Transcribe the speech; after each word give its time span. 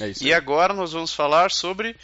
É 0.00 0.12
E 0.20 0.32
agora 0.32 0.72
nós 0.72 0.92
vamos 0.92 1.12
falar 1.12 1.50
sobre 1.50 1.96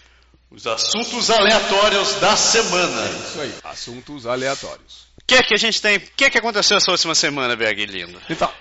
os 0.50 0.66
assuntos 0.66 1.30
aleatórios 1.30 2.14
da 2.14 2.36
semana. 2.36 3.08
Isso 3.08 3.40
aí, 3.40 3.54
assuntos 3.64 4.26
aleatórios. 4.26 5.06
O 5.20 5.24
que 5.26 5.34
é 5.34 5.42
que 5.42 5.54
a 5.54 5.58
gente 5.58 5.82
tem? 5.82 5.96
O 5.96 6.00
que 6.00 6.24
é 6.24 6.30
que 6.30 6.38
aconteceu 6.38 6.76
essa 6.76 6.90
última 6.90 7.14
semana, 7.14 7.56
Berg 7.56 7.84
lindo? 7.86 8.20
Então, 8.30 8.52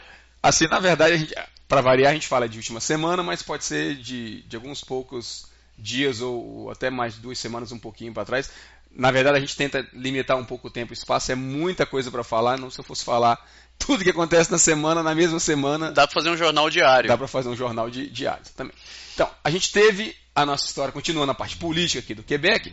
assim, 0.41 0.67
na 0.67 0.79
verdade, 0.79 1.31
para 1.67 1.81
variar, 1.81 2.11
a 2.11 2.13
gente 2.13 2.27
fala 2.27 2.49
de 2.49 2.57
última 2.57 2.79
semana, 2.79 3.21
mas 3.21 3.43
pode 3.43 3.63
ser 3.65 3.95
de, 3.95 4.41
de 4.43 4.55
alguns 4.55 4.83
poucos 4.83 5.47
dias 5.77 6.21
ou 6.21 6.71
até 6.71 6.89
mais 6.89 7.15
de 7.15 7.19
duas 7.19 7.37
semanas, 7.37 7.71
um 7.71 7.79
pouquinho 7.79 8.13
para 8.13 8.25
trás. 8.25 8.49
Na 8.91 9.11
verdade, 9.11 9.37
a 9.37 9.41
gente 9.41 9.55
tenta 9.55 9.85
limitar 9.93 10.37
um 10.37 10.45
pouco 10.45 10.67
o 10.67 10.71
tempo 10.71 10.93
e 10.93 10.95
espaço, 10.95 11.31
é 11.31 11.35
muita 11.35 11.85
coisa 11.85 12.09
para 12.09 12.23
falar, 12.23 12.57
não 12.57 12.71
se 12.71 12.79
eu 12.79 12.83
fosse 12.83 13.03
falar 13.03 13.37
tudo 13.77 14.03
que 14.03 14.09
acontece 14.09 14.49
na 14.51 14.57
semana, 14.57 15.03
na 15.03 15.13
mesma 15.13 15.39
semana, 15.39 15.91
Dá 15.91 16.07
pra 16.07 16.13
fazer 16.13 16.29
um 16.29 16.37
jornal 16.37 16.69
diário. 16.69 17.09
dá 17.09 17.17
para 17.17 17.27
fazer 17.27 17.49
um 17.49 17.55
jornal 17.55 17.89
de 17.89 18.09
diário 18.09 18.43
também. 18.55 18.73
Então, 19.15 19.29
a 19.43 19.49
gente 19.49 19.71
teve 19.71 20.13
a 20.35 20.45
nossa 20.45 20.65
história, 20.65 20.91
continuando 20.91 21.31
a 21.31 21.35
parte 21.35 21.55
política 21.55 21.99
aqui 21.99 22.13
do 22.13 22.21
Quebec, 22.21 22.71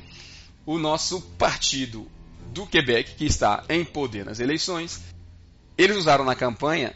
o 0.67 0.77
nosso 0.77 1.21
partido 1.39 2.11
do 2.53 2.67
Quebec, 2.67 3.15
que 3.15 3.25
está 3.25 3.65
em 3.69 3.85
poder 3.85 4.25
nas 4.27 4.41
eleições, 4.41 5.01
eles 5.79 5.97
usaram 5.97 6.25
na 6.25 6.35
campanha 6.35 6.95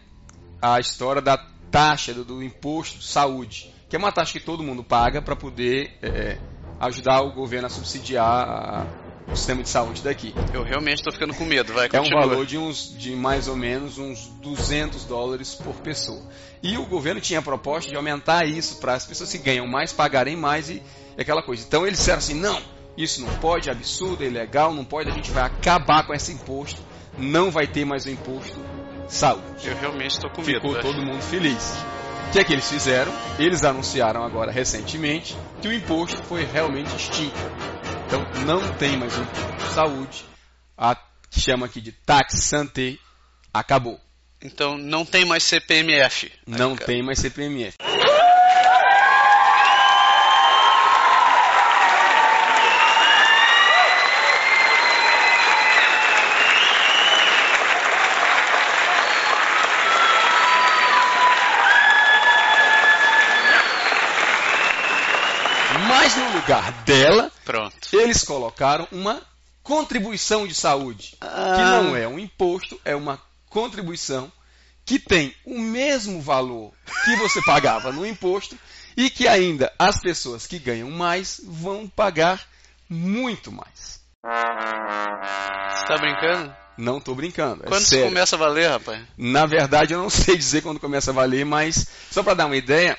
a 0.60 0.80
história 0.80 1.23
da 1.23 1.38
taxa, 1.70 2.12
do, 2.12 2.24
do 2.24 2.42
imposto 2.42 3.01
saúde, 3.02 3.73
que 3.88 3.95
é 3.95 3.98
uma 3.98 4.10
taxa 4.10 4.32
que 4.32 4.45
todo 4.45 4.64
mundo 4.64 4.82
paga 4.82 5.23
para 5.23 5.37
poder 5.37 5.96
é, 6.02 6.38
ajudar 6.80 7.23
o 7.23 7.32
governo 7.32 7.66
a 7.66 7.70
subsidiar 7.70 8.26
a- 8.48 8.87
o 9.28 9.36
sistema 9.36 9.62
de 9.62 9.68
saúde 9.68 10.02
daqui. 10.02 10.34
Eu 10.52 10.62
realmente 10.62 11.02
tô 11.02 11.10
ficando 11.10 11.34
com 11.34 11.44
medo, 11.44 11.72
vai, 11.72 11.88
É 11.92 12.00
um 12.00 12.08
valor 12.08 12.46
de, 12.46 12.56
uns, 12.56 12.96
de 12.96 13.14
mais 13.14 13.48
ou 13.48 13.56
menos 13.56 13.98
uns 13.98 14.28
200 14.40 15.04
dólares 15.04 15.54
por 15.54 15.74
pessoa. 15.76 16.22
E 16.62 16.76
o 16.78 16.86
governo 16.86 17.20
tinha 17.20 17.40
a 17.40 17.42
proposta 17.42 17.90
de 17.90 17.96
aumentar 17.96 18.46
isso 18.46 18.76
para 18.76 18.94
as 18.94 19.04
pessoas 19.04 19.30
que 19.30 19.38
ganham 19.38 19.66
mais 19.66 19.92
pagarem 19.92 20.36
mais 20.36 20.70
e, 20.70 20.82
aquela 21.18 21.42
coisa. 21.42 21.64
Então 21.66 21.86
eles 21.86 21.98
disseram 21.98 22.18
assim: 22.18 22.34
não, 22.34 22.60
isso 22.96 23.20
não 23.20 23.34
pode, 23.38 23.68
é 23.68 23.73
absurdo, 23.73 24.24
é 24.24 24.26
ilegal, 24.26 24.73
não 24.73 24.84
pode, 24.84 25.10
a 25.10 25.12
gente 25.12 25.30
vai 25.30 25.45
acabar 25.45 26.06
com 26.06 26.14
esse 26.14 26.32
imposto, 26.32 26.80
não 27.18 27.51
vai 27.51 27.66
ter 27.66 27.84
mais 27.84 28.04
o 28.06 28.10
imposto 28.10 28.58
saúde. 29.08 29.45
Eu 29.64 29.76
realmente 29.76 30.18
tô 30.20 30.29
com 30.30 30.42
medo. 30.42 30.60
Ficou 30.60 30.80
todo 30.80 31.02
mundo 31.02 31.23
feliz. 31.23 31.76
O 32.29 32.32
que 32.32 32.40
é 32.40 32.45
que 32.45 32.52
eles 32.52 32.68
fizeram? 32.68 33.12
Eles 33.38 33.62
anunciaram 33.62 34.24
agora 34.24 34.51
recentemente 34.51 35.36
que 35.62 35.68
o 35.68 35.73
imposto 35.73 36.20
foi 36.24 36.45
realmente 36.45 36.95
extinto. 36.96 37.36
Então 38.07 38.24
não 38.46 38.73
tem 38.74 38.96
mais 38.96 39.12
de 39.12 39.74
saúde. 39.74 40.24
A 40.79 40.96
chama 41.32 41.66
aqui 41.66 41.80
de 41.80 41.90
taxe 41.90 42.40
santé 42.40 42.96
acabou. 43.52 44.01
Então 44.40 44.79
não 44.79 45.04
tem 45.04 45.24
mais 45.24 45.43
CPMF. 45.43 46.30
Não 46.46 46.76
cara. 46.76 46.87
tem 46.87 47.02
mais 47.02 47.18
CPMF. 47.18 47.76
Mas 65.88 66.16
no 66.16 66.32
lugar 66.34 66.70
dela. 66.84 67.35
Eles 67.92 68.22
colocaram 68.22 68.87
uma 68.92 69.22
contribuição 69.62 70.47
de 70.47 70.54
saúde, 70.54 71.16
que 71.20 71.26
Ah. 71.26 71.82
não 71.82 71.97
é 71.97 72.06
um 72.06 72.19
imposto, 72.19 72.81
é 72.84 72.94
uma 72.94 73.20
contribuição 73.48 74.31
que 74.84 74.98
tem 74.98 75.34
o 75.44 75.59
mesmo 75.59 76.20
valor 76.22 76.72
que 77.04 77.16
você 77.16 77.41
pagava 77.44 77.91
no 77.92 78.06
imposto 78.06 78.56
e 78.97 79.10
que 79.10 79.26
ainda 79.26 79.72
as 79.78 80.00
pessoas 80.00 80.47
que 80.47 80.59
ganham 80.59 80.91
mais 80.91 81.41
vão 81.44 81.88
pagar 81.88 82.41
muito 82.88 83.50
mais. 83.50 84.00
Você 84.22 85.87
tá 85.87 85.98
brincando? 85.98 86.54
Não 86.78 86.98
estou 86.98 87.14
brincando, 87.14 87.62
é 87.64 87.68
Quando 87.68 87.80
isso 87.80 87.91
sério. 87.91 88.06
começa 88.06 88.36
a 88.36 88.38
valer, 88.38 88.68
rapaz? 88.70 89.03
Na 89.16 89.47
verdade, 89.47 89.94
eu 89.94 89.98
não 89.98 90.10
sei 90.10 90.36
dizer 90.36 90.62
quando 90.62 90.78
começa 90.78 91.10
a 91.10 91.14
valer, 91.14 91.44
mas 91.44 91.86
só 92.10 92.22
para 92.22 92.34
dar 92.34 92.47
uma 92.47 92.56
ideia, 92.56 92.97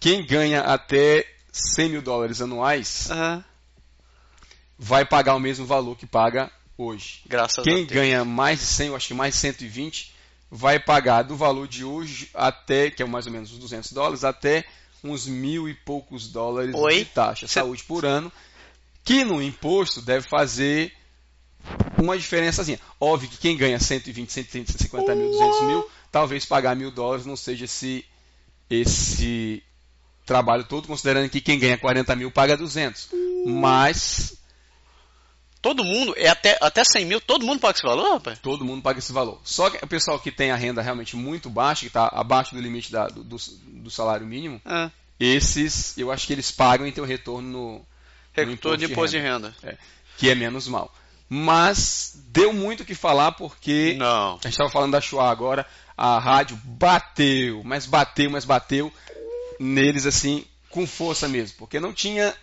quem 0.00 0.26
ganha 0.26 0.62
até 0.62 1.24
100 1.52 1.88
mil 1.90 2.02
dólares 2.02 2.42
anuais 2.42 3.10
Aham. 3.10 3.44
Vai 4.82 5.04
pagar 5.04 5.36
o 5.36 5.40
mesmo 5.40 5.64
valor 5.64 5.96
que 5.96 6.06
paga 6.06 6.50
hoje. 6.76 7.20
Graças 7.26 7.60
a 7.60 7.62
Quem 7.62 7.86
ganha 7.86 8.24
mais 8.24 8.58
de 8.58 8.66
100, 8.66 8.88
eu 8.88 8.96
acho 8.96 9.06
que 9.06 9.14
mais 9.14 9.34
de 9.34 9.40
120, 9.40 10.12
vai 10.50 10.80
pagar 10.80 11.22
do 11.22 11.36
valor 11.36 11.68
de 11.68 11.84
hoje 11.84 12.28
até, 12.34 12.90
que 12.90 13.00
é 13.00 13.06
mais 13.06 13.24
ou 13.26 13.32
menos 13.32 13.52
uns 13.52 13.58
200 13.58 13.92
dólares, 13.92 14.24
até 14.24 14.64
uns 15.04 15.28
mil 15.28 15.68
e 15.68 15.74
poucos 15.74 16.26
dólares 16.28 16.74
Oi? 16.74 16.98
de 16.98 17.04
taxa 17.04 17.46
Cê- 17.46 17.60
saúde 17.60 17.84
por 17.84 18.04
ano, 18.04 18.30
que 19.04 19.24
no 19.24 19.40
imposto 19.40 20.02
deve 20.02 20.26
fazer 20.28 20.92
uma 21.96 22.18
diferençazinha. 22.18 22.80
Óbvio 23.00 23.28
que 23.30 23.36
quem 23.38 23.56
ganha 23.56 23.78
120, 23.78 24.32
130, 24.32 24.72
150 24.72 25.14
mil, 25.14 25.30
200 25.30 25.62
mil, 25.62 25.90
talvez 26.10 26.44
pagar 26.44 26.74
mil 26.74 26.90
dólares 26.90 27.24
não 27.24 27.36
seja 27.36 27.66
esse, 27.66 28.04
esse 28.68 29.62
trabalho 30.26 30.64
todo, 30.64 30.88
considerando 30.88 31.28
que 31.30 31.40
quem 31.40 31.56
ganha 31.56 31.78
40 31.78 32.16
mil 32.16 32.32
paga 32.32 32.56
200. 32.56 33.10
Mas 33.46 34.41
Todo 35.62 35.84
mundo, 35.84 36.12
é 36.16 36.28
até, 36.28 36.58
até 36.60 36.82
100 36.84 37.04
mil, 37.06 37.20
todo 37.20 37.46
mundo 37.46 37.60
paga 37.60 37.78
esse 37.78 37.86
valor, 37.86 38.14
rapaz? 38.14 38.36
Todo 38.40 38.64
mundo 38.64 38.82
paga 38.82 38.98
esse 38.98 39.12
valor. 39.12 39.40
Só 39.44 39.70
que 39.70 39.82
o 39.82 39.86
pessoal 39.86 40.18
que 40.18 40.32
tem 40.32 40.50
a 40.50 40.56
renda 40.56 40.82
realmente 40.82 41.14
muito 41.14 41.48
baixa, 41.48 41.82
que 41.82 41.86
está 41.86 42.08
abaixo 42.12 42.54
do 42.54 42.60
limite 42.60 42.90
da- 42.90 43.06
do, 43.06 43.22
do- 43.22 43.90
salário 43.90 44.26
mínimo, 44.26 44.60
Ah, 44.64 44.90
esses 45.20 45.96
eu 45.96 46.10
acho 46.10 46.26
que 46.26 46.32
eles 46.32 46.50
pagam 46.50 46.84
e 46.86 46.90
tem 46.90 47.02
o 47.02 47.06
retorno 47.06 47.48
no, 47.48 47.86
retorno 48.32 48.76
de 48.76 48.86
imposto 48.86 49.16
de 49.16 49.22
renda. 49.22 49.54
É, 49.62 49.76
que 50.18 50.28
é 50.28 50.34
menos 50.34 50.66
mal. 50.66 50.92
Mas 51.28 52.12
deu 52.28 52.52
muito 52.52 52.82
o 52.82 52.84
que 52.84 52.94
falar 52.94 53.32
porque 53.32 53.94
Não. 53.96 54.32
a 54.32 54.38
gente 54.42 54.48
estava 54.50 54.68
falando 54.68 54.92
da 54.92 55.00
Shoah 55.00 55.30
agora, 55.30 55.64
a 55.96 56.18
rádio 56.18 56.58
bateu, 56.64 57.62
mas 57.64 57.86
bateu, 57.86 58.28
mas 58.30 58.44
bateu 58.44 58.92
neles 59.60 60.06
assim 60.06 60.44
com 60.70 60.86
força 60.88 61.28
mesmo, 61.28 61.56
porque 61.58 61.78
não 61.78 61.92
tinha 61.92 62.34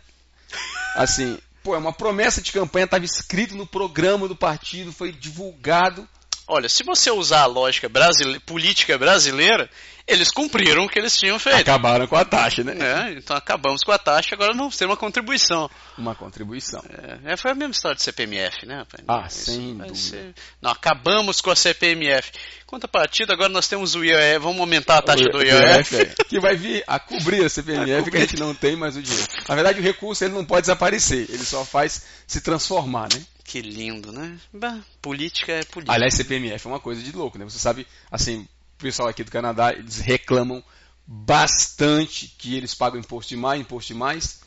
assim, 0.95 1.37
pô, 1.69 1.75
é 1.75 1.77
uma 1.77 1.93
promessa 1.93 2.41
de 2.41 2.51
campanha, 2.51 2.85
estava 2.85 3.05
escrito 3.05 3.55
no 3.55 3.67
programa 3.67 4.27
do 4.27 4.35
partido, 4.35 4.91
foi 4.91 5.11
divulgado. 5.11 6.07
Olha, 6.49 6.67
se 6.67 6.83
você 6.83 7.11
usar 7.11 7.41
a 7.41 7.45
lógica 7.45 7.87
brasile... 7.87 8.39
política 8.39 8.97
brasileira, 8.97 9.69
eles 10.07 10.31
cumpriram 10.31 10.85
o 10.85 10.89
que 10.89 10.97
eles 10.97 11.15
tinham 11.15 11.37
feito. 11.37 11.59
Acabaram 11.59 12.07
com 12.07 12.15
a 12.15 12.25
taxa, 12.25 12.63
né? 12.63 12.73
É, 12.79 13.13
então 13.13 13.37
acabamos 13.37 13.83
com 13.83 13.91
a 13.91 13.97
taxa, 13.99 14.33
agora 14.33 14.51
vamos 14.53 14.75
ter 14.75 14.85
uma 14.85 14.97
contribuição. 14.97 15.69
Uma 15.95 16.15
contribuição. 16.15 16.83
É, 17.23 17.37
foi 17.37 17.51
a 17.51 17.53
mesma 17.55 17.71
história 17.73 17.95
de 17.95 18.01
CPMF, 18.01 18.65
né, 18.65 18.77
rapaz? 18.77 19.03
Ah, 19.07 19.27
Isso 19.27 19.51
sem 19.51 19.77
dúvida. 19.77 19.95
ser- 19.95 20.33
Não, 20.59 20.71
acabamos 20.71 21.39
com 21.39 21.51
a 21.51 21.55
CPMF. 21.55 22.31
Contrapartida, 22.65 23.33
agora 23.33 23.49
nós 23.49 23.67
temos 23.67 23.93
o 23.93 24.03
IOF, 24.03 24.39
vamos 24.39 24.59
aumentar 24.59 24.97
a 24.97 25.01
taxa 25.03 25.23
O 25.25 25.31
do 25.31 25.43
IOF. 25.43 25.95
é, 25.97 26.05
que 26.27 26.39
vai 26.39 26.55
vir 26.55 26.83
a 26.87 26.97
cobrir 26.99 27.45
a 27.45 27.49
CPMF, 27.49 28.09
que 28.09 28.17
a 28.17 28.21
gente 28.21 28.39
não 28.39 28.55
tem 28.55 28.75
mais 28.75 28.95
o 28.97 29.01
dinheiro. 29.03 29.27
Na 29.47 29.53
verdade, 29.53 29.79
o 29.79 29.83
recurso 29.83 30.23
ele 30.23 30.33
não 30.33 30.43
pode 30.45 30.61
desaparecer, 30.61 31.27
ele 31.29 31.45
só 31.45 31.63
faz 31.63 32.03
se 32.25 32.41
transformar, 32.41 33.07
né? 33.13 33.21
Que 33.49 33.61
lindo, 33.63 34.11
né? 34.11 34.37
Bah, 34.53 34.79
política 35.01 35.51
é 35.53 35.63
política. 35.63 35.91
Aliás, 35.91 36.13
CPMF 36.13 36.67
é 36.67 36.69
uma 36.69 36.79
coisa 36.79 37.01
de 37.01 37.11
louco, 37.11 37.35
né? 37.35 37.45
Você 37.45 37.57
sabe, 37.57 37.87
assim, 38.11 38.41
o 38.41 38.77
pessoal 38.77 39.07
aqui 39.09 39.23
do 39.23 39.31
Canadá, 39.31 39.73
eles 39.73 39.97
reclamam 39.97 40.63
bastante 41.07 42.27
que 42.37 42.55
eles 42.55 42.75
pagam 42.75 42.99
imposto 42.99 43.29
demais, 43.29 43.59
imposto 43.59 43.91
demais. 43.91 44.41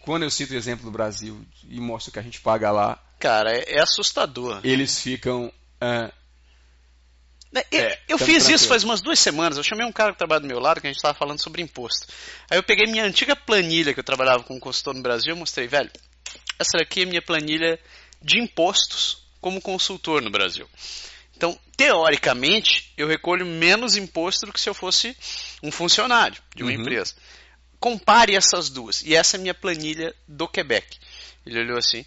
Quando 0.00 0.22
eu 0.22 0.30
cito 0.30 0.54
o 0.54 0.56
exemplo 0.56 0.86
do 0.86 0.90
Brasil 0.90 1.38
e 1.68 1.78
mostro 1.78 2.10
que 2.10 2.18
a 2.18 2.22
gente 2.22 2.40
paga 2.40 2.70
lá, 2.70 2.98
Cara, 3.18 3.52
é, 3.54 3.74
é 3.74 3.82
assustador. 3.82 4.60
eles 4.64 4.98
ficam. 4.98 5.52
ah, 5.78 6.10
Né, 7.52 7.64
Eu, 7.70 7.80
É, 7.82 8.00
eu 8.08 8.18
fiz 8.18 8.36
isso 8.36 8.46
tranquilo. 8.46 8.68
faz 8.68 8.82
umas 8.84 9.02
duas 9.02 9.18
semanas. 9.18 9.58
Eu 9.58 9.62
chamei 9.62 9.84
um 9.84 9.92
cara 9.92 10.12
que 10.12 10.18
trabalha 10.18 10.40
do 10.40 10.46
meu 10.46 10.58
lado, 10.58 10.80
que 10.80 10.86
a 10.86 10.90
gente 10.90 10.96
estava 10.96 11.12
falando 11.18 11.42
sobre 11.42 11.60
imposto. 11.60 12.06
Aí 12.50 12.56
eu 12.56 12.62
peguei 12.62 12.86
minha 12.90 13.04
antiga 13.04 13.36
planilha 13.36 13.92
que 13.92 14.00
eu 14.00 14.04
trabalhava 14.04 14.42
com 14.42 14.58
consultor 14.58 14.94
no 14.94 15.02
Brasil 15.02 15.34
e 15.36 15.38
mostrei, 15.38 15.68
velho, 15.68 15.90
essa 16.58 16.78
daqui 16.78 17.02
é 17.02 17.04
minha 17.04 17.20
planilha 17.20 17.78
de 18.22 18.40
impostos 18.40 19.24
como 19.40 19.60
consultor 19.60 20.22
no 20.22 20.30
Brasil. 20.30 20.68
Então, 21.36 21.58
teoricamente, 21.76 22.92
eu 22.96 23.06
recolho 23.06 23.44
menos 23.44 23.96
imposto 23.96 24.46
do 24.46 24.52
que 24.52 24.60
se 24.60 24.68
eu 24.68 24.74
fosse 24.74 25.16
um 25.62 25.70
funcionário 25.70 26.40
de 26.54 26.62
uma 26.62 26.72
Uhum. 26.72 26.80
empresa. 26.80 27.14
Compare 27.78 28.34
essas 28.34 28.70
duas. 28.70 29.02
E 29.02 29.14
essa 29.14 29.36
é 29.36 29.38
a 29.38 29.40
minha 29.42 29.54
planilha 29.54 30.14
do 30.26 30.48
Quebec. 30.48 30.98
Ele 31.44 31.60
olhou 31.60 31.78
assim. 31.78 32.04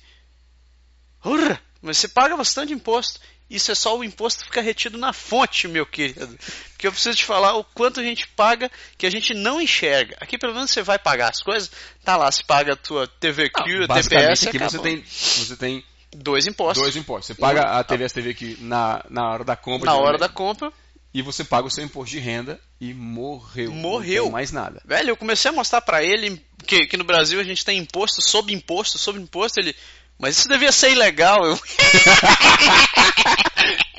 Urra, 1.23 1.61
mas 1.81 1.97
você 1.97 2.07
paga 2.07 2.35
bastante 2.35 2.73
imposto. 2.73 3.19
Isso 3.50 3.71
é 3.71 3.75
só 3.75 3.97
o 3.97 4.03
imposto 4.03 4.39
que 4.41 4.45
fica 4.45 4.61
retido 4.61 4.97
na 4.97 5.11
fonte, 5.11 5.67
meu 5.67 5.85
querido. 5.85 6.38
Porque 6.71 6.85
eu 6.88 6.91
preciso 6.91 7.17
te 7.17 7.25
falar 7.25 7.56
o 7.56 7.63
quanto 7.63 8.00
a 8.00 8.03
gente 8.03 8.27
paga 8.29 8.69
que 8.97 9.07
a 9.07 9.09
gente 9.09 9.33
não 9.33 9.59
enxerga. 9.59 10.15
Aqui 10.19 10.38
pelo 10.38 10.53
menos 10.53 10.69
você 10.69 10.83
vai 10.83 11.00
pagar 11.00 11.29
as 11.29 11.41
coisas, 11.41 11.71
tá 12.03 12.15
lá, 12.15 12.31
se 12.31 12.44
paga 12.44 12.73
a 12.73 12.75
tua 12.75 13.07
TVQ, 13.07 13.88
basicamente 13.88 14.39
TPS, 14.41 14.47
aqui 14.47 14.57
você 14.59 14.79
tem, 14.79 15.03
você 15.03 15.56
tem 15.57 15.83
dois 16.15 16.47
impostos. 16.47 16.81
dois 16.81 16.95
impostos. 16.95 17.27
Você 17.27 17.35
paga 17.35 17.79
a 17.79 17.83
TVS 17.83 18.13
TV 18.13 18.29
aqui 18.31 18.57
na, 18.61 19.03
na 19.09 19.29
hora 19.29 19.44
da 19.44 19.56
compra. 19.56 19.91
na 19.91 19.97
hora 19.97 20.17
da 20.17 20.29
compra 20.29 20.71
e 21.13 21.21
você 21.21 21.44
paga 21.44 21.67
o 21.67 21.71
seu 21.71 21.83
imposto 21.83 22.11
de 22.11 22.19
renda 22.19 22.59
e 22.79 22.94
morreu. 22.94 23.71
Morreu. 23.71 24.25
Não 24.25 24.31
mais 24.31 24.51
nada. 24.51 24.81
Velho, 24.85 25.09
eu 25.09 25.17
comecei 25.17 25.50
a 25.50 25.53
mostrar 25.53 25.81
pra 25.81 26.03
ele 26.03 26.41
que, 26.65 26.85
que 26.85 26.97
no 26.97 27.03
Brasil 27.03 27.39
a 27.39 27.44
gente 27.44 27.65
tem 27.65 27.79
imposto 27.79 28.21
sobre 28.21 28.53
imposto 28.53 28.97
sobre 28.97 29.21
imposto. 29.21 29.59
Ele, 29.59 29.75
mas 30.19 30.38
isso 30.38 30.47
devia 30.47 30.71
ser 30.71 30.91
ilegal. 30.91 31.45
Eu, 31.45 31.59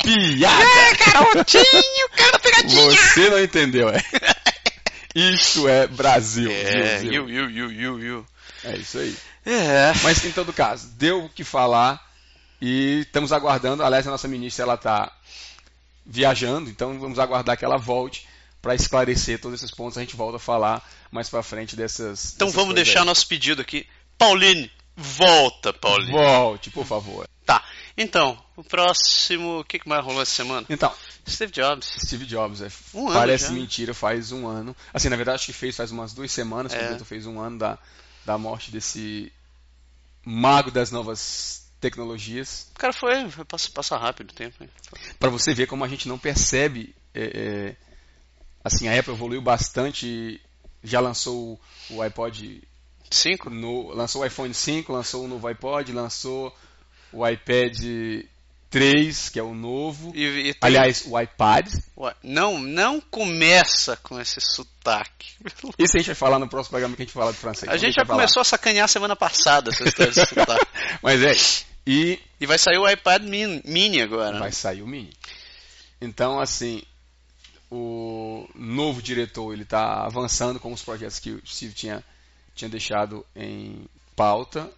Piada! 0.02 0.64
é, 0.64 0.94
garotinho, 0.94 2.08
cara, 2.16 2.38
pegadinha. 2.38 2.90
Você 2.90 3.28
não 3.28 3.42
entendeu, 3.42 3.88
é. 3.88 4.02
Isso 5.12 5.68
é 5.68 5.88
Brasil. 5.88 6.50
É, 6.50 6.98
viu, 6.98 7.26
viu? 7.26 7.50
you, 7.50 7.72
you, 7.72 7.98
you. 7.98 8.26
É 8.62 8.76
isso 8.76 8.98
aí. 8.98 9.16
É. 9.52 9.92
Mas 10.02 10.24
em 10.24 10.32
todo 10.32 10.52
caso, 10.52 10.88
deu 10.96 11.24
o 11.24 11.28
que 11.28 11.42
falar 11.44 12.00
e 12.60 13.00
estamos 13.06 13.32
aguardando. 13.32 13.82
Aliás, 13.82 14.06
a 14.06 14.10
nossa 14.10 14.28
ministra 14.28 14.64
ela 14.64 14.74
está 14.74 15.10
viajando, 16.04 16.70
então 16.70 16.98
vamos 16.98 17.18
aguardar 17.18 17.56
que 17.56 17.64
ela 17.64 17.76
volte 17.76 18.26
para 18.62 18.74
esclarecer 18.74 19.40
todos 19.40 19.60
esses 19.62 19.74
pontos. 19.74 19.96
A 19.96 20.00
gente 20.00 20.16
volta 20.16 20.36
a 20.36 20.40
falar 20.40 20.86
mais 21.10 21.28
para 21.28 21.42
frente 21.42 21.74
dessas. 21.76 22.32
Então 22.34 22.48
dessas 22.48 22.60
vamos 22.60 22.74
deixar 22.74 23.00
aí. 23.00 23.06
nosso 23.06 23.26
pedido 23.26 23.62
aqui. 23.62 23.86
Pauline, 24.18 24.70
volta, 24.96 25.72
Pauline. 25.72 26.12
Volte, 26.12 26.70
por 26.70 26.84
favor. 26.86 27.26
Tá. 27.46 27.64
Então, 27.96 28.40
o 28.56 28.62
próximo. 28.62 29.60
O 29.60 29.64
que 29.64 29.80
mais 29.86 30.04
rolou 30.04 30.22
essa 30.22 30.32
semana? 30.34 30.66
Então, 30.70 30.92
Steve 31.28 31.50
Jobs. 31.52 31.96
Steve 32.04 32.24
Jobs, 32.26 32.60
é, 32.60 32.68
Um 32.94 33.08
ano 33.08 33.14
parece 33.18 33.46
já. 33.46 33.50
mentira, 33.52 33.94
faz 33.94 34.30
um 34.30 34.46
ano. 34.46 34.76
Assim, 34.92 35.08
na 35.08 35.16
verdade, 35.16 35.36
acho 35.36 35.46
que 35.46 35.52
fez 35.52 35.76
faz 35.76 35.90
umas 35.90 36.12
duas 36.12 36.30
semanas, 36.30 36.72
É. 36.72 36.98
fez 37.04 37.26
um 37.26 37.40
ano 37.40 37.58
da, 37.58 37.78
da 38.24 38.38
morte 38.38 38.70
desse 38.70 39.32
mago 40.24 40.70
das 40.70 40.90
novas 40.90 41.70
tecnologias. 41.80 42.68
O 42.74 42.78
cara 42.78 42.92
foi. 42.92 43.30
foi 43.30 43.44
passa, 43.44 43.70
passa 43.70 43.96
rápido 43.96 44.30
o 44.30 44.34
tempo. 44.34 44.64
Para 45.18 45.30
você 45.30 45.54
ver 45.54 45.66
como 45.66 45.84
a 45.84 45.88
gente 45.88 46.08
não 46.08 46.18
percebe. 46.18 46.94
é, 47.14 47.22
é, 47.24 47.76
assim, 48.62 48.88
a 48.88 48.98
Apple 48.98 49.14
evoluiu 49.14 49.40
bastante. 49.40 50.40
Já 50.82 51.00
lançou 51.00 51.60
o, 51.90 52.00
iPod, 52.00 52.62
Cinco? 53.10 53.50
no, 53.50 53.88
lançou 53.88 54.22
o 54.22 54.26
iPhone 54.26 54.54
5, 54.54 54.90
lançou 54.92 55.24
o 55.24 55.28
novo 55.28 55.46
iPod, 55.46 55.92
lançou 55.92 56.56
o 57.12 57.26
iPad 57.26 57.78
3, 58.70 59.28
que 59.30 59.38
é 59.38 59.42
o 59.42 59.52
novo. 59.54 60.12
E, 60.14 60.24
e 60.24 60.54
tem- 60.54 60.56
Aliás, 60.62 61.04
o 61.06 61.18
iPad. 61.20 61.68
Não, 62.22 62.58
não 62.58 63.00
começa 63.00 63.96
com 63.96 64.18
esse 64.20 64.40
sotaque. 64.40 65.30
Esse 65.78 65.96
a 65.96 66.00
gente 66.00 66.06
vai 66.06 66.14
falar 66.14 66.38
no 66.38 66.48
próximo 66.48 66.70
programa 66.70 66.94
que 66.96 67.02
a 67.02 67.04
gente 67.04 67.12
fala 67.14 67.32
de 67.32 67.38
francês. 67.38 67.68
A 67.70 67.74
então 67.74 67.78
gente 67.86 67.94
já 67.96 68.04
começou 68.06 68.40
a 68.40 68.44
sacanear 68.44 68.88
semana 68.88 69.16
passada 69.16 69.70
essa 69.70 69.82
história 69.84 70.12
de 70.12 70.24
sotaque. 70.24 70.66
Mas 71.02 71.22
é. 71.22 71.32
E 71.86 72.20
E 72.40 72.46
vai 72.46 72.58
sair 72.58 72.78
o 72.78 72.88
iPad 72.88 73.22
min- 73.24 73.60
mini 73.64 74.00
agora. 74.02 74.32
né? 74.34 74.38
vai 74.38 74.52
sair 74.52 74.82
o 74.82 74.86
Mini. 74.86 75.10
Então, 76.00 76.38
assim, 76.40 76.82
o 77.70 78.48
novo 78.54 79.02
diretor 79.02 79.52
ele 79.52 79.62
está 79.62 80.04
avançando 80.04 80.60
com 80.60 80.72
os 80.72 80.82
projetos 80.82 81.18
que 81.18 81.30
o 81.32 81.42
Steve 81.46 81.72
tinha, 81.74 82.04
tinha 82.54 82.68
deixado 82.68 83.24
em 83.34 83.84
pauta, 84.16 84.70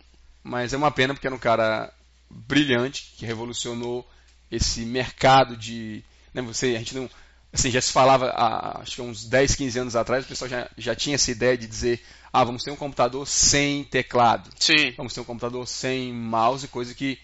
mas 0.43 0.73
é 0.73 0.77
uma 0.77 0.91
pena 0.91 1.13
porque 1.15 1.27
era 1.27 1.35
um 1.37 1.39
cara 1.39 1.93
brilhante 2.33 3.13
que 3.17 3.27
revolucionou 3.27 4.09
esse 4.51 4.85
mercado 4.85 5.57
de, 5.57 6.03
né, 6.33 6.43
você, 6.43 6.75
a 6.75 6.79
gente 6.79 6.95
não, 6.95 7.09
assim, 7.53 7.71
já 7.71 7.81
se 7.81 7.93
falava 7.93 8.27
há, 8.31 8.81
acho 8.81 8.97
que 8.97 9.03
uns 9.03 9.25
10, 9.25 9.55
15 9.55 9.79
anos 9.79 9.97
atrás, 9.97 10.25
o 10.25 10.29
pessoal 10.29 10.49
já, 10.49 10.71
já 10.77 10.95
tinha 10.95 11.15
essa 11.15 11.31
ideia 11.31 11.57
de 11.57 11.67
dizer, 11.67 12.03
ah, 12.33 12.45
vamos 12.45 12.63
ter 12.63 12.71
um 12.71 12.77
computador 12.77 13.27
sem 13.27 13.85
teclado 13.85 14.51
Sim. 14.59 14.93
vamos 14.97 15.13
ter 15.13 15.21
um 15.21 15.25
computador 15.25 15.67
sem 15.67 16.13
mouse, 16.13 16.67
coisa 16.69 16.95
que, 16.95 17.19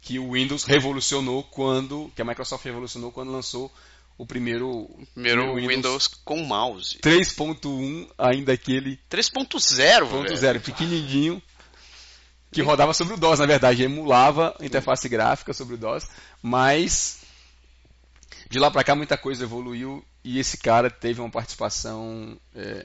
que 0.00 0.18
o 0.18 0.32
Windows 0.32 0.64
revolucionou 0.64 1.42
quando, 1.44 2.10
que 2.14 2.22
a 2.22 2.24
Microsoft 2.24 2.64
revolucionou 2.64 3.10
quando 3.10 3.32
lançou 3.32 3.72
o 4.20 4.26
primeiro, 4.26 4.86
Primeiro 5.14 5.54
Windows, 5.54 6.06
com 6.06 6.44
mouse. 6.44 6.98
3.1, 6.98 8.06
ainda 8.18 8.52
aquele 8.52 8.98
3.0, 9.10 10.04
velho. 10.06 10.24
3.0 10.36 10.60
pequenininho, 10.60 11.42
que 12.52 12.62
rodava 12.62 12.92
sobre 12.92 13.14
o 13.14 13.16
DOS, 13.16 13.38
na 13.38 13.46
verdade, 13.46 13.82
emulava 13.82 14.56
a 14.58 14.64
interface 14.64 15.08
gráfica 15.08 15.52
sobre 15.52 15.74
o 15.74 15.78
DOS, 15.78 16.08
mas 16.42 17.20
de 18.48 18.58
lá 18.58 18.70
pra 18.70 18.82
cá 18.84 18.94
muita 18.94 19.16
coisa 19.16 19.44
evoluiu 19.44 20.04
e 20.24 20.38
esse 20.38 20.56
cara 20.58 20.90
teve 20.90 21.20
uma 21.20 21.30
participação 21.30 22.36
é, 22.54 22.84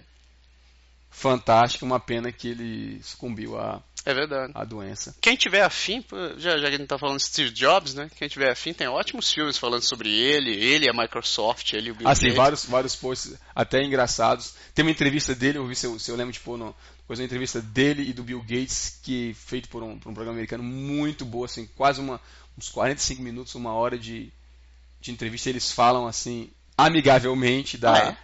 fantástica, 1.10 1.86
uma 1.86 2.00
pena 2.00 2.32
que 2.32 2.50
ele 2.50 3.02
sucumbiu 3.02 3.58
à, 3.58 3.82
É 4.06 4.14
verdade. 4.14 4.52
à 4.54 4.64
doença. 4.64 5.16
Quem 5.20 5.36
tiver 5.36 5.64
afim, 5.64 6.06
já, 6.38 6.58
já 6.58 6.68
que 6.70 6.76
a 6.76 6.78
gente 6.78 6.88
tá 6.88 7.00
falando 7.00 7.18
de 7.18 7.24
Steve 7.24 7.50
Jobs, 7.52 7.94
né? 7.96 8.10
Quem 8.16 8.28
tiver 8.28 8.52
afim, 8.52 8.74
tem 8.74 8.88
ótimos 8.88 9.32
filmes 9.34 9.58
falando 9.58 9.82
sobre 9.82 10.10
ele, 10.10 10.52
ele 10.52 10.86
e 10.86 10.90
a 10.90 10.94
Microsoft, 10.94 11.74
ele 11.74 11.88
e 11.88 11.92
o 11.92 11.96
Bill 11.96 12.08
Assim, 12.08 12.26
Gates. 12.26 12.38
vários, 12.38 12.66
vários 12.66 12.96
posts 12.96 13.34
até 13.56 13.82
engraçados. 13.84 14.54
Tem 14.74 14.84
uma 14.86 14.92
entrevista 14.92 15.34
dele, 15.34 15.58
eu 15.58 15.66
ver 15.66 15.76
se 15.76 15.88
eu, 15.88 15.98
se 15.98 16.12
eu 16.12 16.16
lembro 16.16 16.32
de 16.34 16.40
pôr 16.42 16.58
no, 16.58 16.76
coisa 17.08 17.22
uma 17.22 17.26
entrevista 17.26 17.62
dele 17.62 18.04
e 18.10 18.14
do 18.14 18.24
Bill 18.24 18.42
Gates, 18.42 19.00
que 19.04 19.34
feito 19.36 19.70
por 19.70 19.84
um, 19.84 19.98
por 20.00 20.10
um 20.10 20.14
programa 20.14 20.38
americano 20.38 20.64
muito 20.64 21.24
boa, 21.26 21.46
assim, 21.46 21.68
quase 21.76 22.00
uma, 22.02 22.20
uns 22.58 22.70
45 22.70 23.22
minutos, 23.22 23.54
uma 23.56 23.74
hora 23.74 23.98
de, 23.98 24.32
de 25.00 25.12
entrevista. 25.12 25.50
Eles 25.50 25.72
falam 25.72 26.08
assim, 26.08 26.50
amigavelmente 26.78 27.78
da, 27.78 27.94
Ah, 27.94 28.10
é? 28.10 28.18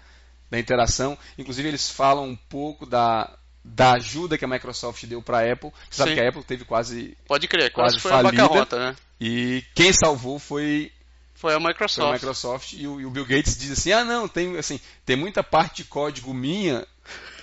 da 0.50 0.60
interação. 0.60 1.18
Inclusive 1.38 1.68
eles 1.68 1.89
falam 1.89 2.25
um 2.28 2.36
pouco 2.36 2.86
da, 2.86 3.31
da 3.63 3.94
ajuda 3.94 4.38
que 4.38 4.45
a 4.45 4.48
Microsoft 4.48 5.06
deu 5.06 5.22
para 5.22 5.39
a 5.39 5.51
Apple. 5.54 5.72
Você 5.89 5.98
sabe 5.98 6.12
Sim. 6.12 6.16
que 6.16 6.22
a 6.22 6.30
Apple 6.30 6.44
teve 6.44 6.66
quase. 6.66 7.18
Pode 7.27 7.48
crer, 7.48 7.72
quase, 7.72 7.95
quase 7.95 8.00
foi 8.00 8.12
a 8.12 8.16
falida. 8.22 8.44
bancarrota, 8.44 8.80
né? 8.80 8.95
E 9.19 9.63
quem 9.75 9.94
salvou 9.94 10.39
foi 10.39 10.92
Foi 11.36 11.54
a 11.54 11.60
foi 11.60 11.68
Microsoft. 11.69 12.10
a 12.10 12.13
Microsoft 12.13 12.74
e 12.74 12.88
o, 12.88 13.00
e 13.00 13.06
o 13.06 13.12
Bill 13.12 13.25
Gates 13.25 13.56
diz 13.57 13.72
assim: 13.72 13.92
ah, 13.92 14.04
não, 14.04 14.27
tem, 14.27 14.57
assim, 14.57 14.80
tem 15.06 15.16
muita 15.16 15.44
parte 15.44 15.77
de 15.77 15.84
código 15.86 16.34
minha 16.34 16.86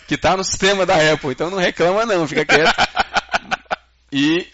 que 0.09 0.15
está 0.15 0.37
no 0.37 0.43
sistema 0.43 0.87
da 0.87 1.13
Apple, 1.13 1.31
então 1.31 1.51
não 1.51 1.59
reclama 1.59 2.07
não, 2.07 2.27
fica 2.27 2.45
quieto. 2.45 2.75
e, 4.11 4.49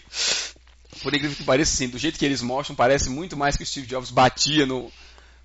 por 1.01 1.13
incrível 1.15 1.35
que 1.37 1.43
pareça, 1.45 1.73
assim, 1.73 1.87
do 1.87 1.97
jeito 1.97 2.19
que 2.19 2.25
eles 2.25 2.41
mostram, 2.41 2.75
parece 2.75 3.09
muito 3.09 3.37
mais 3.37 3.55
que 3.55 3.63
o 3.63 3.65
Steve 3.65 3.87
Jobs 3.87 4.11
batia 4.11 4.65
no, 4.65 4.91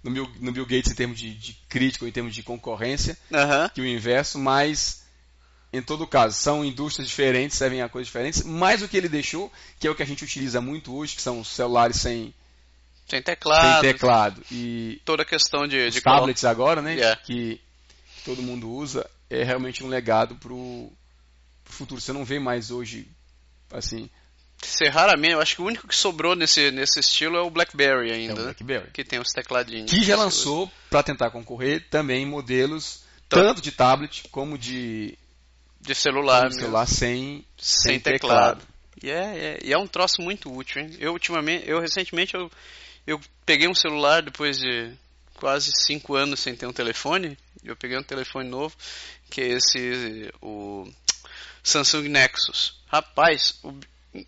no, 0.02 0.10
Bill, 0.10 0.28
no 0.40 0.50
Bill 0.50 0.66
Gates 0.66 0.90
em 0.90 0.96
termos 0.96 1.16
de, 1.18 1.32
de 1.32 1.52
crítica, 1.68 2.04
ou 2.04 2.08
em 2.08 2.12
termos 2.12 2.34
de 2.34 2.42
concorrência, 2.42 3.16
Aham. 3.32 3.70
que 3.72 3.80
o 3.80 3.86
inverso, 3.86 4.36
mas 4.36 5.04
em 5.72 5.80
todo 5.80 6.04
caso, 6.08 6.36
são 6.36 6.64
indústrias 6.64 7.08
diferentes, 7.08 7.56
servem 7.56 7.80
a 7.80 7.88
coisas 7.88 8.08
diferentes, 8.08 8.42
mas 8.42 8.82
o 8.82 8.88
que 8.88 8.96
ele 8.96 9.08
deixou, 9.08 9.52
que 9.78 9.86
é 9.86 9.90
o 9.90 9.94
que 9.94 10.02
a 10.02 10.06
gente 10.06 10.24
utiliza 10.24 10.60
muito 10.60 10.92
hoje, 10.92 11.14
que 11.14 11.22
são 11.22 11.38
os 11.38 11.46
celulares 11.46 11.98
sem, 11.98 12.34
Sem 13.08 13.22
teclado. 13.22 13.80
sem 13.80 13.92
teclado 13.92 14.42
e 14.50 15.00
Toda 15.04 15.22
a 15.22 15.24
questão 15.26 15.68
de, 15.68 15.88
de 15.88 16.00
tablets 16.00 16.44
agora, 16.44 16.82
né, 16.82 16.94
Yeah. 16.94 17.20
que 17.24 17.60
todo 18.24 18.42
mundo 18.42 18.70
usa, 18.70 19.08
é 19.28 19.42
realmente 19.42 19.82
um 19.84 19.88
legado 19.88 20.34
pro, 20.36 20.90
pro 21.64 21.72
futuro. 21.72 22.00
Você 22.00 22.12
não 22.12 22.24
vê 22.24 22.38
mais 22.38 22.70
hoje, 22.70 23.08
assim, 23.72 24.08
Ser 24.62 24.88
raramente, 24.88 25.32
eu 25.32 25.40
acho 25.40 25.56
que 25.56 25.62
o 25.62 25.64
único 25.64 25.88
que 25.88 25.96
sobrou 25.96 26.36
nesse, 26.36 26.70
nesse 26.70 27.00
estilo 27.00 27.36
é 27.36 27.40
o 27.40 27.50
BlackBerry 27.50 28.10
é 28.10 28.14
ainda, 28.14 28.34
o 28.34 28.36
né? 28.36 28.42
BlackBerry. 28.44 28.90
Que 28.92 29.02
tem 29.02 29.18
os 29.18 29.32
tecladinhos. 29.32 29.90
Que 29.90 30.02
já 30.02 30.16
lançou 30.16 30.70
para 30.90 31.02
tentar 31.02 31.30
concorrer 31.30 31.88
também 31.88 32.26
modelos 32.26 33.02
tanto 33.28 33.62
de 33.62 33.72
tablet 33.72 34.28
como 34.30 34.58
de, 34.58 35.16
De 35.80 35.94
celular, 35.94 36.44
mesmo. 36.44 36.60
celular 36.60 36.86
sem, 36.86 37.44
sem, 37.56 37.92
sem 37.92 38.00
teclado. 38.00 38.62
E 39.02 39.08
é, 39.10 39.14
é, 39.14 39.58
e 39.64 39.72
é 39.72 39.78
um 39.78 39.86
troço 39.86 40.20
muito 40.20 40.52
útil, 40.54 40.82
hein? 40.82 40.94
Eu 40.98 41.12
ultimamente, 41.12 41.66
eu 41.66 41.80
recentemente 41.80 42.34
eu, 42.34 42.50
eu 43.06 43.18
peguei 43.46 43.66
um 43.66 43.74
celular 43.74 44.20
depois 44.20 44.58
de 44.58 44.92
quase 45.40 45.70
cinco 45.86 46.14
anos 46.14 46.40
sem 46.40 46.54
ter 46.54 46.66
um 46.66 46.72
telefone. 46.72 47.36
Eu 47.64 47.74
peguei 47.74 47.96
um 47.98 48.02
telefone 48.02 48.48
novo, 48.48 48.76
que 49.30 49.40
é 49.40 49.48
esse 49.48 50.30
o 50.40 50.86
Samsung 51.62 52.08
Nexus. 52.08 52.80
Rapaz, 52.86 53.58
o- 53.62 53.74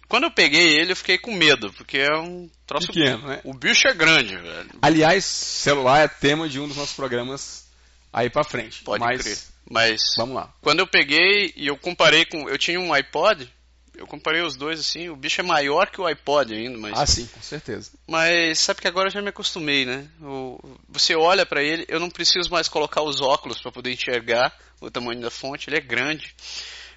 quando 0.09 0.25
eu 0.25 0.31
peguei 0.31 0.79
ele 0.79 0.93
eu 0.93 0.97
fiquei 0.97 1.19
com 1.19 1.33
medo, 1.35 1.73
porque 1.75 1.99
é 1.99 2.17
um 2.17 2.49
troço 2.67 2.87
Pequeno, 2.89 3.27
né? 3.27 3.41
O 3.45 3.53
bicho 3.53 3.87
é 3.89 3.95
grande, 3.95 4.37
velho. 4.37 4.71
Aliás, 4.81 5.25
celular 5.25 6.01
é 6.01 6.09
tema 6.09 6.49
de 6.49 6.59
um 6.61 6.69
dos 6.69 6.77
nossos 6.77 6.95
programas 6.97 7.67
aí 8.13 8.31
pra 8.31 8.45
frente. 8.45 8.83
Pode 8.83 9.05
Mas 9.05 9.23
crer. 9.23 9.39
Mas 9.71 10.01
vamos 10.17 10.35
lá. 10.35 10.53
quando 10.61 10.81
eu 10.81 10.87
peguei 10.87 11.53
e 11.57 11.67
eu 11.67 11.77
comparei 11.77 12.25
com, 12.25 12.49
eu 12.49 12.59
tinha 12.59 12.79
um 12.81 12.93
iPod, 12.93 13.51
eu 14.03 14.07
comparei 14.09 14.43
os 14.43 14.57
dois 14.57 14.81
assim, 14.81 15.09
o 15.09 15.15
bicho 15.15 15.41
é 15.41 15.45
maior 15.45 15.89
que 15.89 16.01
o 16.01 16.07
iPod 16.07 16.53
ainda, 16.53 16.77
mas 16.77 16.99
Ah, 16.99 17.07
sim, 17.07 17.25
com 17.27 17.41
certeza. 17.41 17.93
Mas 18.07 18.59
sabe 18.59 18.81
que 18.81 18.89
agora 18.89 19.07
eu 19.07 19.13
já 19.13 19.23
me 19.23 19.29
acostumei, 19.29 19.87
né? 19.87 20.09
O- 20.21 20.59
você 20.89 21.15
olha 21.15 21.47
pra 21.47 21.63
ele, 21.63 21.85
eu 21.89 22.01
não 22.01 22.11
preciso 22.11 22.51
mais 22.51 22.69
colocar 22.69 23.01
os 23.03 23.21
óculos 23.21 23.61
pra 23.63 23.71
poder 23.71 23.93
enxergar 23.93 24.53
o 24.81 24.91
tamanho 24.91 25.21
da 25.21 25.31
fonte, 25.31 25.71
ele 25.71 25.77
é 25.77 25.81
grande. 25.81 26.35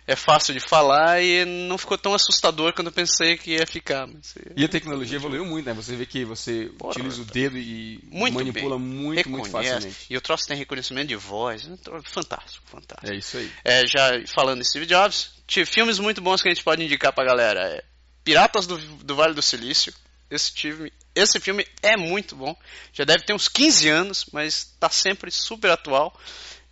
É 0.07 0.15
fácil 0.15 0.53
de 0.53 0.59
falar 0.59 1.19
e 1.23 1.43
não 1.45 1.77
ficou 1.79 1.97
tão 1.97 2.13
assustador 2.13 2.73
quando 2.73 2.87
eu 2.87 2.93
pensei 2.93 3.37
que 3.37 3.51
ia 3.55 3.65
ficar. 3.65 4.05
mas- 4.05 4.35
E 4.55 4.63
a 4.63 4.67
tecnologia 4.67 5.15
evoluiu 5.17 5.43
muito, 5.43 5.65
né? 5.65 5.73
Você 5.73 5.95
vê 5.95 6.05
que 6.05 6.23
você 6.23 6.71
Porra, 6.77 6.91
utiliza 6.91 7.21
o 7.23 7.25
dedo 7.25 7.57
e 7.57 7.99
Muito 8.11 8.35
manipula 8.35 8.77
bem. 8.77 8.87
muito, 8.87 9.29
muito 9.29 9.45
Reconhece. 9.47 9.71
facilmente. 9.73 10.05
E 10.07 10.15
o 10.15 10.21
troço 10.21 10.45
tem 10.47 10.55
reconhecimento 10.57 11.07
de 11.07 11.15
voz. 11.15 11.67
é 11.67 12.01
Fantástico, 12.03 12.63
fantástico. 12.67 13.11
É 13.11 13.17
isso 13.17 13.37
aí. 13.37 13.51
É, 13.63 13.87
já 13.87 14.11
falando 14.33 14.61
de 14.61 14.67
Steve 14.69 14.85
Jobs, 14.85 15.31
filmes 15.65 15.97
muito 15.97 16.21
bons 16.21 16.39
que 16.41 16.49
a 16.49 16.53
gente 16.53 16.63
pode 16.63 16.83
indicar 16.83 17.11
pra 17.11 17.25
galera. 17.25 17.59
É 17.61 17.83
Piratas 18.23 18.65
do, 18.67 18.77
do 18.77 19.15
Vale 19.15 19.33
do 19.33 19.41
Silício, 19.41 19.93
Esse 20.29 20.51
filme, 20.51 20.91
esse 21.13 21.39
filme 21.39 21.65
é 21.83 21.95
muito 21.95 22.35
bom. 22.35 22.55
Já 22.93 23.03
deve 23.05 23.23
ter 23.23 23.33
uns 23.33 23.47
15 23.47 23.87
anos, 23.87 24.25
mas 24.33 24.55
está 24.73 24.89
sempre 24.89 25.29
super 25.31 25.69
atual. 25.71 26.15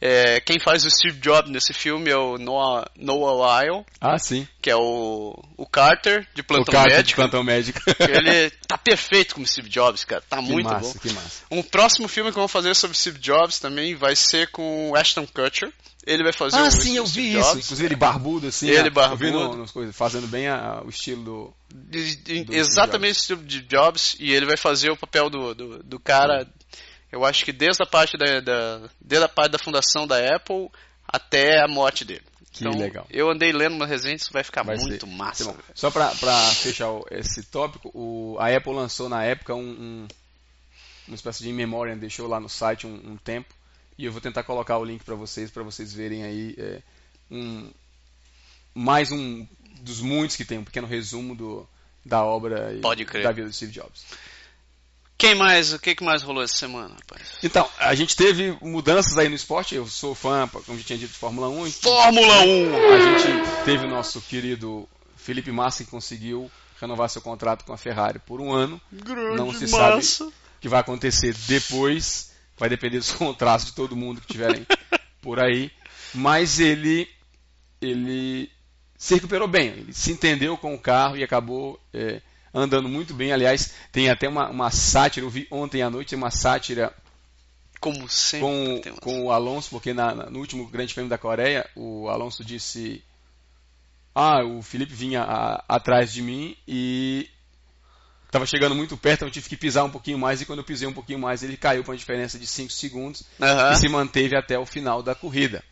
É, 0.05 0.41
quem 0.41 0.59
faz 0.59 0.83
o 0.85 0.89
Steve 0.89 1.17
Jobs 1.19 1.49
nesse 1.49 1.71
filme 1.73 2.09
é 2.11 2.17
o 2.17 2.37
Noah, 2.37 2.85
Noah 2.97 3.61
Lyle, 3.63 3.85
Ah, 4.01 4.19
sim. 4.19 4.45
que 4.61 4.69
é 4.69 4.75
o, 4.75 5.33
o 5.55 5.65
Carter 5.65 6.27
de 6.35 6.41
O 6.41 6.43
Plantão 6.43 6.73
cara 6.73 6.89
de 6.89 6.95
Médico. 6.97 7.15
plantão 7.21 7.41
médico. 7.43 7.79
Ele 7.99 8.49
tá 8.67 8.77
perfeito 8.77 9.33
como 9.35 9.47
Steve 9.47 9.69
Jobs, 9.69 10.03
cara. 10.03 10.21
Tá 10.29 10.37
que 10.37 10.43
muito 10.51 10.69
massa, 10.69 10.93
bom. 10.93 10.99
que 10.99 11.09
massa. 11.13 11.43
Um 11.49 11.63
próximo 11.63 12.09
filme 12.09 12.31
que 12.33 12.37
eu 12.37 12.41
vou 12.41 12.49
fazer 12.49 12.75
sobre 12.75 12.97
Steve 12.97 13.17
Jobs 13.19 13.59
também 13.59 13.95
vai 13.95 14.13
ser 14.13 14.51
com 14.51 14.91
o 14.91 14.95
Ashton 14.97 15.25
Kutcher. 15.25 15.71
Ele 16.05 16.21
vai 16.21 16.33
fazer 16.33 16.57
Ah, 16.57 16.63
o 16.67 16.71
sim, 16.71 16.97
eu 16.97 17.05
vi 17.05 17.37
isso. 17.39 17.57
Inclusive 17.59 17.85
ele 17.85 17.95
barbudo, 17.95 18.47
assim. 18.47 18.67
Ele 18.67 18.83
né? 18.83 18.89
Barbudo. 18.89 19.55
no- 19.55 19.67
coisas, 19.71 19.95
fazendo 19.95 20.27
bem 20.27 20.49
a- 20.49 20.81
o 20.83 20.89
estilo 20.89 21.23
do... 21.23 21.53
De- 21.73 22.15
de- 22.17 22.43
do 22.43 22.53
exatamente 22.53 23.11
esse 23.19 23.27
tipo 23.27 23.43
de 23.45 23.61
Jobs 23.61 24.17
e 24.19 24.33
ele 24.33 24.45
vai 24.45 24.57
fazer 24.57 24.89
o 24.91 24.97
papel 24.97 25.29
do, 25.29 25.55
do, 25.55 25.81
do 25.81 25.97
cara 25.99 26.45
eu 27.13 27.23
acho 27.23 27.45
que 27.45 27.51
desde 27.51 27.81
a 27.83 27.85
parte 27.85 28.17
da, 28.17 28.39
da- 28.39 28.89
desde 28.99 29.25
a 29.25 29.29
parte 29.29 29.51
da 29.51 29.59
fundação 29.59 30.05
da 30.07 30.35
Apple 30.35 30.69
até 31.07 31.61
a 31.63 31.67
morte 31.67 32.03
dele 32.03 32.23
Que 32.51 32.65
Então, 32.67 32.77
legal. 32.79 33.05
eu 33.09 33.29
andei 33.31 33.51
lendo 33.51 33.75
uma 33.75 33.85
resenha 33.85 34.15
isso 34.15 34.31
vai 34.33 34.43
ficar 34.43 34.63
Vai 34.63 34.77
muito 34.77 35.05
ser- 35.07 35.11
massa 35.15 35.45
velho. 35.51 35.63
Só 35.75 35.89
pra 35.91 36.09
fechar 36.55 36.87
esse 37.11 37.43
tópico, 37.43 37.89
o- 37.93 38.35
a 38.39 38.47
Apple 38.55 38.73
lançou 38.73 39.07
na 39.09 39.23
época 39.23 39.53
um, 39.55 39.61
um- 39.61 40.07
uma 41.07 41.15
espécie 41.15 41.43
de 41.43 41.49
in 41.49 41.53
memoriam, 41.53 41.97
deixou 41.97 42.27
lá 42.27 42.39
no 42.39 42.49
site 42.49 42.85
um, 42.87 42.93
um 43.11 43.17
tempo, 43.17 43.53
e 43.97 44.05
eu 44.05 44.11
vou 44.11 44.21
tentar 44.21 44.43
colocar 44.43 44.77
o 44.77 44.85
link 44.85 45.03
pra 45.03 45.15
vocês, 45.15 45.51
para 45.51 45.61
vocês 45.63 45.93
verem 45.93 46.23
aí 46.23 46.55
é, 46.57 46.81
um, 47.31 47.69
mais 48.73 49.11
um 49.11 49.45
dos 49.81 49.99
muitos 50.01 50.35
que 50.35 50.45
tem, 50.45 50.57
um 50.59 50.63
pequeno 50.63 50.87
resumo 50.87 51.35
do, 51.35 51.67
da 52.05 52.23
obra 52.23 52.73
e 52.73 52.79
da 53.23 53.31
vida 53.31 53.47
do 53.47 53.53
Steve 53.53 53.71
Jobs. 53.71 54.05
Quem 55.17 55.35
mais 55.35 55.73
o 55.73 55.79
que, 55.79 55.95
que 55.95 56.03
mais 56.03 56.21
rolou 56.21 56.43
essa 56.43 56.55
semana 56.55 56.95
rapaz 56.95 57.21
Então, 57.41 57.69
a 57.79 57.95
gente 57.95 58.15
teve 58.15 58.57
mudanças 58.61 59.17
aí 59.17 59.29
no 59.29 59.35
esporte, 59.35 59.75
eu 59.75 59.87
sou 59.87 60.13
fã, 60.13 60.47
como 60.65 60.77
já 60.77 60.83
tinha 60.83 60.99
dito, 60.99 61.11
de 61.11 61.17
Fórmula 61.17 61.49
1, 61.49 61.71
Fórmula 61.71 62.41
1 62.41 62.93
A 62.93 62.99
gente 62.99 63.63
teve 63.65 63.85
o 63.85 63.89
nosso 63.89 64.21
querido 64.21 64.87
Felipe 65.15 65.51
Massa 65.51 65.83
que 65.83 65.89
conseguiu 65.89 66.51
renovar 66.79 67.09
seu 67.09 67.21
contrato 67.21 67.63
com 67.63 67.73
a 67.73 67.77
Ferrari 67.77 68.19
por 68.19 68.41
um 68.41 68.51
ano. 68.51 68.79
grande 68.91 69.37
Não 69.37 69.53
se 69.53 69.67
massa 69.67 70.25
O 70.25 70.33
que 70.59 70.67
vai 70.67 70.81
acontecer 70.81 71.33
depois 71.47 72.31
vai 72.57 72.69
depender 72.69 72.97
dos 72.97 73.11
contratos 73.13 73.65
de 73.65 73.73
todo 73.73 73.95
mundo 73.95 74.21
que 74.21 74.27
tiverem 74.27 74.65
por 75.21 75.39
aí. 75.39 75.71
Mas 76.13 76.59
ele, 76.59 77.07
ele 77.81 78.51
se 78.97 79.15
recuperou 79.15 79.47
bem. 79.47 79.69
Ele 79.69 79.93
se 79.93 80.11
entendeu 80.11 80.57
com 80.57 80.73
o 80.75 80.79
carro 80.79 81.17
e 81.17 81.23
acabou 81.23 81.79
é, 81.93 82.21
andando 82.53 82.87
muito 82.87 83.13
bem. 83.13 83.31
Aliás, 83.31 83.73
tem 83.91 84.09
até 84.09 84.27
uma, 84.29 84.49
uma 84.49 84.69
sátira. 84.71 85.25
Eu 85.25 85.29
vi 85.29 85.47
ontem 85.49 85.81
à 85.81 85.89
noite 85.89 86.15
uma 86.15 86.29
sátira 86.31 86.93
como 87.79 88.07
sempre 88.09 88.47
com, 88.47 88.99
com 89.01 89.23
o 89.25 89.31
Alonso, 89.31 89.69
porque 89.69 89.93
na- 89.93 90.13
no 90.29 90.39
último 90.39 90.67
Grande 90.67 90.93
Prêmio 90.93 91.09
da 91.09 91.17
Coreia, 91.17 91.69
o 91.75 92.07
Alonso 92.07 92.43
disse: 92.45 93.03
Ah, 94.15 94.43
o 94.43 94.61
Felipe 94.61 94.93
vinha 94.93 95.23
a- 95.23 95.63
atrás 95.67 96.13
de 96.13 96.21
mim 96.21 96.55
e 96.67 97.27
estava 98.25 98.45
chegando 98.45 98.73
muito 98.75 98.95
perto, 98.97 99.17
então 99.19 99.27
eu 99.27 99.31
tive 99.31 99.49
que 99.49 99.57
pisar 99.57 99.83
um 99.83 99.89
pouquinho 99.89 100.17
mais. 100.17 100.41
E 100.41 100.45
quando 100.45 100.59
eu 100.59 100.65
pisei 100.65 100.87
um 100.87 100.93
pouquinho 100.93 101.19
mais, 101.19 101.43
ele 101.43 101.57
caiu 101.57 101.83
para 101.83 101.91
uma 101.91 101.97
diferença 101.97 102.39
de 102.39 102.47
5 102.47 102.71
segundos 102.71 103.23
e 103.73 103.75
se 103.77 103.89
manteve 103.89 104.35
até 104.37 104.57
o 104.57 104.65
final 104.65 105.03
da 105.03 105.13
corrida. 105.13 105.63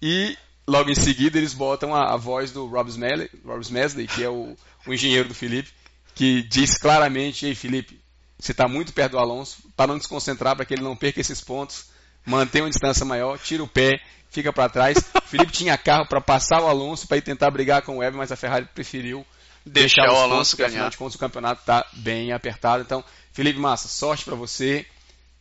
E 0.00 0.36
logo 0.66 0.90
em 0.90 0.94
seguida 0.94 1.38
eles 1.38 1.52
botam 1.54 1.94
a, 1.94 2.12
a 2.14 2.16
voz 2.16 2.52
do 2.52 2.66
Rob 2.66 2.88
Smedley, 2.88 3.30
Rob 3.44 3.62
que 4.06 4.22
é 4.22 4.28
o, 4.28 4.56
o 4.86 4.94
engenheiro 4.94 5.28
do 5.28 5.34
Felipe, 5.34 5.70
que 6.18 6.42
diz 6.42 6.76
claramente: 6.76 7.46
Ei, 7.46 7.54
Felipe, 7.54 8.00
você 8.36 8.50
está 8.50 8.66
muito 8.66 8.92
perto 8.92 9.12
do 9.12 9.18
Alonso, 9.20 9.58
para 9.76 9.86
não 9.86 9.96
desconcentrar, 9.96 10.56
para 10.56 10.64
que 10.64 10.74
ele 10.74 10.82
não 10.82 10.96
perca 10.96 11.20
esses 11.20 11.40
pontos, 11.40 11.86
mantenha 12.26 12.64
uma 12.64 12.70
distância 12.70 13.06
maior, 13.06 13.38
tira 13.38 13.62
o 13.62 13.68
pé, 13.68 14.00
fica 14.28 14.52
para 14.52 14.68
trás. 14.68 14.98
O 14.98 15.20
Felipe 15.22 15.52
tinha 15.52 15.78
carro 15.78 16.06
para 16.08 16.20
passar 16.20 16.60
o 16.60 16.66
Alonso, 16.66 17.06
para 17.06 17.18
ir 17.18 17.22
tentar 17.22 17.52
brigar 17.52 17.82
com 17.82 17.94
o 17.94 17.98
Webber, 17.98 18.18
mas 18.18 18.32
a 18.32 18.36
Ferrari 18.36 18.66
preferiu 18.74 19.24
Deixar 19.64 20.06
os 20.06 20.08
o 20.08 20.14
pontos, 20.14 20.32
Alonso 20.32 20.54
afinal 20.56 20.70
ganhar. 20.70 20.90
de 20.90 20.96
contas 20.96 21.14
o 21.14 21.18
campeonato 21.18 21.60
está 21.60 21.86
bem 21.92 22.32
apertado. 22.32 22.82
Então, 22.82 23.04
Felipe 23.32 23.60
Massa, 23.60 23.86
sorte 23.86 24.24
para 24.24 24.34
você. 24.34 24.84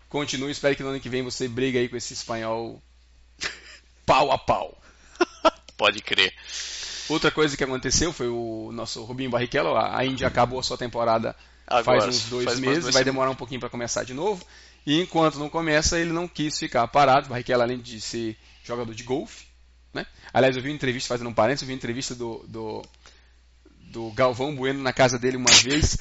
Continue, 0.09 0.51
espero 0.51 0.75
que 0.75 0.83
no 0.83 0.89
ano 0.89 0.99
que 0.99 1.09
vem 1.09 1.23
você 1.23 1.47
brigue 1.47 1.79
aí 1.79 1.89
com 1.89 1.97
esse 1.97 2.13
espanhol 2.13 2.81
pau 4.05 4.31
a 4.31 4.37
pau. 4.37 4.79
pode 5.75 6.01
crer 6.01 6.31
Outra 7.09 7.31
coisa 7.31 7.55
que 7.55 7.63
aconteceu 7.63 8.11
foi 8.11 8.27
o 8.27 8.71
nosso 8.73 9.03
Rubinho 9.03 9.29
Barrichello. 9.29 9.75
A 9.75 9.97
a 9.97 10.05
Indy 10.05 10.25
acabou 10.25 10.59
a 10.59 10.63
sua 10.63 10.77
temporada 10.77 11.35
Agora, 11.65 12.01
faz 12.01 12.15
uns 12.15 12.29
dois 12.29 12.45
faz 12.45 12.59
meses, 12.59 12.83
duas 12.83 12.93
vai 12.93 13.03
demorar 13.03 13.29
um 13.29 13.35
pouquinho 13.35 13.59
para 13.59 13.69
começar 13.69 14.03
de 14.03 14.13
novo. 14.13 14.45
E 14.85 15.01
enquanto 15.01 15.37
não 15.37 15.49
começa, 15.49 15.99
ele 15.99 16.13
não 16.13 16.27
quis 16.27 16.57
ficar 16.57 16.87
parado. 16.87 17.27
Barrichello, 17.27 17.61
além 17.61 17.79
de 17.79 17.99
ser 17.99 18.37
jogador 18.63 18.93
de 18.93 19.03
golfe, 19.03 19.45
né? 19.93 20.05
Aliás, 20.33 20.55
eu 20.55 20.61
vi 20.61 20.69
uma 20.69 20.75
entrevista, 20.75 21.09
fazendo 21.09 21.29
um 21.29 21.33
parênteses, 21.33 21.63
eu 21.63 21.67
vi 21.67 21.73
uma 21.73 21.77
entrevista 21.77 22.15
do, 22.15 22.45
do, 22.47 22.81
do 23.91 24.11
Galvão 24.11 24.55
Bueno 24.55 24.81
na 24.81 24.93
casa 24.93 25.19
dele 25.19 25.35
uma 25.35 25.51
vez, 25.63 25.97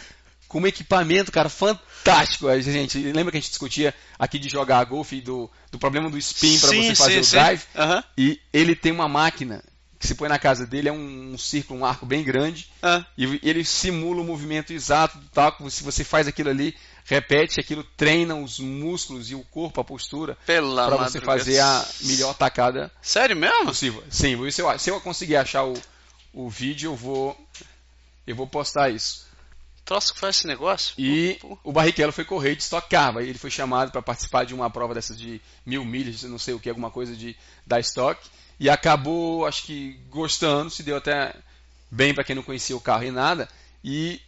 com 0.46 0.60
um 0.60 0.66
equipamento, 0.66 1.32
cara, 1.32 1.48
fantástico. 1.48 2.46
A 2.46 2.60
gente, 2.60 2.98
lembra 2.98 3.32
que 3.32 3.38
a 3.38 3.40
gente 3.40 3.50
discutia 3.50 3.92
aqui 4.16 4.38
de 4.38 4.48
jogar 4.48 4.84
golfe 4.84 5.16
e 5.16 5.20
do, 5.20 5.50
do 5.70 5.78
problema 5.78 6.08
do 6.08 6.18
spin 6.18 6.58
para 6.60 6.68
você 6.68 6.94
fazer 6.94 7.12
sim, 7.14 7.20
o 7.20 7.24
sim. 7.24 7.36
drive? 7.36 7.62
Aham, 7.74 8.04
E 8.16 8.40
ele 8.52 8.76
tem 8.76 8.92
uma 8.92 9.08
máquina 9.08 9.64
que 10.06 10.14
se 10.14 10.14
põe 10.14 10.28
na 10.28 10.38
casa 10.38 10.64
dele, 10.64 10.88
é 10.88 10.92
um, 10.92 11.32
um 11.32 11.38
círculo, 11.38 11.80
um 11.80 11.84
arco 11.84 12.06
bem 12.06 12.22
grande, 12.22 12.70
ah, 12.80 13.04
e 13.18 13.40
ele 13.42 13.64
simula 13.64 14.22
o 14.22 14.24
movimento 14.24 14.72
exato, 14.72 15.18
tal, 15.34 15.50
que 15.50 15.68
se 15.68 15.82
você 15.82 16.04
faz 16.04 16.28
aquilo 16.28 16.48
ali, 16.48 16.76
repete, 17.04 17.60
aquilo 17.60 17.82
treina 17.96 18.36
os 18.36 18.60
músculos 18.60 19.30
e 19.30 19.34
o 19.34 19.42
corpo, 19.50 19.80
a 19.80 19.84
postura, 19.84 20.38
para 20.46 20.96
você 20.96 21.20
fazer 21.20 21.58
a 21.58 21.84
melhor 22.02 22.34
tacada 22.34 22.90
sério 23.02 23.34
mesmo 23.36 23.66
possível. 23.66 24.04
Sim, 24.08 24.50
se 24.50 24.62
eu, 24.62 24.78
se 24.78 24.90
eu 24.90 25.00
conseguir 25.00 25.36
achar 25.36 25.64
o, 25.64 25.74
o 26.32 26.48
vídeo, 26.48 26.92
eu 26.92 26.96
vou 26.96 27.36
eu 28.24 28.34
vou 28.36 28.46
postar 28.46 28.90
isso. 28.90 29.26
troço 29.84 30.12
que 30.14 30.20
faz 30.20 30.36
esse 30.36 30.46
negócio 30.48 30.94
E 30.98 31.38
Pô, 31.40 31.48
pô. 31.48 31.58
o 31.64 31.72
Barrichello 31.72 32.12
foi 32.12 32.24
correr 32.24 32.54
de 32.54 32.62
Stock 32.62 32.88
Car, 32.88 33.16
ele 33.18 33.38
foi 33.38 33.50
chamado 33.50 33.90
para 33.90 34.02
participar 34.02 34.44
de 34.44 34.54
uma 34.54 34.70
prova 34.70 34.94
dessas 34.94 35.18
de 35.18 35.40
mil 35.64 35.84
milhas, 35.84 36.22
não 36.24 36.38
sei 36.38 36.54
o 36.54 36.60
que, 36.60 36.68
alguma 36.68 36.90
coisa 36.90 37.14
de 37.16 37.36
da 37.66 37.80
Stock, 37.80 38.20
e 38.58 38.70
acabou, 38.70 39.46
acho 39.46 39.64
que 39.64 39.98
gostando, 40.10 40.70
se 40.70 40.82
deu 40.82 40.96
até 40.96 41.34
bem 41.90 42.14
para 42.14 42.24
quem 42.24 42.34
não 42.34 42.42
conhecia 42.42 42.76
o 42.76 42.80
carro 42.80 43.04
e 43.04 43.10
nada, 43.10 43.48
e 43.84 44.20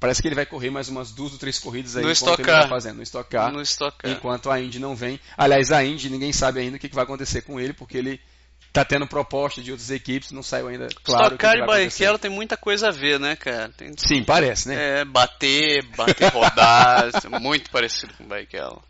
parece 0.00 0.20
que 0.20 0.28
ele 0.28 0.34
vai 0.34 0.46
correr 0.46 0.70
mais 0.70 0.88
umas 0.88 1.10
duas 1.10 1.32
ou 1.32 1.38
três 1.38 1.58
corridas 1.58 1.96
aí 1.96 2.04
No 2.04 2.12
enquanto 2.12 2.40
ele 2.40 2.48
Car. 2.48 2.68
fazendo 2.68 2.96
no 2.96 3.02
Stock 3.02 3.30
Car, 3.30 3.52
no 3.52 3.62
Stock 3.62 3.96
Car. 3.98 4.10
enquanto 4.10 4.50
a 4.50 4.60
Indy 4.60 4.78
não 4.78 4.94
vem. 4.94 5.20
Aliás, 5.36 5.72
a 5.72 5.84
Indy 5.84 6.10
ninguém 6.10 6.32
sabe 6.32 6.60
ainda 6.60 6.76
o 6.76 6.80
que, 6.80 6.88
que 6.88 6.94
vai 6.94 7.04
acontecer 7.04 7.42
com 7.42 7.58
ele, 7.60 7.72
porque 7.72 7.96
ele 7.96 8.20
está 8.68 8.84
tendo 8.84 9.06
proposta 9.06 9.62
de 9.62 9.70
outras 9.70 9.90
equipes, 9.90 10.32
não 10.32 10.42
saiu 10.42 10.68
ainda 10.68 10.88
claro 11.02 11.24
Stock 11.24 11.38
Car 11.38 11.56
e. 11.56 11.66
Barrichello 11.66 12.18
tem 12.18 12.30
muita 12.30 12.56
coisa 12.56 12.88
a 12.88 12.90
ver, 12.90 13.18
né, 13.18 13.34
cara? 13.36 13.70
Tem, 13.76 13.92
Sim, 13.96 14.22
parece, 14.22 14.68
né? 14.68 15.00
é, 15.00 15.04
bater, 15.04 15.82
bater, 15.96 16.30
rodar, 16.30 17.10
é 17.32 17.38
muito 17.38 17.70
parecido 17.70 18.12
com 18.14 18.24
o 18.24 18.26
Barrichello. 18.26 18.82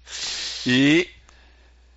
E 0.67 1.09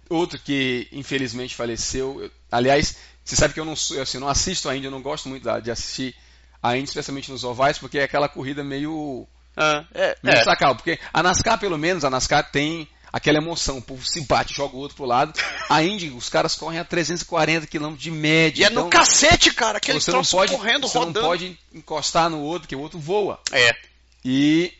outro 0.09 0.39
que 0.39 0.87
infelizmente 0.91 1.55
faleceu, 1.55 2.23
eu- 2.23 2.31
aliás, 2.51 2.95
você 3.23 3.35
sabe 3.35 3.53
que 3.53 3.59
eu 3.59 3.65
não 3.65 3.75
sou, 3.75 4.01
assim, 4.01 4.17
eu 4.17 4.21
não 4.21 4.27
assisto 4.29 4.67
ainda, 4.69 4.87
eu 4.87 4.91
não 4.91 5.01
gosto 5.01 5.29
muito 5.29 5.43
de 5.61 5.71
assistir 5.71 6.15
ainda, 6.61 6.85
especialmente 6.85 7.31
nos 7.31 7.43
ovais, 7.43 7.77
porque 7.77 7.99
é 7.99 8.03
aquela 8.03 8.27
corrida 8.27 8.63
meio, 8.63 9.27
Ah, 9.55 9.85
é, 9.93 10.17
meio 10.23 10.37
é. 10.37 10.43
sacal, 10.43 10.75
porque 10.75 10.99
a 11.13 11.21
NASCAR 11.23 11.59
pelo 11.59 11.77
menos, 11.77 12.03
a 12.03 12.09
NASCAR 12.09 12.49
tem 12.51 12.87
aquela 13.11 13.37
emoção, 13.39 13.77
o 13.77 13.81
povo 13.81 14.05
se 14.05 14.21
bate, 14.21 14.53
joga 14.53 14.75
o 14.75 14.79
outro 14.79 14.95
pro 14.97 15.05
lado. 15.05 15.33
A 15.69 15.81
Indy, 15.83 16.09
os 16.09 16.29
caras 16.29 16.55
correm 16.55 16.79
a 16.79 16.85
340 16.85 17.65
km 17.65 17.95
de 17.95 18.11
média. 18.11 18.61
E 18.61 18.65
é 18.65 18.69
então 18.69 18.83
no 18.85 18.89
cacete, 18.89 19.51
cara, 19.53 19.77
aquele 19.77 19.99
você 19.99 20.11
não 20.11 20.23
pode, 20.23 20.51
correndo, 20.55 20.87
você 20.87 20.97
rodando. 20.97 21.19
não 21.21 21.27
pode 21.27 21.57
encostar 21.73 22.29
no 22.29 22.39
outro, 22.39 22.67
que 22.67 22.75
o 22.75 22.79
outro 22.79 22.99
voa. 22.99 23.39
É, 23.51 23.75
E 24.23 24.73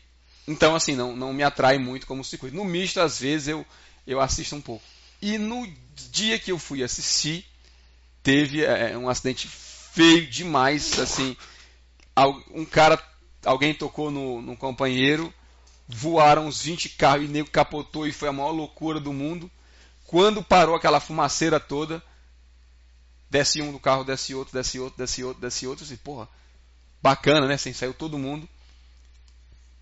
então 0.48 0.76
assim, 0.76 0.96
não, 0.96 1.16
não 1.16 1.34
me 1.34 1.44
atrai 1.44 1.78
muito 1.78 2.06
como 2.06 2.24
circuito. 2.24 2.56
No 2.56 2.66
misto, 2.66 3.00
às 3.00 3.20
vezes, 3.20 3.48
eu, 3.48 3.66
eu 4.06 4.20
assisto 4.20 4.56
um 4.56 4.62
pouco. 4.62 4.84
E 5.22 5.38
no 5.38 5.68
dia 6.12 6.40
que 6.40 6.52
eu 6.52 6.58
fui 6.58 6.84
assistir, 6.84 7.46
teve 8.24 8.64
é, 8.64 8.98
um 8.98 9.10
acidente 9.10 9.48
feio 9.48 10.28
demais, 10.28 11.00
assim, 11.00 11.36
um 12.52 12.66
cara, 12.66 13.02
alguém 13.46 13.74
tocou 13.74 14.12
no, 14.12 14.42
no 14.42 14.56
companheiro, 14.56 15.34
voaram 15.88 16.48
uns 16.48 16.62
20 16.62 16.90
carros 16.90 17.26
e 17.26 17.28
o 17.28 17.32
nego 17.32 17.50
capotou 17.50 18.08
e 18.08 18.12
foi 18.12 18.30
a 18.30 18.34
maior 18.34 18.52
loucura 18.52 19.00
do 19.00 19.12
mundo. 19.12 19.50
Quando 20.06 20.44
parou 20.44 20.76
aquela 20.76 21.00
fumaceira 21.00 21.60
toda, 21.60 22.02
desce 23.30 23.62
um 23.62 23.72
do 23.72 23.80
carro, 23.80 24.04
desce 24.04 24.34
outro, 24.34 24.54
desce 24.54 24.80
outro, 24.80 24.98
desce 24.98 25.24
outro, 25.24 25.42
desce 25.42 25.68
outro, 25.68 25.86
assim, 25.86 25.98
porra, 25.98 26.28
bacana, 27.02 27.48
né? 27.48 27.56
Assim, 27.56 27.74
saiu 27.74 27.94
todo 27.94 28.18
mundo. 28.18 28.48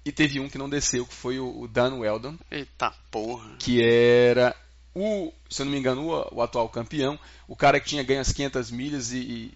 E 0.04 0.12
teve 0.12 0.40
um 0.40 0.50
que 0.50 0.58
não 0.58 0.70
desceu, 0.70 1.06
que 1.06 1.14
foi 1.14 1.40
o, 1.40 1.62
o 1.62 1.68
Dan 1.68 1.96
Weldon, 1.96 2.38
eita 2.50 2.92
porra. 3.12 3.56
que 3.60 3.84
era 3.84 4.56
o, 5.00 5.34
se 5.50 5.62
eu 5.62 5.66
não 5.66 5.72
me 5.74 5.80
engano, 5.80 6.08
o, 6.08 6.36
o 6.38 6.42
atual 6.42 6.68
campeão, 6.70 7.20
o 7.48 7.56
cara 7.56 7.80
que 7.80 7.88
tinha 7.88 8.04
ganho 8.04 8.22
as 8.22 8.32
500 8.32 8.72
milhas 8.72 9.12
e, 9.12 9.18
e 9.18 9.54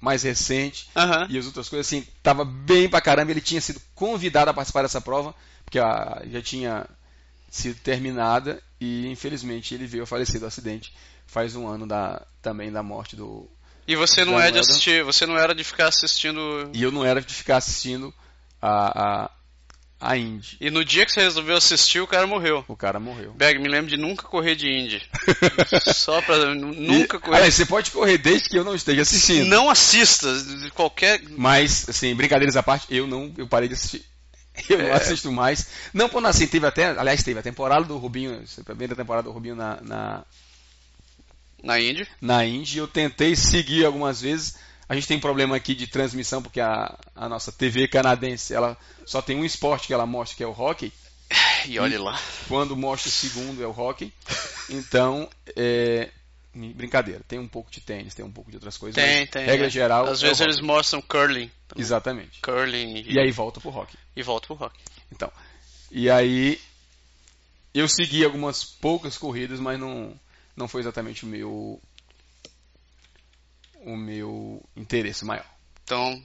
mais 0.00 0.22
recente 0.22 0.88
e 1.30 1.38
as 1.38 1.46
outras 1.46 1.68
coisas, 1.68 1.86
assim, 1.86 2.06
tava 2.22 2.44
bem 2.44 2.88
pra 2.88 3.00
caramba. 3.00 3.30
Ele 3.30 3.40
tinha 3.40 3.60
sido 3.60 3.80
convidado 3.94 4.50
a 4.50 4.54
participar 4.54 4.82
dessa 4.82 5.00
prova, 5.00 5.34
porque 5.64 5.78
a- 5.78 6.22
já 6.30 6.40
tinha 6.42 6.86
sido 7.50 7.78
terminada 7.80 8.62
e 8.80 9.06
infelizmente 9.08 9.74
ele 9.74 9.86
veio 9.86 10.04
a 10.04 10.06
falecer 10.06 10.40
do 10.40 10.46
acidente. 10.46 10.92
Faz 11.26 11.54
um 11.54 11.68
ano 11.68 11.86
da, 11.86 12.22
também 12.42 12.72
da 12.72 12.82
morte 12.82 13.14
do. 13.14 13.48
E 13.86 13.94
você 13.96 14.24
não 14.24 14.40
é 14.40 14.50
de 14.50 14.58
assistir, 14.70 15.04
você 15.04 15.26
não 15.26 15.36
era 15.36 15.54
de 15.54 15.62
ficar 15.64 15.88
assistindo. 15.88 16.70
E 16.72 16.82
eu 16.82 16.90
não 16.92 17.04
era 17.04 17.20
de 17.20 17.32
ficar 17.34 17.56
assistindo 17.58 18.12
a, 18.62 19.24
a, 19.24 19.30
a 20.00 20.16
Indy. 20.16 20.56
E 20.60 20.70
no 20.70 20.84
dia 20.84 21.04
que 21.04 21.12
você 21.12 21.20
resolveu 21.20 21.56
assistir, 21.56 22.00
o 22.00 22.06
cara 22.06 22.26
morreu. 22.26 22.64
O 22.66 22.74
cara 22.76 22.98
morreu. 22.98 23.32
Beg, 23.34 23.58
me 23.58 23.68
lembro 23.68 23.90
de 23.90 23.96
nunca 23.96 24.22
correr 24.26 24.54
de 24.54 24.66
Indy. 24.68 25.02
Só 25.94 26.22
pra. 26.22 26.54
nu- 26.54 26.74
Nunca 26.74 27.16
E, 27.16 27.20
correr. 27.20 27.36
aliás, 27.36 27.54
você 27.54 27.66
pode 27.66 27.90
correr 27.90 28.16
desde 28.18 28.48
que 28.48 28.56
eu 28.58 28.64
não 28.64 28.74
esteja 28.74 29.02
assistindo. 29.02 29.46
Não 29.46 29.68
assista 29.68 30.32
de 30.42 30.70
qualquer. 30.70 31.20
Mas, 31.36 31.88
assim, 31.88 32.14
brincadeiras 32.14 32.56
à 32.56 32.62
parte, 32.62 32.86
eu 32.88 33.06
não, 33.06 33.32
eu 33.36 33.46
parei 33.46 33.68
de 33.68 33.74
assistir. 33.74 34.04
Eu 34.68 34.78
não 34.78 34.86
É. 34.86 34.92
assisto 34.92 35.30
mais. 35.30 35.68
Não, 35.94 36.08
quando 36.08 36.26
assim, 36.26 36.46
teve 36.46 36.66
até, 36.66 36.86
aliás, 36.98 37.22
teve 37.22 37.38
a 37.38 37.42
temporada 37.42 37.84
do 37.84 37.96
Rubinho, 37.98 38.42
a 38.58 38.64
primeira 38.64 38.96
temporada 38.96 39.24
do 39.28 39.32
Rubinho 39.32 39.54
na, 39.54 39.80
na, 39.82 40.24
Na 41.62 41.78
Indy. 41.80 42.06
na 42.20 42.44
Indy. 42.44 42.78
Eu 42.78 42.88
tentei 42.88 43.36
seguir 43.36 43.84
algumas 43.84 44.20
vezes. 44.20 44.56
A 44.90 44.94
gente 44.96 45.06
tem 45.06 45.18
um 45.18 45.20
problema 45.20 45.54
aqui 45.54 45.72
de 45.72 45.86
transmissão, 45.86 46.42
porque 46.42 46.60
a, 46.60 46.98
a 47.14 47.28
nossa 47.28 47.52
TV 47.52 47.86
canadense, 47.86 48.52
ela 48.52 48.76
só 49.06 49.22
tem 49.22 49.36
um 49.36 49.44
esporte 49.44 49.86
que 49.86 49.94
ela 49.94 50.04
mostra, 50.04 50.36
que 50.36 50.42
é 50.42 50.46
o 50.48 50.50
hockey. 50.50 50.92
E 51.64 51.78
olhe 51.78 51.96
lá. 51.96 52.20
Quando 52.48 52.76
mostra 52.76 53.08
o 53.08 53.12
segundo 53.12 53.62
é 53.62 53.66
o 53.68 53.70
hockey. 53.70 54.12
Então, 54.68 55.30
é, 55.54 56.10
brincadeira. 56.74 57.20
Tem 57.28 57.38
um 57.38 57.46
pouco 57.46 57.70
de 57.70 57.80
tênis, 57.80 58.14
tem 58.16 58.24
um 58.24 58.32
pouco 58.32 58.50
de 58.50 58.56
outras 58.56 58.76
coisas. 58.76 59.00
Tem, 59.00 59.28
tem. 59.28 59.46
Regra 59.46 59.68
é. 59.68 59.70
geral. 59.70 60.06
Às 60.06 60.24
é 60.24 60.26
vezes 60.26 60.40
eles 60.40 60.56
hockey. 60.56 60.66
mostram 60.66 61.00
curling. 61.02 61.50
também. 61.68 61.84
Exatamente. 61.84 62.40
Curling 62.40 62.96
e, 62.96 63.12
E 63.12 63.20
aí 63.20 63.30
volta 63.30 63.60
pro 63.60 63.70
hockey. 63.70 63.96
e 64.16 64.24
volta 64.24 64.48
pro 64.48 64.56
rock. 64.56 64.76
Então, 65.12 65.30
e 65.92 66.10
aí 66.10 66.60
eu 67.72 67.86
segui 67.86 68.24
algumas 68.24 68.64
poucas 68.64 69.16
corridas, 69.16 69.60
mas 69.60 69.78
não, 69.78 70.18
não 70.56 70.66
foi 70.66 70.80
exatamente 70.80 71.24
o 71.24 71.28
meu 71.28 71.80
o 73.84 73.96
meu 73.96 74.62
interesse 74.76 75.24
maior. 75.24 75.46
Então, 75.84 76.22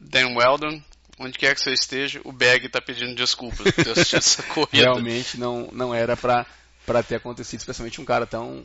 Dan 0.00 0.34
Weldon, 0.36 0.82
onde 1.18 1.38
quer 1.38 1.54
que 1.54 1.60
você 1.60 1.72
esteja, 1.72 2.20
o 2.24 2.32
Bag 2.32 2.68
tá 2.68 2.80
pedindo 2.80 3.14
desculpas 3.14 3.58
por 3.58 3.84
ter 3.84 3.90
assistido 3.90 4.18
essa 4.18 4.42
corrida. 4.54 4.84
Realmente 4.84 5.38
não, 5.38 5.68
não 5.72 5.94
era 5.94 6.16
para 6.16 7.02
ter 7.02 7.16
acontecido, 7.16 7.60
especialmente 7.60 8.00
um 8.00 8.04
cara 8.04 8.26
tão 8.26 8.64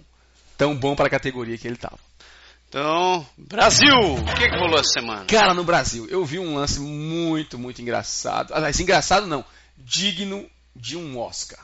tão 0.58 0.76
bom 0.76 0.96
para 0.96 1.06
a 1.06 1.10
categoria 1.10 1.58
que 1.58 1.68
ele 1.68 1.78
tava. 1.78 2.00
Então, 2.68 3.26
Brasil! 3.38 3.96
O 3.96 4.36
que, 4.36 4.50
que 4.50 4.58
rolou 4.58 4.80
essa 4.80 5.00
semana? 5.00 5.26
Cara, 5.26 5.54
no 5.54 5.64
Brasil, 5.64 6.06
eu 6.10 6.26
vi 6.26 6.38
um 6.40 6.56
lance 6.56 6.80
muito, 6.80 7.58
muito 7.58 7.82
engraçado. 7.82 8.54
Aliás, 8.54 8.80
engraçado 8.80 9.26
não, 9.26 9.46
digno 9.78 10.50
de 10.76 10.98
um 10.98 11.18
Oscar. 11.18 11.60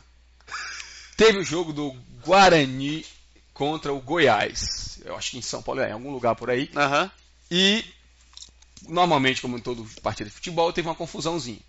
Teve 1.17 1.39
o 1.39 1.43
jogo 1.43 1.73
do 1.73 1.91
Guarani 2.23 3.05
contra 3.53 3.93
o 3.93 3.99
Goiás. 4.01 4.99
Eu 5.05 5.15
acho 5.15 5.31
que 5.31 5.37
em 5.37 5.41
São 5.41 5.61
Paulo, 5.61 5.81
é, 5.81 5.89
em 5.89 5.93
algum 5.93 6.11
lugar 6.11 6.35
por 6.35 6.49
aí. 6.49 6.69
Aham. 6.75 7.11
E 7.51 7.83
normalmente, 8.87 9.41
como 9.41 9.57
em 9.57 9.61
todo 9.61 9.85
partido 10.01 10.27
de 10.27 10.33
futebol, 10.33 10.71
teve 10.73 10.87
uma 10.87 10.95
confusãozinha. 10.95 11.59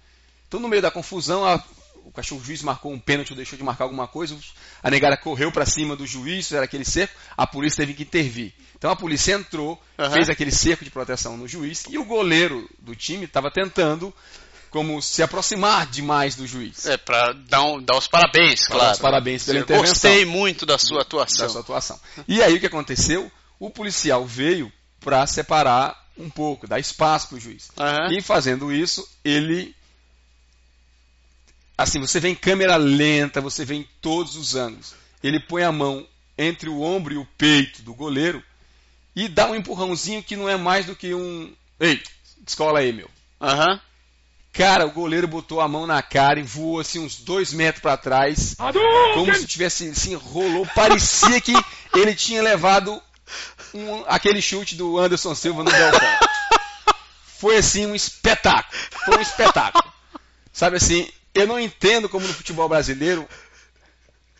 Então, 0.49 0.61
no 0.61 0.69
meio 0.69 0.83
da 0.83 0.91
confusão, 0.91 1.45
a- 1.45 1.62
o 2.05 2.11
cachorro 2.12 2.43
juiz 2.45 2.62
marcou 2.62 2.93
um 2.93 2.99
pênalti 2.99 3.31
ou 3.31 3.37
deixou 3.37 3.57
de 3.57 3.64
marcar 3.64 3.85
alguma 3.85 4.07
coisa. 4.07 4.37
A 4.83 4.91
negada 4.91 5.17
correu 5.17 5.50
para 5.50 5.64
cima 5.64 5.97
do 5.97 6.07
juiz, 6.07 6.53
era 6.53 6.64
aquele 6.64 6.85
cerco. 6.85 7.14
A 7.37 7.47
polícia 7.47 7.79
teve 7.79 7.95
que 7.95 8.03
intervir. 8.03 8.53
Então, 8.76 8.91
a 8.91 8.97
polícia 8.97 9.33
entrou, 9.35 9.81
Aham. 9.99 10.11
fez 10.12 10.29
aquele 10.29 10.50
cerco 10.53 10.85
de 10.85 10.91
proteção 10.91 11.37
no 11.37 11.49
juiz. 11.49 11.85
E 11.88 11.97
o 11.97 12.05
goleiro 12.05 12.69
do 12.79 12.95
time 12.95 13.25
estava 13.25 13.50
tentando 13.50 14.12
como 14.75 15.00
se 15.00 15.23
aproximar 15.23 15.87
demais 15.87 16.35
do 16.35 16.45
juiz. 16.49 16.85
É, 16.85 16.97
pra 16.97 17.33
dar, 17.33 17.62
um- 17.62 17.81
dar 17.81 17.97
os 17.97 18.09
parabéns, 18.09 18.66
claro. 18.66 18.83
dar 18.87 18.93
os 18.95 18.99
parabéns 18.99 19.45
pela 19.45 19.59
Eu 19.61 19.62
intervenção. 19.62 19.93
Gostei 20.11 20.25
muito 20.25 20.66
da 20.66 20.76
sua 20.78 21.02
atuação. 21.02 21.47
da 21.47 21.52
sua 21.52 21.61
atuação. 21.61 22.00
E 22.26 22.43
aí 22.43 22.54
o 22.57 22.59
que 22.59 22.66
aconteceu? 22.66 23.31
O 23.61 23.71
policial 23.71 24.26
veio 24.26 24.73
para 24.99 25.25
separar 25.28 25.97
um 26.19 26.28
pouco, 26.28 26.66
dar 26.66 26.81
espaço 26.81 27.28
para 27.28 27.37
o 27.37 27.40
juiz. 27.40 27.71
Aham. 27.78 28.12
E 28.14 28.21
fazendo 28.21 28.73
isso, 28.73 29.09
ele. 29.25 29.73
Assim, 31.79 32.01
você 32.01 32.18
vê 32.18 32.31
em 32.31 32.35
câmera 32.35 32.75
lenta, 32.75 33.40
você 33.40 33.64
vê 33.64 33.77
em 33.77 33.88
todos 34.01 34.35
os 34.35 34.57
ângulos. 34.57 34.92
Ele 35.22 35.38
põe 35.38 35.62
a 35.62 35.70
mão 35.70 36.05
entre 36.37 36.68
o 36.68 36.83
ombro 36.83 37.14
e 37.14 37.16
o 37.16 37.27
peito 37.38 37.81
do 37.83 37.94
goleiro 37.94 38.42
e 39.14 39.29
dá 39.29 39.49
um 39.49 39.55
empurrãozinho 39.55 40.20
que 40.20 40.35
não 40.35 40.49
é 40.49 40.57
mais 40.57 40.85
do 40.87 40.96
que 40.96 41.14
um. 41.14 41.53
Ei, 41.79 42.03
descola 42.40 42.81
aí, 42.81 42.92
meu. 42.92 43.09
Aham. 43.40 43.81
Cara, 44.55 44.87
o 44.87 44.90
goleiro 44.93 45.27
botou 45.27 45.61
a 45.61 45.67
mão 45.69 45.85
na 45.87 46.01
cara 46.01 46.38
e 46.38 46.43
voou 46.45 46.79
assim 46.81 47.01
uns 47.01 47.17
dois 47.17 47.53
metros 47.53 47.83
para 47.83 47.97
trás, 47.97 48.55
como 49.14 49.35
se 49.35 49.47
tivesse 49.47 49.93
se 49.97 50.11
enrolou. 50.12 50.64
Parecia 50.75 51.40
que 51.40 51.53
ele 51.93 52.14
tinha 52.14 52.40
levado 52.40 53.03
um- 53.75 54.05
aquele 54.07 54.40
chute 54.40 54.77
do 54.77 54.97
Anderson 54.99 55.35
Silva 55.35 55.64
no 55.64 55.71
Belfort. 55.71 56.29
Foi 57.38 57.57
assim 57.57 57.85
um 57.87 57.95
espetáculo. 57.97 58.81
Foi 59.05 59.19
um 59.19 59.21
espetáculo. 59.21 59.93
Sabe 60.53 60.77
assim, 60.77 61.09
eu 61.35 61.49
não 61.49 61.59
entendo 61.59 62.09
como 62.09 62.27
no 62.27 62.33
futebol 62.33 62.69
brasileiro 62.69 63.29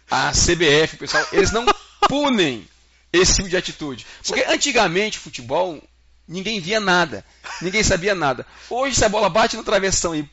a 0.09 0.31
CBF, 0.33 0.97
pessoal, 0.97 1.27
eles 1.33 1.51
não 1.51 1.67
punem 2.09 2.69
esse 3.13 3.35
tipo 3.35 3.49
de 3.49 3.57
atitude. 3.57 4.07
Porque 4.25 4.45
antigamente 4.49 5.19
futebol 5.19 5.83
ninguém 6.27 6.61
via 6.61 6.81
nada, 6.81 7.25
ninguém 7.61 7.83
sabia 7.83 8.15
nada. 8.15 8.47
Hoje 8.71 8.97
se 8.97 9.05
a 9.05 9.09
bola 9.09 9.29
bate 9.29 9.57
no 9.57 9.65
travessão 9.65 10.15
e 10.15 10.29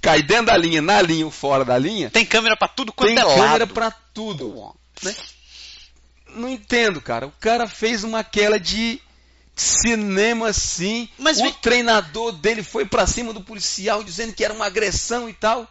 cai 0.00 0.22
dentro 0.22 0.46
da 0.46 0.56
linha, 0.56 0.80
na 0.82 1.00
linha 1.02 1.24
ou 1.24 1.30
fora 1.30 1.64
da 1.64 1.76
linha, 1.78 2.10
Tem 2.10 2.24
câmera 2.24 2.56
pra 2.56 2.68
tudo 2.68 2.92
quanto 2.92 3.08
tem 3.08 3.18
é 3.18 3.22
câmera 3.22 3.42
lado. 3.58 3.66
pra 3.68 3.90
tudo. 3.90 4.74
né? 5.02 5.14
Não 6.34 6.48
entendo, 6.48 7.00
cara. 7.00 7.26
O 7.26 7.32
cara 7.40 7.66
fez 7.66 8.04
uma 8.04 8.18
aquela 8.20 8.58
de 8.60 9.00
cinema 9.54 10.48
assim. 10.48 11.08
Mas 11.18 11.38
o 11.38 11.42
vem- 11.44 11.52
treinador 11.54 12.32
dele 12.32 12.62
foi 12.62 12.84
pra 12.84 13.06
cima 13.06 13.32
do 13.32 13.40
policial 13.40 14.04
dizendo 14.04 14.34
que 14.34 14.44
era 14.44 14.52
uma 14.52 14.66
agressão 14.66 15.28
e 15.28 15.32
tal. 15.32 15.66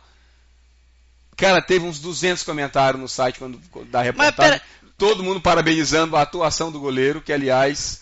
Cara, 1.38 1.62
teve 1.62 1.86
uns 1.86 2.00
200 2.00 2.44
comentários 2.44 3.00
no 3.02 3.08
site 3.08 3.38
quando 3.40 3.60
da 3.92 4.02
reportagem. 4.02 4.36
pera- 4.60 4.62
Todo 4.98 5.22
mundo 5.24 5.42
parabenizando 5.42 6.16
a 6.16 6.22
atuação 6.22 6.72
do 6.72 6.80
goleiro, 6.80 7.22
que 7.22 7.34
aliás, 7.34 8.02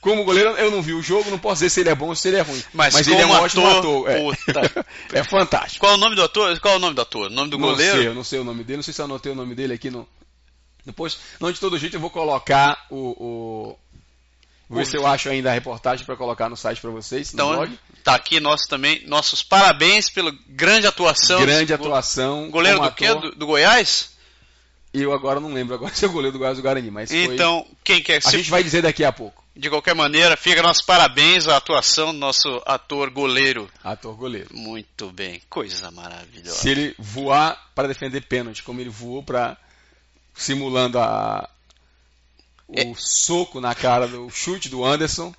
como 0.00 0.24
goleiro 0.24 0.50
eu 0.50 0.70
não 0.70 0.80
vi 0.80 0.94
o 0.94 1.02
jogo, 1.02 1.30
não 1.30 1.38
posso 1.38 1.56
dizer 1.56 1.70
se 1.70 1.80
ele 1.80 1.88
é 1.88 1.94
bom 1.94 2.08
ou 2.08 2.14
se 2.14 2.28
ele 2.28 2.36
é 2.36 2.42
ruim. 2.42 2.62
Mas 2.72 3.06
ele 3.06 3.20
é 3.20 3.26
um 3.26 3.30
como 3.30 3.42
ótimo 3.42 3.66
ator, 3.66 4.10
ator. 4.10 4.38
É. 5.12 5.18
é 5.18 5.24
fantástico. 5.24 5.84
Qual 5.84 5.92
é 5.92 5.96
o 5.96 5.98
nome 5.98 6.14
do 6.14 6.22
ator? 6.22 6.58
Qual 6.60 6.74
é 6.74 6.76
o 6.76 6.80
nome 6.80 6.94
do 6.94 7.02
ator? 7.02 7.26
O 7.26 7.34
nome 7.34 7.50
do 7.50 7.58
não 7.58 7.68
goleiro? 7.68 7.98
sei, 7.98 8.06
eu 8.06 8.14
não 8.14 8.24
sei 8.24 8.38
o 8.38 8.44
nome 8.44 8.62
dele, 8.62 8.76
não 8.76 8.82
sei 8.82 8.94
se 8.94 9.00
eu 9.00 9.04
anotei 9.06 9.32
o 9.32 9.34
nome 9.34 9.54
dele 9.54 9.74
aqui 9.74 9.90
no. 9.90 10.08
Depois, 10.86 11.18
não, 11.40 11.50
de 11.50 11.58
todo 11.58 11.78
jeito 11.78 11.96
eu 11.96 12.00
vou 12.00 12.10
colocar 12.10 12.86
o. 12.90 12.96
o... 12.96 13.78
Vou 14.68 14.78
ver 14.78 14.86
se 14.86 14.96
eu 14.96 15.06
acho 15.06 15.30
ainda 15.30 15.50
a 15.50 15.54
reportagem 15.54 16.04
para 16.04 16.14
colocar 16.14 16.48
no 16.48 16.56
site 16.56 16.80
para 16.80 16.90
vocês, 16.90 17.32
Então, 17.32 17.66
tá 18.04 18.14
aqui 18.14 18.38
nosso 18.38 18.68
também, 18.68 19.02
nossos 19.06 19.42
parabéns 19.42 20.10
pela 20.10 20.30
grande 20.46 20.86
atuação. 20.86 21.40
Grande 21.40 21.72
atuação. 21.72 22.50
Goleiro 22.50 22.80
do 22.80 22.92
quê? 22.92 23.06
ator. 23.06 23.22
Do, 23.22 23.30
do 23.34 23.46
Goiás? 23.46 24.10
Eu 24.92 25.12
agora 25.12 25.40
não 25.40 25.52
lembro 25.52 25.74
agora 25.74 25.92
se 25.96 26.04
é 26.04 26.08
o 26.08 26.12
goleiro 26.12 26.32
do 26.32 26.38
Goiás 26.38 26.58
ou 26.58 26.62
do 26.62 26.66
Guarani, 26.66 26.90
mas 26.90 27.10
foi- 27.10 27.34
Então, 27.34 27.66
quem 27.82 28.02
quer 28.02 28.18
a 28.18 28.20
se 28.20 28.36
gente 28.36 28.50
vai 28.50 28.62
dizer 28.62 28.82
daqui 28.82 29.04
a 29.04 29.12
pouco. 29.12 29.42
De 29.58 29.68
qualquer 29.68 29.92
maneira, 29.92 30.36
fica 30.36 30.62
nossos 30.62 30.84
parabéns 30.86 31.48
à 31.48 31.56
atuação 31.56 32.12
do 32.12 32.18
nosso 32.20 32.62
ator 32.64 33.10
goleiro. 33.10 33.68
Ator 33.82 34.14
goleiro. 34.14 34.48
Muito 34.52 35.10
bem, 35.10 35.42
coisa 35.50 35.90
maravilhosa. 35.90 36.56
Se 36.56 36.68
ele 36.68 36.94
voar 36.96 37.70
para 37.74 37.88
defender 37.88 38.20
pênalti, 38.20 38.62
como 38.62 38.80
ele 38.80 38.88
voou 38.88 39.20
para 39.20 39.56
simulando 40.32 40.96
a 41.00 41.48
o 42.68 42.78
É. 42.78 42.94
soco 42.96 43.60
na 43.60 43.74
cara 43.74 44.06
do 44.06 44.30
chute 44.30 44.68
do 44.68 44.84
Anderson, 44.84 45.34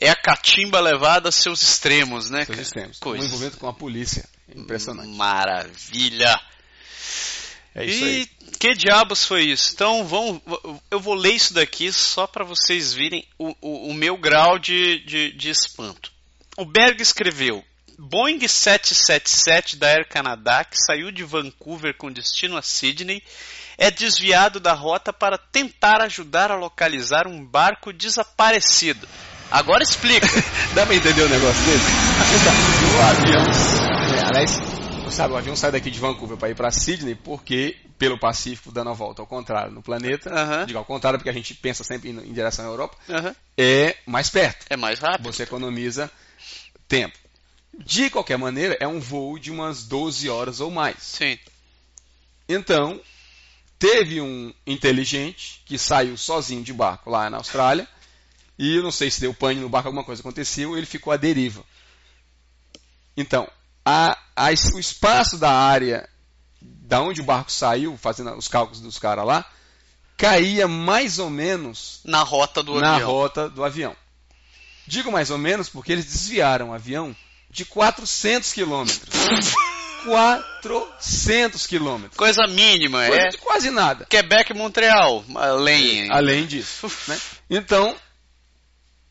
É 0.00 0.08
a 0.10 0.16
catimba 0.16 0.80
levada 0.80 1.28
a 1.28 1.32
seus 1.32 1.62
extremos, 1.62 2.30
né? 2.30 2.44
seus 2.44 2.58
extremos. 2.58 2.96
Um 2.98 3.00
Coisa. 3.00 3.24
envolvimento 3.24 3.56
com 3.58 3.68
a 3.68 3.72
polícia. 3.72 4.24
Impressionante. 4.54 5.10
Maravilha. 5.16 6.40
É 7.78 7.84
isso 7.84 8.04
e 8.04 8.08
aí. 8.08 8.28
que 8.58 8.74
diabos 8.74 9.24
foi 9.24 9.44
isso? 9.44 9.72
Então 9.72 10.04
vamos, 10.04 10.42
eu 10.90 10.98
vou 10.98 11.14
ler 11.14 11.34
isso 11.34 11.54
daqui 11.54 11.92
só 11.92 12.26
para 12.26 12.44
vocês 12.44 12.92
virem 12.92 13.24
o, 13.38 13.54
o, 13.60 13.90
o 13.90 13.94
meu 13.94 14.16
grau 14.16 14.58
de, 14.58 14.98
de, 15.04 15.32
de 15.32 15.50
espanto. 15.50 16.10
O 16.56 16.64
Berg 16.64 17.00
escreveu: 17.00 17.64
Boeing 17.96 18.40
777 18.46 19.76
da 19.76 19.86
Air 19.86 20.08
Canada, 20.08 20.64
que 20.64 20.76
saiu 20.76 21.12
de 21.12 21.22
Vancouver 21.22 21.96
com 21.96 22.10
destino 22.10 22.56
a 22.56 22.62
Sydney, 22.62 23.22
é 23.76 23.92
desviado 23.92 24.58
da 24.58 24.72
rota 24.72 25.12
para 25.12 25.38
tentar 25.38 26.02
ajudar 26.02 26.50
a 26.50 26.56
localizar 26.56 27.28
um 27.28 27.44
barco 27.44 27.92
desaparecido. 27.92 29.08
Agora 29.52 29.84
explica. 29.84 30.26
Dá 30.74 30.84
pra 30.84 30.96
entender 30.96 31.22
o 31.22 31.28
negócio 31.28 31.62
desse? 31.64 31.86
O 32.84 33.02
avião. 33.02 33.42
É, 34.14 34.24
aliás, 34.26 34.77
sabe, 35.10 35.34
o 35.34 35.36
avião 35.36 35.56
sai 35.56 35.72
daqui 35.72 35.90
de 35.90 35.98
Vancouver 35.98 36.36
para 36.36 36.50
ir 36.50 36.54
para 36.54 36.70
Sydney 36.70 37.14
porque 37.14 37.76
pelo 37.98 38.18
Pacífico 38.18 38.70
dando 38.70 38.90
a 38.90 38.92
volta 38.92 39.22
ao 39.22 39.26
contrário 39.26 39.72
no 39.72 39.82
planeta, 39.82 40.30
Aham. 40.30 40.66
digo 40.66 40.78
ao 40.78 40.84
contrário 40.84 41.18
porque 41.18 41.30
a 41.30 41.32
gente 41.32 41.54
pensa 41.54 41.82
sempre 41.84 42.10
em, 42.10 42.18
em 42.18 42.32
direção 42.32 42.64
à 42.64 42.68
Europa, 42.68 42.96
é 43.56 43.96
mais 44.06 44.30
perto. 44.30 44.66
É 44.70 44.76
mais 44.76 44.98
rápido. 44.98 45.32
Você 45.32 45.42
economiza 45.42 46.10
tempo. 46.86 47.18
De 47.78 48.10
qualquer 48.10 48.38
maneira, 48.38 48.76
é 48.80 48.88
um 48.88 48.98
voo 48.98 49.38
de 49.38 49.50
umas 49.50 49.84
12 49.84 50.28
horas 50.28 50.60
ou 50.60 50.70
mais. 50.70 50.96
Sim. 51.00 51.38
Então, 52.48 53.00
teve 53.78 54.20
um 54.20 54.52
inteligente 54.66 55.62
que 55.64 55.78
saiu 55.78 56.16
sozinho 56.16 56.62
de 56.62 56.72
barco 56.72 57.10
lá 57.10 57.30
na 57.30 57.36
Austrália 57.36 57.86
e 58.58 58.76
eu 58.76 58.82
não 58.82 58.90
sei 58.90 59.10
se 59.10 59.20
deu 59.20 59.32
pane 59.32 59.60
no 59.60 59.68
barco, 59.68 59.88
alguma 59.88 60.02
coisa 60.02 60.20
aconteceu, 60.20 60.76
ele 60.76 60.86
ficou 60.86 61.12
à 61.12 61.16
deriva. 61.16 61.64
Então, 63.16 63.48
a- 63.88 64.18
a- 64.36 64.50
o 64.74 64.78
espaço 64.78 65.38
da 65.38 65.50
área 65.50 66.08
da 66.60 67.00
onde 67.00 67.20
o 67.20 67.24
barco 67.24 67.50
saiu, 67.52 67.96
fazendo 67.96 68.34
os 68.36 68.48
cálculos 68.48 68.80
dos 68.80 68.98
caras 68.98 69.24
lá, 69.26 69.44
caía 70.16 70.66
mais 70.68 71.18
ou 71.18 71.30
menos 71.30 72.00
Na 72.04 72.22
rota 72.22 72.62
do 72.62 72.80
na 72.80 72.94
avião. 72.96 73.10
rota 73.10 73.48
do 73.48 73.64
avião. 73.64 73.94
Digo 74.86 75.12
mais 75.12 75.30
ou 75.30 75.38
menos 75.38 75.68
porque 75.68 75.92
eles 75.92 76.04
desviaram 76.06 76.70
o 76.70 76.74
avião 76.74 77.14
de 77.50 77.64
400 77.64 78.52
quilômetros. 78.52 79.54
400 80.04 81.66
quilômetros. 81.66 82.16
Coisa 82.16 82.46
mínima, 82.46 83.06
Coisa 83.06 83.26
é. 83.26 83.28
de 83.30 83.38
quase 83.38 83.70
nada. 83.70 84.06
Quebec 84.06 84.50
e 84.52 84.54
Montreal, 84.54 85.24
além. 85.34 86.10
Além 86.10 86.46
disso. 86.46 86.90
né? 87.06 87.18
Então, 87.50 87.94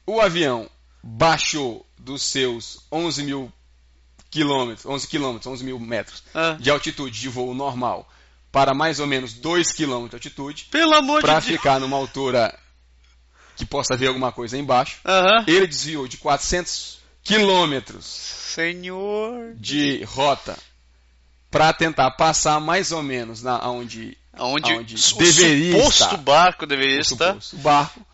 o 0.06 0.20
avião 0.22 0.70
baixou 1.04 1.86
dos 1.98 2.24
seus 2.24 2.80
11 2.92 3.24
mil 3.24 3.52
quilômetros, 4.30 4.86
11 4.86 5.08
quilômetros, 5.08 5.48
11 5.52 5.64
mil 5.64 5.80
metros 5.80 6.24
Ah, 6.34 6.58
de 6.60 6.70
altitude 6.70 7.20
de 7.20 7.30
voo 7.30 7.54
normal 7.54 8.08
para 8.52 8.74
mais 8.74 9.00
ou 9.00 9.08
menos 9.08 9.34
2 9.34 9.72
quilômetros 9.72 10.20
de 10.22 10.28
altitude 10.28 10.66
pelo 10.72 10.94
amor 10.94 11.22
para 11.22 11.40
de 11.40 11.48
Deus. 11.48 11.58
ficar 11.58 11.80
numa 11.80 11.98
altura 11.98 12.58
que 13.56 13.66
possa 13.66 13.96
ver 13.96 14.08
alguma 14.08 14.32
coisa 14.32 14.58
embaixo. 14.58 14.98
Ele 15.48 15.66
desviou 15.68 16.08
de 16.08 16.18
400 16.18 17.00
quilômetros 17.24 18.06
Senhor. 18.06 19.54
de 19.56 20.04
rota 20.04 20.58
para 21.52 21.72
tentar 21.74 22.12
passar 22.12 22.60
mais 22.60 22.92
ou 22.92 23.02
menos 23.04 23.42
na 23.42 23.68
onde 23.70 24.18
Onde, 24.40 24.72
Aonde 24.72 24.94
o 24.96 25.18
deveria 25.18 25.72
suposto 25.80 26.04
estar. 26.04 26.18
barco 26.18 26.66
deveria 26.68 26.98
o 26.98 27.02
estar. 27.02 27.30
suposto 27.34 27.58
barco 27.58 28.06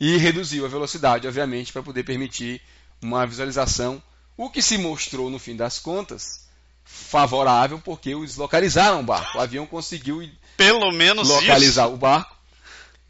e 0.00 0.16
reduziu 0.16 0.64
a 0.64 0.68
velocidade, 0.68 1.28
obviamente, 1.28 1.72
para 1.72 1.82
poder 1.82 2.02
permitir 2.02 2.60
uma 3.00 3.24
visualização, 3.24 4.02
o 4.40 4.48
que 4.48 4.62
se 4.62 4.78
mostrou 4.78 5.28
no 5.28 5.38
fim 5.38 5.54
das 5.54 5.78
contas 5.78 6.48
favorável 6.82 7.78
porque 7.78 8.08
eles 8.08 8.36
localizaram 8.36 9.00
o 9.00 9.02
barco. 9.02 9.36
O 9.36 9.40
avião 9.40 9.66
conseguiu 9.66 10.26
Pelo 10.56 10.90
menos 10.90 11.28
localizar 11.28 11.88
o 11.88 11.96
barco 11.98 12.34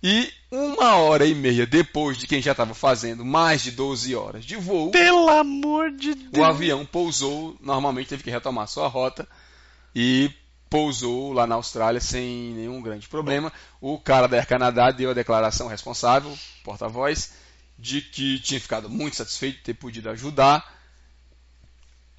e 0.03 0.33
uma 0.51 0.97
hora 0.97 1.25
e 1.25 1.33
meia 1.33 1.65
depois 1.69 2.19
de 2.19 2.27
quem 2.27 2.43
já 2.43 2.51
estava 2.51 2.75
fazendo 2.75 3.25
mais 3.25 3.63
de 3.63 3.71
12 3.71 4.13
horas 4.13 4.45
de 4.45 4.57
voo, 4.57 4.87
isso. 4.87 4.91
Pelo 4.91 5.29
amor 5.29 5.93
de 5.93 6.11
o 6.11 6.15
Deus. 6.15 6.45
avião 6.45 6.85
pousou, 6.85 7.57
normalmente 7.61 8.09
teve 8.09 8.25
que 8.25 8.31
retomar 8.31 8.67
sua 8.67 8.89
rota 8.89 9.29
e 9.95 10.33
pousou 10.69 11.33
lá 11.33 11.47
na 11.47 11.55
Austrália 11.55 12.01
sem 12.01 12.55
nenhum 12.55 12.83
grande 12.83 13.07
problema. 13.07 13.53
O 13.81 14.01
cara 14.01 14.27
da 14.27 14.37
Air 14.37 14.49
Canada 14.49 14.91
deu 14.91 15.11
a 15.11 15.15
declaração 15.15 15.69
responsável, 15.69 16.37
porta-voz, 16.65 17.35
de 17.79 18.01
que 18.01 18.41
tinha 18.41 18.61
ficado 18.61 18.91
muito 18.91 19.15
satisfeito 19.15 19.59
de 19.59 19.63
ter 19.63 19.75
podido 19.75 20.11
ajudar. 20.11 20.80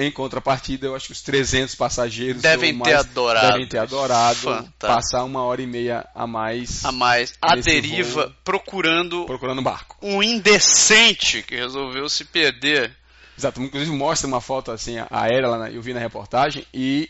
Em 0.04 0.12
contrapartida, 0.12 0.88
eu 0.88 0.96
acho 0.96 1.08
que 1.08 1.12
os 1.12 1.22
300 1.22 1.76
passageiros 1.76 2.42
Devem 2.42 2.72
ter 2.74 2.78
mais 2.80 2.96
adorado. 3.06 3.48
devem 3.52 3.68
ter 3.68 3.78
adorado 3.78 4.40
Fantástico. 4.40 4.74
passar 4.80 5.24
uma 5.24 5.44
hora 5.44 5.62
e 5.62 5.68
meia 5.68 6.06
a 6.16 6.26
mais 6.26 6.84
A 6.86 6.92
mais. 6.92 7.34
A 7.42 7.56
deriva 7.56 8.24
voo. 8.28 8.34
procurando 8.44 9.26
procurando 9.26 9.60
um 9.60 9.64
barco. 9.64 9.98
um 10.02 10.24
indecente 10.24 11.44
que 11.44 11.56
resolveu 11.56 12.08
se 12.10 12.26
perder. 12.26 12.96
Exato, 13.38 13.62
inclusive 13.62 13.92
mostra 13.96 14.28
uma 14.28 14.42
foto 14.42 14.72
assim 14.72 14.96
aérea 15.10 15.48
lá, 15.48 15.58
na- 15.58 15.72
eu 15.72 15.82
vi 15.82 15.94
na 15.94 16.00
reportagem 16.00 16.66
e 16.74 17.10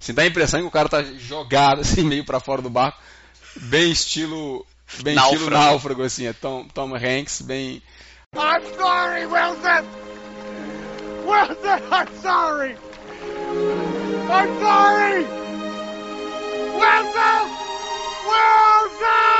assim, 0.00 0.12
dá 0.14 0.22
a 0.22 0.26
impressão 0.26 0.60
que 0.60 0.66
o 0.66 0.70
cara 0.70 0.88
tá 0.88 1.02
jogado 1.02 1.80
assim 1.82 2.02
meio 2.04 2.24
para 2.24 2.40
fora 2.40 2.60
do 2.62 2.70
barco, 2.70 2.98
bem 3.56 3.90
estilo 3.90 4.64
bem 5.02 5.14
estilo 5.16 5.32
Náufrago. 5.50 5.50
náufrago 5.50 6.02
assim, 6.02 6.26
é 6.26 6.32
Tom, 6.32 6.66
Tom 6.72 6.94
Hanks, 6.94 7.42
bem 7.42 7.82
I'm 8.36 8.64
sorry, 8.76 9.26
Wilson! 9.26 10.13
Wilson, 11.24 11.82
I'm 11.90 12.08
sorry! 12.20 12.76
I'm 14.30 14.60
sorry! 14.60 15.24
Wilson! 16.74 17.50
Wilson! 18.26 19.34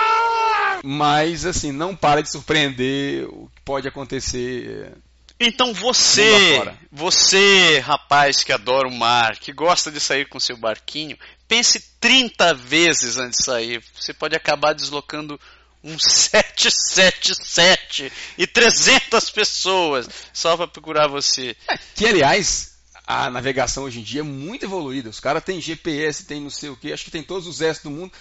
mas 0.84 1.46
assim, 1.46 1.72
não 1.72 1.96
para 1.96 2.22
de 2.22 2.30
surpreender 2.30 3.26
o 3.28 3.50
que 3.54 3.60
pode 3.62 3.88
acontecer. 3.88 4.92
Então 5.40 5.68
Mundo 5.68 5.80
você, 5.80 6.62
você, 6.92 7.78
rapaz 7.80 8.44
que 8.44 8.52
adora 8.52 8.86
o 8.86 8.94
mar, 8.94 9.36
que 9.38 9.52
gosta 9.52 9.90
de 9.90 9.98
sair 9.98 10.28
com 10.28 10.38
seu 10.38 10.56
barquinho, 10.56 11.18
pense 11.48 11.80
30 11.98 12.54
vezes 12.54 13.16
antes 13.16 13.38
de 13.38 13.44
sair. 13.44 13.82
Você 13.94 14.12
pode 14.12 14.36
acabar 14.36 14.74
deslocando 14.74 15.40
um 15.84 15.98
777 15.98 18.10
e 18.38 18.46
300 18.46 19.28
pessoas 19.30 20.08
só 20.32 20.56
para 20.56 20.66
procurar 20.66 21.06
você. 21.08 21.54
Que 21.94 22.06
aliás, 22.06 22.72
a 23.06 23.28
navegação 23.30 23.84
hoje 23.84 24.00
em 24.00 24.02
dia 24.02 24.20
é 24.20 24.24
muito 24.24 24.64
evoluída. 24.64 25.10
Os 25.10 25.20
caras 25.20 25.44
têm 25.44 25.60
GPS, 25.60 26.24
tem 26.24 26.40
não 26.40 26.48
sei 26.50 26.70
o 26.70 26.76
que, 26.76 26.92
acho 26.92 27.04
que 27.04 27.10
tem 27.10 27.22
todos 27.22 27.46
os 27.46 27.60
S 27.60 27.82
do 27.82 27.90
mundo. 27.90 28.12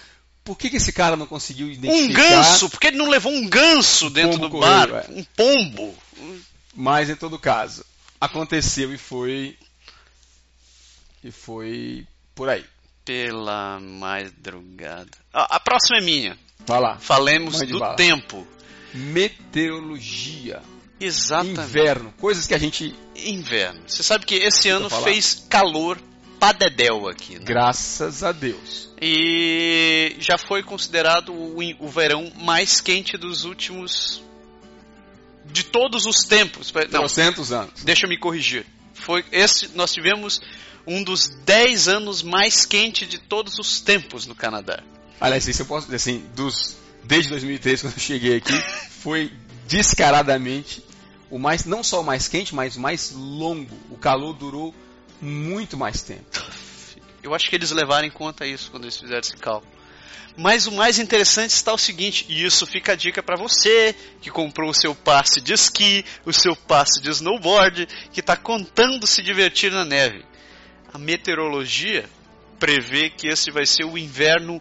Por 0.44 0.58
que, 0.58 0.68
que 0.68 0.76
esse 0.76 0.92
cara 0.92 1.16
não 1.16 1.26
conseguiu 1.26 1.68
Um 1.68 1.70
identificar? 1.70 2.28
ganso, 2.28 2.68
por 2.68 2.78
que 2.78 2.88
ele 2.88 2.98
não 2.98 3.08
levou 3.08 3.32
um 3.32 3.48
ganso 3.48 4.10
dentro 4.10 4.38
do 4.38 4.50
bar? 4.50 4.90
é. 4.90 5.06
Um 5.08 5.24
pombo. 5.24 5.96
Mas 6.74 7.08
em 7.08 7.16
todo 7.16 7.38
caso, 7.38 7.82
aconteceu 8.20 8.92
e 8.92 8.98
foi. 8.98 9.56
E 11.22 11.30
foi 11.30 12.06
por 12.34 12.50
aí. 12.50 12.62
Pela 13.06 13.80
madrugada. 13.80 15.16
A 15.32 15.58
próxima 15.60 15.96
é 15.98 16.02
minha. 16.02 16.38
Vai 16.66 16.80
lá. 16.80 16.96
Falemos 16.98 17.60
do 17.60 17.78
bala. 17.78 17.96
tempo. 17.96 18.46
Meteorologia. 18.92 20.62
Exatamente. 21.00 21.60
Inverno. 21.60 22.14
Coisas 22.18 22.46
que 22.46 22.54
a 22.54 22.58
gente, 22.58 22.94
Inverno. 23.16 23.82
Você 23.86 24.02
sabe 24.02 24.24
que 24.24 24.34
esse 24.36 24.68
ano 24.68 24.88
falar. 24.88 25.02
fez 25.04 25.46
calor 25.48 25.98
padedel 26.38 27.08
aqui, 27.08 27.34
né? 27.38 27.44
graças 27.44 28.22
a 28.22 28.32
Deus. 28.32 28.90
E 29.00 30.16
já 30.18 30.38
foi 30.38 30.62
considerado 30.62 31.32
o, 31.32 31.58
o 31.80 31.88
verão 31.88 32.30
mais 32.36 32.80
quente 32.80 33.16
dos 33.16 33.44
últimos. 33.44 34.22
de 35.46 35.64
todos 35.64 36.06
os 36.06 36.24
tempos. 36.24 36.72
Não, 36.72 37.00
Trocentos 37.00 37.52
anos. 37.52 37.82
deixa 37.82 38.06
eu 38.06 38.10
me 38.10 38.18
corrigir. 38.18 38.64
Foi 38.94 39.24
esse 39.32 39.68
nós 39.74 39.92
tivemos 39.92 40.40
um 40.86 41.02
dos 41.02 41.28
10 41.44 41.88
anos 41.88 42.22
mais 42.22 42.64
quentes 42.64 43.08
de 43.08 43.18
todos 43.18 43.58
os 43.58 43.80
tempos 43.80 44.26
no 44.26 44.34
Canadá. 44.34 44.82
Aliás, 45.24 45.48
isso 45.48 45.62
eu 45.62 45.66
posso 45.66 45.86
dizer 45.86 45.96
assim, 45.96 46.22
dos, 46.36 46.76
desde 47.02 47.30
2003, 47.30 47.80
quando 47.80 47.94
eu 47.94 47.98
cheguei 47.98 48.36
aqui, 48.36 48.52
foi 49.00 49.32
descaradamente 49.66 50.84
o 51.30 51.38
mais, 51.38 51.64
não 51.64 51.82
só 51.82 52.02
o 52.02 52.04
mais 52.04 52.28
quente, 52.28 52.54
mas 52.54 52.76
o 52.76 52.80
mais 52.80 53.10
longo. 53.10 53.74
O 53.88 53.96
calor 53.96 54.34
durou 54.34 54.74
muito 55.22 55.78
mais 55.78 56.02
tempo. 56.02 56.26
Eu 57.22 57.34
acho 57.34 57.48
que 57.48 57.56
eles 57.56 57.70
levaram 57.70 58.06
em 58.06 58.10
conta 58.10 58.46
isso 58.46 58.70
quando 58.70 58.84
eles 58.84 58.98
fizeram 58.98 59.20
esse 59.20 59.34
cálculo. 59.38 59.72
Mas 60.36 60.66
o 60.66 60.72
mais 60.72 60.98
interessante 60.98 61.52
está 61.52 61.72
o 61.72 61.78
seguinte, 61.78 62.26
e 62.28 62.44
isso 62.44 62.66
fica 62.66 62.92
a 62.92 62.94
dica 62.94 63.22
para 63.22 63.40
você 63.40 63.96
que 64.20 64.28
comprou 64.28 64.68
o 64.68 64.74
seu 64.74 64.94
passe 64.94 65.40
de 65.40 65.54
esqui, 65.54 66.04
o 66.26 66.34
seu 66.34 66.54
passe 66.54 67.00
de 67.00 67.08
snowboard, 67.08 67.86
que 68.12 68.20
está 68.20 68.36
contando 68.36 69.06
se 69.06 69.22
divertir 69.22 69.72
na 69.72 69.86
neve. 69.86 70.22
A 70.92 70.98
meteorologia 70.98 72.04
prevê 72.58 73.08
que 73.08 73.26
esse 73.26 73.50
vai 73.50 73.64
ser 73.64 73.84
o 73.84 73.96
inverno 73.96 74.60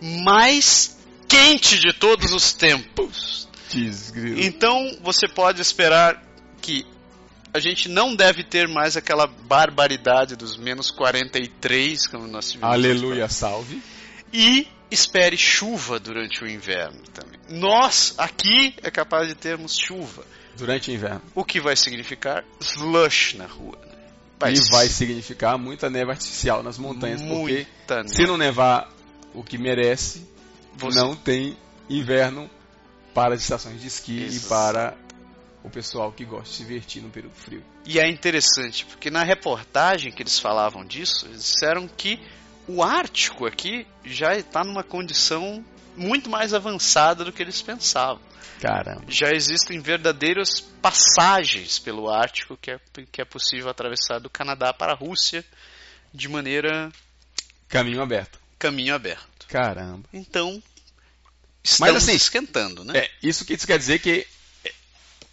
mais 0.00 0.98
quente 1.28 1.78
de 1.78 1.92
todos 1.92 2.32
os 2.32 2.52
tempos. 2.52 3.48
Desgrilo. 3.70 4.40
Então 4.40 4.98
você 5.02 5.26
pode 5.26 5.60
esperar 5.60 6.22
que 6.60 6.86
a 7.52 7.58
gente 7.58 7.88
não 7.88 8.14
deve 8.14 8.42
ter 8.42 8.66
mais 8.68 8.96
aquela 8.96 9.26
barbaridade 9.26 10.36
dos 10.36 10.56
menos 10.56 10.90
43, 10.90 12.06
como 12.08 12.26
nós 12.26 12.50
tivemos. 12.50 12.74
Aleluia, 12.74 13.28
salve. 13.28 13.80
E 14.32 14.66
espere 14.90 15.36
chuva 15.36 16.00
durante 16.00 16.42
o 16.42 16.48
inverno 16.48 17.00
também. 17.12 17.38
Nós, 17.48 18.14
aqui, 18.18 18.74
é 18.82 18.90
capaz 18.90 19.28
de 19.28 19.34
termos 19.34 19.76
chuva. 19.76 20.24
Durante 20.56 20.90
o 20.90 20.94
inverno. 20.94 21.22
O 21.34 21.44
que 21.44 21.60
vai 21.60 21.76
significar 21.76 22.44
slush 22.60 23.36
na 23.36 23.46
rua. 23.46 23.78
né? 23.86 24.52
E 24.52 24.70
vai 24.70 24.88
significar 24.88 25.56
muita 25.56 25.88
neve 25.88 26.10
artificial 26.10 26.62
nas 26.62 26.76
montanhas, 26.76 27.22
porque 27.22 27.34
muita 27.34 28.02
neve. 28.02 28.08
se 28.08 28.26
não 28.26 28.36
nevar 28.36 28.88
o 29.34 29.42
que 29.42 29.58
merece, 29.58 30.26
Você- 30.76 30.98
não 30.98 31.14
tem 31.14 31.56
inverno 31.88 32.48
para 33.12 33.34
as 33.34 33.42
estações 33.42 33.80
de 33.80 33.86
esqui 33.86 34.22
Exato. 34.24 34.46
e 34.46 34.48
para 34.48 34.96
o 35.62 35.70
pessoal 35.70 36.12
que 36.12 36.24
gosta 36.24 36.44
de 36.48 36.56
se 36.56 36.62
divertir 36.64 37.02
no 37.02 37.10
período 37.10 37.34
frio. 37.34 37.64
E 37.86 37.98
é 37.98 38.08
interessante, 38.08 38.84
porque 38.86 39.10
na 39.10 39.22
reportagem 39.22 40.12
que 40.12 40.22
eles 40.22 40.38
falavam 40.38 40.84
disso, 40.84 41.26
eles 41.26 41.42
disseram 41.42 41.88
que 41.88 42.20
o 42.66 42.82
Ártico 42.82 43.46
aqui 43.46 43.86
já 44.04 44.34
está 44.36 44.62
numa 44.64 44.82
condição 44.82 45.64
muito 45.96 46.28
mais 46.28 46.52
avançada 46.52 47.24
do 47.24 47.32
que 47.32 47.42
eles 47.42 47.62
pensavam. 47.62 48.20
Caramba. 48.60 49.04
Já 49.08 49.30
existem 49.32 49.80
verdadeiras 49.80 50.60
passagens 50.60 51.78
pelo 51.78 52.10
Ártico 52.10 52.56
que 52.56 52.70
é, 52.70 52.80
que 53.12 53.20
é 53.20 53.24
possível 53.24 53.68
atravessar 53.68 54.18
do 54.18 54.30
Canadá 54.30 54.72
para 54.72 54.92
a 54.92 54.96
Rússia 54.96 55.44
de 56.12 56.28
maneira 56.28 56.90
Caminho 57.68 58.02
aberto. 58.02 58.38
Caminho 58.64 58.94
aberto. 58.94 59.46
Caramba. 59.46 60.08
Então, 60.10 60.62
estamos 61.62 61.96
assim, 61.96 62.14
esquentando, 62.14 62.82
né? 62.82 62.98
É, 62.98 63.10
isso 63.22 63.44
que 63.44 63.52
isso 63.52 63.66
quer 63.66 63.78
dizer 63.78 63.98
que, 63.98 64.26
é, 64.64 64.72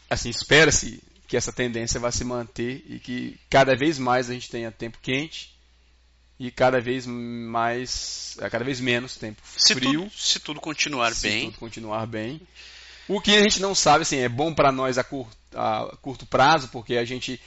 assim, 0.10 0.30
espera-se 0.30 1.02
que 1.28 1.38
essa 1.38 1.54
tendência 1.54 1.98
vai 1.98 2.12
se 2.12 2.26
manter 2.26 2.84
e 2.89 3.00
que 3.00 3.39
cada 3.50 3.74
vez 3.74 3.98
mais 3.98 4.30
a 4.30 4.34
gente 4.34 4.50
tenha 4.50 4.70
tempo 4.70 4.98
quente 5.02 5.56
e 6.38 6.52
cada 6.52 6.82
vez 6.82 7.06
mais, 7.06 8.36
é, 8.41 8.50
cada 8.50 8.65
vez 8.65 8.82
menos 8.82 9.15
tempo 9.15 9.41
se, 9.46 9.74
frio. 9.74 10.02
tudo, 10.02 10.12
se 10.13 10.39
tudo 10.41 10.60
continuar 10.60 11.13
se 11.13 11.30
bem, 11.30 11.46
tudo 11.46 11.60
continuar 11.60 12.06
bem. 12.06 12.41
O 13.08 13.22
que 13.22 13.36
a 13.36 13.44
gente 13.44 13.62
não 13.62 13.74
sabe, 13.74 14.02
assim, 14.02 14.17
é 14.17 14.28
bom 14.28 14.54
para 14.54 14.74
nós 14.74 14.98
a 14.98 15.04
curto, 15.06 15.38
a 15.56 15.98
curto 16.02 16.26
prazo, 16.26 16.67
porque 16.67 16.98
a 16.98 17.06
gente 17.06 17.39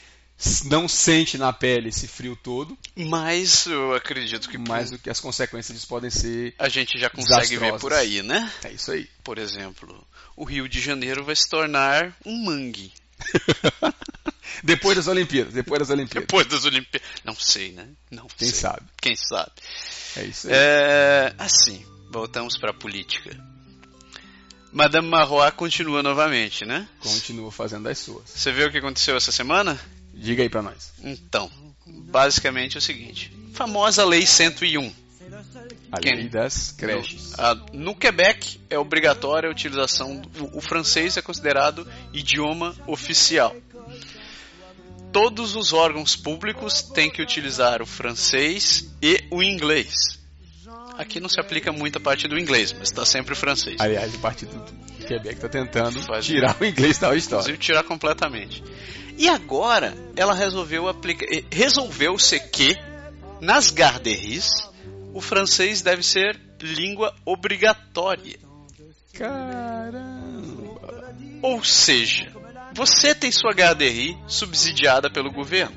não 0.65 0.89
sente 0.89 1.39
na 1.39 1.53
pele 1.53 1.89
esse 1.89 2.07
frio 2.07 2.37
todo, 2.37 2.77
mas 2.97 3.67
eu 3.67 3.95
acredito 3.95 4.49
que 4.49 4.59
mas 4.59 4.93
o 4.93 4.99
que 4.99 5.09
as 5.09 5.21
consequências 5.21 5.77
disso 5.77 5.89
podem 5.89 6.11
ser. 6.11 6.55
a 6.59 6.69
gente 6.69 6.99
já 6.99 7.09
consegue 7.09 7.57
ver 7.57 7.79
por 7.79 7.93
aí, 7.93 8.23
né? 8.23 8.51
É 8.65 8.73
isso 8.73 8.91
aí. 8.93 9.09
Por 9.23 9.39
exemplo, 9.39 10.07
o 10.37 10.45
Rio 10.45 10.69
de 10.69 10.81
Janeiro 10.81 11.25
vai 11.25 11.37
se 11.37 11.49
tornar 11.49 12.15
um 12.25 12.45
mangue. 12.45 12.93
Depois 14.63 14.97
das 14.97 15.09
Olimpíadas, 15.09 15.53
depois 15.53 15.81
das 15.81 15.91
Olimpíadas. 15.91 16.27
Depois 16.27 16.47
das 16.47 16.65
Olimpíadas. 16.65 17.09
Não 17.25 17.35
sei, 17.35 17.73
né? 17.73 17.89
Não 18.11 18.27
Quem 18.27 18.49
sei. 18.49 18.61
sabe? 18.61 18.83
Quem 19.01 19.17
sabe? 19.17 19.51
É 20.17 20.25
isso 20.25 20.47
aí. 20.47 20.53
É, 20.55 21.35
assim, 21.39 21.85
voltamos 22.11 22.57
para 22.57 22.71
a 22.71 22.75
política. 22.75 23.37
Madame 24.73 25.09
Marroy 25.09 25.51
continua 25.53 26.03
novamente, 26.03 26.65
né? 26.65 26.89
Continua 27.01 27.51
fazendo 27.53 27.89
as 27.89 27.99
suas. 27.99 28.29
Você 28.29 28.53
viu 28.53 28.67
o 28.67 28.71
que 28.73 28.79
aconteceu 28.79 29.17
essa 29.17 29.31
semana? 29.31 29.79
Diga 30.17 30.43
aí 30.43 30.49
pra 30.49 30.63
nós. 30.63 30.93
Então, 31.03 31.51
basicamente 31.87 32.77
é 32.77 32.79
o 32.79 32.83
seguinte: 32.83 33.33
famosa 33.53 34.05
Lei 34.05 34.25
101. 34.27 34.93
A 35.91 35.99
Quem? 35.99 36.15
lei 36.17 36.29
das 36.29 36.71
creches. 36.73 37.33
No 37.73 37.95
Quebec 37.95 38.61
é 38.71 38.79
obrigatória 38.79 39.49
a 39.49 39.53
utilização. 39.53 40.17
do- 40.21 40.57
o 40.57 40.61
francês 40.61 41.17
é 41.17 41.23
considerado 41.23 41.87
idioma 42.13 42.75
oficial. 42.87 43.55
Todos 45.13 45.55
os 45.55 45.73
órgãos 45.73 46.17
públicos 46.17 46.83
têm 46.83 47.09
que 47.11 47.23
utilizar 47.23 47.81
o 47.81 47.87
francês 47.87 48.91
e 49.01 49.23
o 49.31 49.43
inglês. 49.43 50.19
Aqui 50.99 51.21
não 51.21 51.29
se 51.29 51.41
aplica 51.41 51.73
muito 51.73 51.99
a 51.99 52.01
parte 52.01 52.27
do 52.29 52.39
inglês, 52.39 52.73
mas 52.73 52.89
está 52.89 53.05
sempre 53.07 53.33
o 53.33 53.37
francês. 53.37 53.77
Aliás, 53.81 54.13
o 54.15 54.19
Partido 54.19 54.53
do 54.57 55.07
Quebec 55.07 55.35
está 55.37 55.49
tentando 55.49 56.01
Faz- 56.03 56.25
tirar 56.27 56.57
o 56.61 56.65
inglês 56.65 56.99
da 56.99 57.15
história. 57.15 57.43
Inclusive 57.43 57.59
tirar 57.59 57.83
completamente. 57.85 58.63
E 59.17 59.29
agora 59.29 59.95
ela 60.17 60.35
resolveu 60.35 60.89
aplicar, 60.89 61.27
eh, 61.33 61.45
resolveu-se 61.51 62.39
que 62.41 62.77
nas 63.41 63.71
garderies 63.71 64.69
o 65.13 65.21
francês 65.21 65.83
deve 65.83 66.03
ser 66.03 66.39
língua 66.61 67.15
obrigatória. 67.25 68.39
Caramba. 69.13 71.15
Ou 71.43 71.63
seja, 71.63 72.33
você 72.75 73.15
tem 73.15 73.31
sua 73.31 73.53
garderie 73.53 74.17
subsidiada 74.27 75.09
pelo 75.11 75.31
governo, 75.31 75.77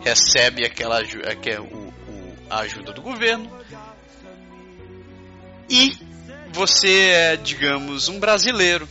recebe 0.00 0.64
aquela 0.64 0.98
aju- 0.98 1.22
aque- 1.24 1.58
o- 1.58 1.64
o- 1.64 2.34
a 2.50 2.60
ajuda 2.60 2.92
do 2.92 3.02
governo 3.02 3.50
e 5.68 5.96
você 6.52 7.10
é, 7.10 7.36
digamos, 7.36 8.08
um 8.08 8.18
brasileiro 8.18 8.88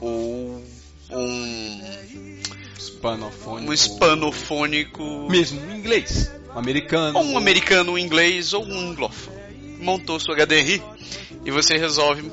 ou 0.00 0.62
um, 1.10 1.83
Hispanofônico. 3.04 3.70
um 3.70 3.72
hispanofônico 3.72 5.28
Mesmo 5.30 5.60
um 5.60 5.76
inglês. 5.76 6.32
Um 6.54 6.58
americano. 6.58 7.18
ou 7.18 7.24
um 7.24 7.36
americano, 7.36 7.92
um 7.92 7.98
inglês 7.98 8.52
ou 8.52 8.64
um 8.64 8.78
anglófono. 8.90 9.36
Montou 9.78 10.18
sua 10.18 10.34
HDRI 10.36 10.82
e 11.44 11.50
você 11.50 11.76
resolve 11.76 12.32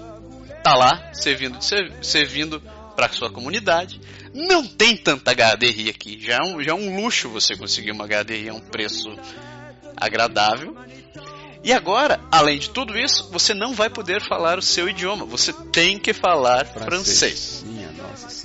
estar 0.57 0.75
lá 0.75 1.11
servindo, 1.13 1.57
servindo 2.01 2.61
para 2.95 3.09
sua 3.09 3.29
comunidade. 3.29 3.99
Não 4.33 4.65
tem 4.65 4.95
tanta 4.95 5.33
HDRI 5.33 5.89
aqui, 5.89 6.19
já 6.21 6.37
é, 6.37 6.41
um, 6.41 6.63
já 6.63 6.71
é 6.71 6.73
um 6.73 7.01
luxo 7.01 7.27
você 7.27 7.57
conseguir 7.57 7.91
uma 7.91 8.07
HDRI 8.07 8.49
a 8.49 8.53
um 8.53 8.61
preço 8.61 9.09
agradável. 9.97 10.77
E 11.63 11.71
agora, 11.73 12.19
além 12.31 12.57
de 12.57 12.69
tudo 12.69 12.97
isso, 12.97 13.29
você 13.31 13.53
não 13.53 13.73
vai 13.73 13.89
poder 13.89 14.21
falar 14.21 14.57
o 14.57 14.61
seu 14.61 14.89
idioma, 14.89 15.25
você 15.25 15.53
tem 15.71 15.99
que 15.99 16.13
falar 16.13 16.65
francês. 16.65 17.63
Minha 17.67 17.91
nossa. 17.91 18.40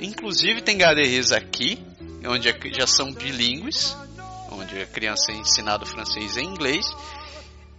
Inclusive 0.00 0.62
tem 0.62 0.82
HDRs 0.82 1.32
aqui, 1.32 1.82
onde 2.26 2.48
a- 2.48 2.54
já 2.78 2.86
são 2.86 3.12
bilíngues, 3.12 3.96
onde 4.50 4.80
a 4.80 4.86
criança 4.86 5.32
é 5.32 5.34
ensinado 5.36 5.84
francês 5.86 6.36
e 6.36 6.40
inglês. 6.42 6.86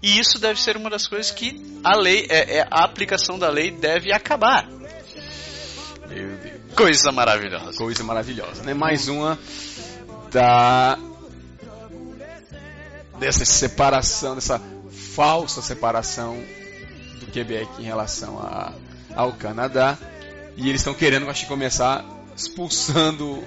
E 0.02 0.18
isso 0.20 0.40
deve 0.40 0.62
ser 0.62 0.78
uma 0.78 0.90
das 0.90 1.08
coisas 1.08 1.32
que 1.32 1.62
a 1.84 1.96
lei, 1.96 2.26
é, 2.30 2.58
é- 2.58 2.68
a 2.70 2.84
aplicação 2.84 3.38
da 3.38 3.50
lei 3.50 3.72
deve 3.72 4.12
acabar. 4.14 4.66
Meu 6.08 6.38
Deus. 6.38 6.60
Coisa 6.76 7.12
maravilhosa. 7.12 7.78
Coisa 7.78 8.04
maravilhosa, 8.04 8.64
né? 8.64 8.74
Mais 8.74 9.08
uma 9.08 9.38
da 10.32 10.98
dessa 13.20 13.44
separação, 13.44 14.36
dessa 14.36 14.62
falsa 14.90 15.62
separação 15.62 16.42
do 17.20 17.26
Quebec 17.28 17.70
em 17.80 17.84
relação 17.84 18.40
a, 18.40 18.72
ao 19.14 19.34
Canadá. 19.34 19.98
E 20.60 20.68
eles 20.68 20.82
estão 20.82 20.94
querendo, 20.94 21.30
acho 21.30 21.44
que 21.44 21.48
começar 21.48 22.06
expulsando 22.36 23.42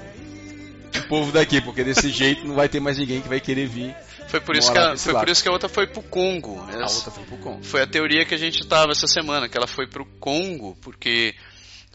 o 0.96 1.08
povo 1.08 1.30
daqui, 1.30 1.60
porque 1.60 1.84
desse 1.84 2.08
jeito 2.10 2.46
não 2.46 2.54
vai 2.54 2.70
ter 2.70 2.80
mais 2.80 2.96
ninguém 2.96 3.20
que 3.20 3.28
vai 3.28 3.38
querer 3.38 3.66
vir. 3.66 3.94
Foi 4.28 4.40
por 4.40 4.56
isso 4.56 4.72
que 4.72 4.78
a, 4.78 4.96
foi 4.96 5.12
lado. 5.12 5.24
por 5.24 5.30
isso 5.30 5.42
que 5.42 5.48
a 5.48 5.52
outra 5.52 5.68
foi 5.68 5.86
pro 5.86 6.02
Congo. 6.02 6.58
A 6.58 6.90
outra 6.90 7.10
foi 7.10 7.24
pro 7.24 7.36
Congo. 7.36 7.62
Foi 7.62 7.82
a 7.82 7.86
teoria 7.86 8.24
que 8.24 8.34
a 8.34 8.38
gente 8.38 8.66
tava 8.66 8.92
essa 8.92 9.06
semana, 9.06 9.46
que 9.46 9.58
ela 9.58 9.66
foi 9.66 9.86
pro 9.86 10.06
Congo, 10.18 10.74
porque 10.80 11.34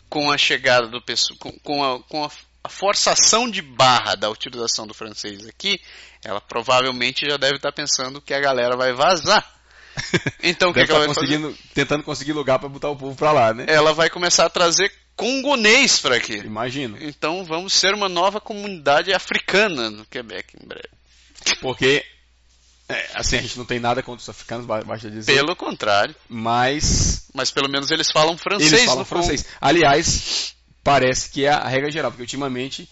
com 0.08 0.32
a 0.32 0.38
chegada 0.38 0.88
do 0.88 1.02
pessoal, 1.02 1.40
com, 1.40 1.52
com, 1.64 1.84
a, 1.84 2.00
com 2.04 2.24
a, 2.24 2.30
a 2.64 2.70
forçação 2.70 3.50
de 3.50 3.64
barra 3.64 4.14
da 4.14 4.30
utilização 4.30 4.86
do 4.86 4.94
francês 4.94 5.48
aqui, 5.48 5.82
ela 6.24 6.40
provavelmente 6.40 7.28
já 7.28 7.38
deve 7.38 7.56
estar 7.56 7.72
pensando 7.72 8.22
que 8.22 8.36
a 8.36 8.40
galera 8.40 8.78
vai 8.78 8.94
vazar. 8.94 9.44
Então 10.44 10.70
o 10.70 10.74
que, 10.76 10.86
que 10.86 10.92
ela 10.92 11.06
estar 11.06 11.14
vai 11.14 11.16
fazer? 11.16 11.40
conseguindo, 11.40 11.58
tentando 11.74 12.04
conseguir 12.04 12.34
lugar 12.34 12.60
para 12.60 12.70
botar 12.70 12.90
o 12.90 12.96
povo 12.96 13.16
pra 13.16 13.32
lá, 13.32 13.52
né? 13.52 13.66
Ela 13.68 13.94
vai 13.94 14.12
começar 14.12 14.46
a 14.46 14.50
trazer 14.50 14.92
congonês 15.18 16.00
para 16.00 16.16
aqui. 16.16 16.36
Imagino. 16.38 16.98
Então 17.02 17.44
vamos 17.44 17.74
ser 17.74 17.94
uma 17.94 18.08
nova 18.08 18.40
comunidade 18.40 19.12
africana 19.12 19.90
no 19.90 20.06
Quebec 20.06 20.56
em 20.56 20.66
breve. 20.66 20.88
Porque, 21.60 22.06
é, 22.88 23.10
assim, 23.16 23.38
a 23.38 23.42
gente 23.42 23.58
não 23.58 23.66
tem 23.66 23.80
nada 23.80 24.02
contra 24.04 24.22
os 24.22 24.30
africanos, 24.30 24.66
ba- 24.66 24.84
basta 24.84 25.10
dizer. 25.10 25.34
Pelo 25.34 25.56
contrário, 25.56 26.16
Mas 26.30 27.26
mas 27.34 27.52
pelo 27.52 27.68
menos 27.70 27.92
eles 27.92 28.10
falam 28.12 28.38
francês 28.38 28.72
eles 28.72 28.86
falam 28.86 29.04
francês. 29.06 29.46
Aliás, 29.60 30.56
parece 30.84 31.30
que 31.30 31.46
é 31.46 31.50
a 31.50 31.68
regra 31.68 31.92
geral, 31.92 32.12
porque 32.12 32.24
ultimamente 32.24 32.90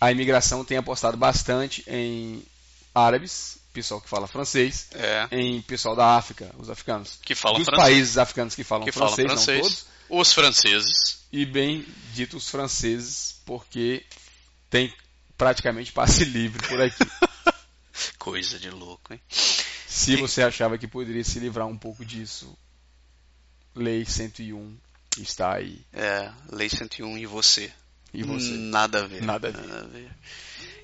a 0.00 0.10
imigração 0.12 0.64
tem 0.64 0.76
apostado 0.76 1.16
bastante 1.16 1.82
em 1.86 2.42
árabes, 2.94 3.58
pessoal 3.72 4.00
que 4.00 4.08
fala 4.08 4.26
francês, 4.26 4.88
É, 4.94 5.26
em 5.32 5.60
pessoal 5.62 5.96
da 5.96 6.16
África, 6.16 6.50
os 6.58 6.70
africanos. 6.70 7.18
que 7.22 7.34
falam 7.34 7.58
Dos 7.58 7.66
francês. 7.66 7.88
países 7.88 8.18
africanos 8.18 8.54
que 8.54 8.62
falam 8.64 8.84
que 8.84 8.92
francês, 8.92 9.16
falam 9.16 9.36
não 9.36 9.42
francês. 9.44 9.62
todos, 9.62 9.86
Os 10.08 10.32
franceses. 10.32 11.23
E 11.34 11.44
bem 11.44 11.84
dito 12.12 12.36
os 12.36 12.48
franceses, 12.48 13.40
porque 13.44 14.06
tem 14.70 14.94
praticamente 15.36 15.90
passe 15.90 16.22
livre 16.24 16.64
por 16.68 16.80
aqui. 16.80 17.04
Coisa 18.20 18.56
de 18.56 18.70
louco, 18.70 19.12
hein? 19.12 19.20
Se 19.28 20.14
você 20.14 20.44
achava 20.44 20.78
que 20.78 20.86
poderia 20.86 21.24
se 21.24 21.40
livrar 21.40 21.66
um 21.66 21.76
pouco 21.76 22.04
disso, 22.04 22.56
Lei 23.74 24.04
101 24.04 24.76
está 25.18 25.56
aí. 25.56 25.84
É, 25.92 26.30
Lei 26.52 26.68
101 26.68 27.18
e 27.18 27.26
você. 27.26 27.72
E 28.12 28.22
você? 28.22 28.52
Nada 28.52 29.02
a 29.02 29.06
ver. 29.08 29.22
Nada 29.24 29.48
a 29.48 29.82
ver. 29.88 30.10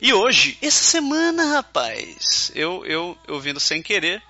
E 0.01 0.13
hoje, 0.13 0.59
essa 0.61 0.83
semana, 0.83 1.45
rapaz, 1.55 2.51
eu, 2.57 2.85
eu, 2.85 3.17
eu 3.29 3.39
vindo 3.39 3.61
sem 3.61 3.81
querer, 3.81 4.21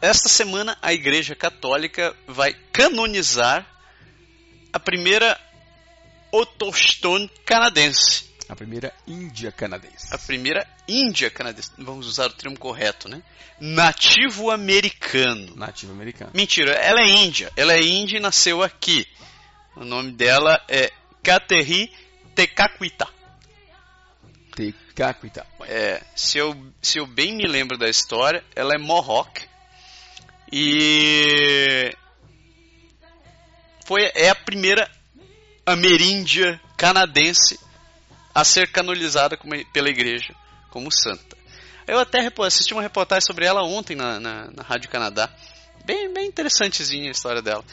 esta 0.00 0.30
semana 0.30 0.78
a 0.80 0.94
Igreja 0.94 1.36
Católica 1.36 2.16
vai 2.26 2.54
canonizar 2.72 3.66
a 4.72 4.80
primeira 4.80 5.38
autochtone 6.32 7.28
canadense. 7.44 8.30
A 8.48 8.56
primeira 8.56 8.92
Índia 9.06 9.52
canadense. 9.52 10.14
A 10.14 10.18
primeira 10.18 10.66
Índia 10.88 11.30
canadense. 11.30 11.70
Vamos 11.78 12.06
usar 12.06 12.26
o 12.26 12.34
termo 12.34 12.58
correto, 12.58 13.08
né? 13.08 13.22
Nativo 13.60 14.50
americano. 14.50 15.54
Nativa 15.56 15.92
americana. 15.92 16.30
Mentira, 16.34 16.72
ela 16.72 17.00
é 17.00 17.08
índia. 17.08 17.52
Ela 17.56 17.74
é 17.74 17.82
índia 17.82 18.16
e 18.16 18.20
nasceu 18.20 18.62
aqui. 18.62 19.06
O 19.76 19.84
nome 19.84 20.12
dela 20.12 20.62
é 20.68 20.90
Katerri 21.22 21.90
Tekakwita. 22.34 23.08
Tecacutá. 24.54 25.46
É, 25.62 26.02
se 26.14 26.38
eu, 26.38 26.54
se 26.80 26.98
eu 26.98 27.06
bem 27.06 27.34
me 27.34 27.46
lembro 27.46 27.78
da 27.78 27.88
história, 27.88 28.44
ela 28.54 28.74
é 28.74 28.78
Mohawk. 28.78 29.48
E 30.52 31.96
foi 33.84 34.10
é 34.14 34.30
a 34.30 34.34
primeira 34.34 34.90
ameríndia 35.64 36.60
canadense 36.76 37.58
a 38.34 38.44
ser 38.44 38.70
canonizada 38.70 39.38
pela 39.72 39.88
igreja 39.88 40.34
como 40.70 40.90
santa. 40.90 41.36
Eu 41.86 41.98
até 41.98 42.32
assisti 42.44 42.72
uma 42.72 42.82
reportagem 42.82 43.26
sobre 43.26 43.44
ela 43.44 43.62
ontem 43.62 43.96
na, 43.96 44.18
na, 44.18 44.50
na 44.50 44.62
Rádio 44.62 44.88
Canadá. 44.88 45.28
Bem, 45.84 46.12
bem 46.12 46.26
interessantezinha 46.26 47.08
a 47.08 47.12
história 47.12 47.42
dela. 47.42 47.64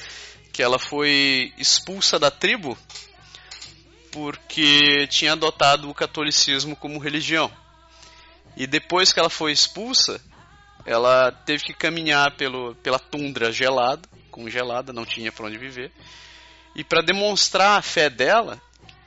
Que 0.52 0.63
ela 0.63 0.80
foi 0.80 1.54
expulsa 1.58 2.17
da 2.17 2.32
tribo 2.32 2.78
porque 4.12 5.06
tinha 5.08 5.34
adotado 5.34 5.89
o 5.89 5.93
catolicismo 5.93 6.76
como 6.76 7.00
religião. 7.00 7.52
E 8.58 8.65
depois 8.65 9.13
que 9.13 9.19
ela 9.19 9.30
foi 9.30 9.52
expulsa, 9.52 10.19
ela 10.86 11.32
teve 11.32 11.63
que 11.63 11.74
caminhar 11.74 12.36
pelo, 12.36 12.74
pela 12.76 12.98
tundra 12.98 13.52
gelada, 13.52 14.09
congelada, 14.30 14.94
não 14.94 15.06
tinha 15.06 15.32
para 15.32 15.46
onde 15.46 15.58
viver. 15.58 15.92
E 16.76 16.84
para 16.84 17.02
demonstrar 17.02 17.78
a 17.78 17.82
fé 17.82 18.10
dela, 18.10 18.62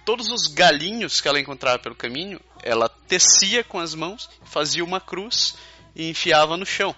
todos 0.04 0.30
os 0.30 0.48
galinhos 0.48 1.20
que 1.20 1.28
ela 1.28 1.40
encontrava 1.40 1.78
pelo 1.78 1.94
caminho, 1.94 2.40
ela 2.62 2.88
tecia 2.88 3.64
com 3.64 3.78
as 3.78 3.94
mãos, 3.94 4.28
fazia 4.44 4.84
uma 4.84 5.00
cruz 5.00 5.56
e 5.94 6.08
enfiava 6.08 6.56
no 6.56 6.66
chão. 6.66 6.94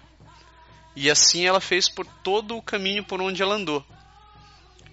E 0.96 1.10
assim 1.10 1.46
ela 1.46 1.60
fez 1.60 1.88
por 1.88 2.06
todo 2.22 2.56
o 2.56 2.62
caminho 2.62 3.04
por 3.04 3.20
onde 3.20 3.42
ela 3.42 3.54
andou. 3.54 3.84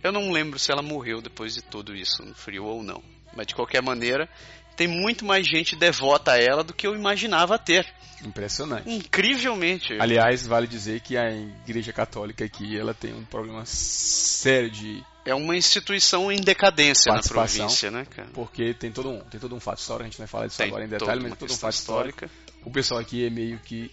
Eu 0.03 0.11
não 0.11 0.31
lembro 0.31 0.57
se 0.57 0.71
ela 0.71 0.81
morreu 0.81 1.21
depois 1.21 1.53
de 1.53 1.61
tudo 1.61 1.95
isso, 1.95 2.23
no 2.23 2.33
frio 2.33 2.65
ou 2.65 2.81
não. 2.81 3.03
Mas 3.35 3.47
de 3.47 3.55
qualquer 3.55 3.81
maneira, 3.81 4.27
tem 4.75 4.87
muito 4.87 5.25
mais 5.25 5.45
gente 5.47 5.75
devota 5.75 6.31
a 6.31 6.37
ela 6.41 6.63
do 6.63 6.73
que 6.73 6.87
eu 6.87 6.95
imaginava 6.95 7.57
ter. 7.59 7.87
Impressionante. 8.23 8.89
Incrivelmente. 8.89 9.93
Aliás, 9.99 10.45
vale 10.45 10.67
dizer 10.67 11.01
que 11.01 11.17
a 11.17 11.31
Igreja 11.31 11.91
Católica 11.91 12.45
aqui 12.45 12.77
ela 12.77 12.93
tem 12.93 13.13
um 13.13 13.25
problema 13.25 13.63
sério 13.65 14.69
de 14.69 15.03
É 15.25 15.33
uma 15.33 15.55
instituição 15.55 16.31
em 16.31 16.39
decadência 16.39 17.11
na 17.11 17.21
província, 17.21 17.89
né, 17.89 18.05
cara? 18.05 18.29
porque 18.33 18.73
tem 18.73 18.91
todo 18.91 19.09
um 19.09 19.19
tem 19.21 19.39
todo 19.39 19.55
um 19.55 19.59
fato 19.59 19.79
histórico, 19.79 20.03
a 20.03 20.09
gente 20.09 20.17
vai 20.17 20.27
falar 20.27 20.47
disso 20.47 20.57
Tem 20.57 20.67
agora 20.67 20.85
em 20.85 20.87
detalhe, 20.87 21.21
mas 21.21 21.31
tem 21.31 21.47
todo 21.47 21.51
um 21.51 21.57
fato 21.59 21.73
histórico. 21.73 22.25
O 22.63 22.71
pessoal 22.71 22.99
aqui 22.99 23.25
é 23.25 23.29
meio 23.29 23.57
que 23.59 23.91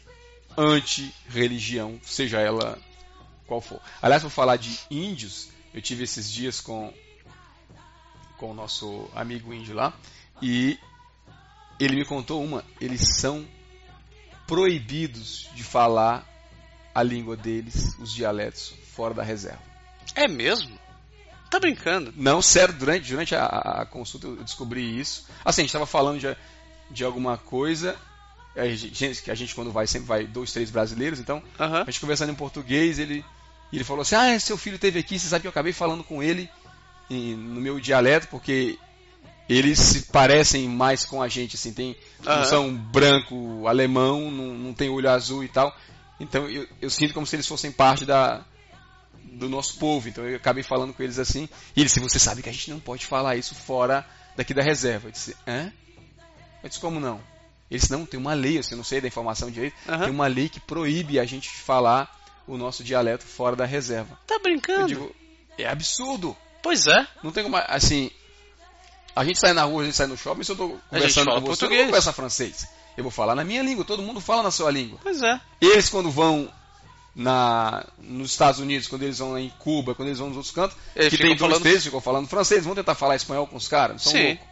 anti-religião, 0.57 1.99
seja 2.03 2.41
ela 2.41 2.79
qual 3.47 3.61
for. 3.61 3.81
Aliás, 4.03 4.23
por 4.23 4.31
falar 4.31 4.57
de 4.57 4.79
índios, 4.91 5.49
eu 5.73 5.81
tive 5.81 6.05
esses 6.05 6.31
dias 6.31 6.61
com 6.61 6.93
com 8.37 8.53
o 8.53 8.55
nosso 8.55 9.11
amigo 9.15 9.53
índio 9.53 9.75
lá 9.75 9.93
e 10.43 10.79
ele 11.81 11.97
me 11.97 12.05
contou 12.05 12.43
uma, 12.45 12.65
eles 12.81 13.17
são 13.17 13.47
proibidos 14.47 15.49
de 15.55 15.63
falar 15.63 16.27
a 16.95 17.03
língua 17.03 17.37
deles, 17.37 17.95
os 17.99 18.13
dialetos, 18.13 18.75
fora 18.95 19.15
da 19.15 19.23
reserva. 19.23 19.61
É 20.15 20.27
mesmo? 20.27 20.79
Tá 21.51 21.59
brincando? 21.61 22.13
Não, 22.17 22.43
sério, 22.43 22.75
durante, 22.75 23.09
durante 23.11 23.35
a, 23.35 23.45
a- 23.47 23.87
consulta 23.87 24.27
eu 24.27 24.37
descobri 24.37 24.99
isso. 24.99 25.27
Assim, 25.45 25.63
a 25.63 25.65
gente 25.65 25.71
estava 25.71 25.87
falando 25.87 26.19
de, 26.19 26.37
de 26.91 27.05
alguma 27.05 27.39
coisa, 27.39 27.97
a 28.57 28.67
gente, 28.67 29.23
que 29.23 29.31
a 29.31 29.35
gente 29.35 29.55
quando 29.55 29.71
vai, 29.71 29.87
sempre 29.87 30.09
vai 30.09 30.27
dois, 30.27 30.53
três 30.53 30.71
brasileiros, 30.71 31.19
então 31.21 31.43
Aham. 31.59 31.83
a 31.83 31.91
gente 31.91 32.01
conversando 32.01 32.33
em 32.33 32.35
português, 32.35 32.99
ele, 32.99 33.25
ele 33.73 33.85
falou 33.85 34.03
assim, 34.03 34.15
ah, 34.17 34.39
seu 34.41 34.57
filho 34.59 34.79
teve 34.79 34.99
aqui, 34.99 35.19
você 35.19 35.29
sabe 35.29 35.43
que 35.43 35.47
eu 35.47 35.51
acabei 35.51 35.73
falando 35.73 36.03
com 36.03 36.23
ele 36.23 36.51
em- 37.09 37.35
no 37.37 37.61
meu 37.61 37.79
dialeto, 37.79 38.29
porque 38.29 38.79
eles 39.49 39.79
se 39.79 40.03
parecem 40.13 40.69
mais 40.69 41.05
com 41.05 41.23
a 41.23 41.29
gente, 41.29 41.57
assim, 41.57 41.73
tem, 41.73 41.97
não 42.23 42.33
Aham. 42.33 42.45
são 42.45 42.75
branco, 42.75 43.67
alemão, 43.67 44.31
não, 44.31 44.55
não 44.55 44.75
tem 44.75 44.89
olho 44.91 45.09
azul 45.11 45.43
e 45.43 45.49
tal. 45.49 45.75
Então 46.21 46.49
eu, 46.49 46.67
eu 46.83 46.91
sinto 46.91 47.15
como 47.15 47.27
se 47.27 47.37
eles 47.37 47.47
fossem 47.47 47.73
parte 47.73 48.05
da, 48.05 48.45
do 49.25 49.49
nosso 49.49 49.79
povo. 49.79 50.09
Então 50.09 50.25
eu 50.25 50.37
acabei 50.37 50.63
falando 50.63 50.93
com 50.93 51.03
eles 51.03 51.19
assim. 51.19 51.49
E 51.75 51.81
ele 51.81 51.87
disse, 51.87 52.01
você 52.01 52.19
sabe 52.19 52.43
que 52.43 52.49
a 52.49 52.53
gente 52.53 52.71
não 52.71 52.81
pode 52.81 53.07
falar 53.07 53.37
isso 53.37 53.55
fora 53.55 54.05
daqui 54.37 54.53
da 54.53 54.63
reserva. 54.63 55.09
Eu 55.09 55.13
disse, 55.13 55.37
hã? 55.47 55.73
Eu 56.63 56.69
disse, 56.69 56.81
como 56.81 57.01
não? 57.01 57.21
Ele 57.71 57.79
disse, 57.79 57.93
não, 57.93 58.05
tem 58.05 58.19
uma 58.19 58.35
lei, 58.35 58.59
assim, 58.59 58.73
eu 58.73 58.79
não 58.79 58.85
sei 58.85 59.01
da 59.01 59.09
informação 59.09 59.51
direito, 59.51 59.77
tem 59.87 60.11
uma 60.11 60.27
lei 60.27 60.49
que 60.49 60.59
proíbe 60.59 61.21
a 61.21 61.25
gente 61.25 61.51
falar 61.51 62.11
o 62.47 62.57
nosso 62.57 62.83
dialeto 62.83 63.25
fora 63.25 63.55
da 63.55 63.67
reserva. 63.67 64.19
Tá 64.27 64.35
Eu 64.37 64.41
brincando? 64.41 64.87
digo, 64.89 65.15
é 65.59 65.69
absurdo. 65.69 66.37
Pois 66.63 66.87
é. 66.87 67.07
Não 67.23 67.31
tem 67.31 67.45
como, 67.45 67.57
assim, 67.57 68.11
a 69.21 69.25
gente 69.25 69.39
sai 69.39 69.53
na 69.53 69.65
rua, 69.65 69.83
a 69.83 69.85
gente 69.87 69.97
sai 69.97 70.07
no 70.07 70.17
shopping, 70.17 70.43
se 70.45 70.53
eu 70.53 70.57
tô 70.57 70.79
conversando 70.91 71.27
com 71.27 71.33
você, 71.33 71.39
eu 71.39 71.43
português. 71.47 71.71
não 71.71 71.79
vou 71.79 71.87
conversar 71.87 72.13
francês. 72.13 72.67
Eu 72.97 73.03
vou 73.05 73.11
falar 73.11 73.35
na 73.35 73.45
minha 73.45 73.63
língua, 73.63 73.85
todo 73.85 74.03
mundo 74.03 74.21
fala 74.21 74.43
na 74.43 74.51
sua 74.51 74.71
língua. 74.71 74.99
Pois 75.03 75.23
é. 75.23 75.41
Eles 75.61 75.89
quando 75.89 76.11
vão 76.11 76.51
na, 77.15 77.85
nos 77.99 78.31
Estados 78.31 78.61
Unidos, 78.61 78.87
quando 78.89 79.03
eles 79.03 79.19
vão 79.19 79.39
em 79.39 79.51
Cuba, 79.59 79.95
quando 79.95 80.09
eles 80.09 80.19
vão 80.19 80.29
nos 80.29 80.37
outros 80.37 80.55
cantos, 80.55 80.77
Eles 80.97 81.11
que 81.11 81.17
tem 81.19 81.29
dois, 81.29 81.41
falando- 81.41 81.63
três 81.63 81.85
ficam 81.85 82.01
falando 82.01 82.29
francês, 82.29 82.65
vão 82.65 82.75
tentar 82.75 82.95
falar 82.95 83.17
espanhol 83.17 83.47
com 83.47 83.57
os 83.57 83.69
caras, 83.69 84.03
são 84.03 84.13
Sim. 84.13 84.25
loucos. 84.29 84.47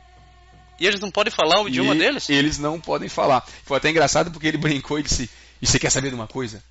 E 0.78 0.86
eles 0.86 1.00
não 1.00 1.10
podem 1.10 1.32
falar 1.32 1.62
o 1.62 1.68
idioma 1.68 1.94
E 1.94 1.98
deles? 1.98 2.28
Eles 2.28 2.58
não 2.58 2.78
podem 2.78 3.08
falar. 3.08 3.46
Foi 3.64 3.78
até 3.78 3.88
engraçado 3.88 4.30
porque 4.30 4.46
ele 4.46 4.58
brincou 4.58 4.98
e 4.98 5.02
disse: 5.02 5.30
E 5.62 5.66
você 5.66 5.78
quer 5.78 5.90
saber 5.90 6.10
de 6.10 6.14
uma 6.14 6.26
coisa? 6.26 6.62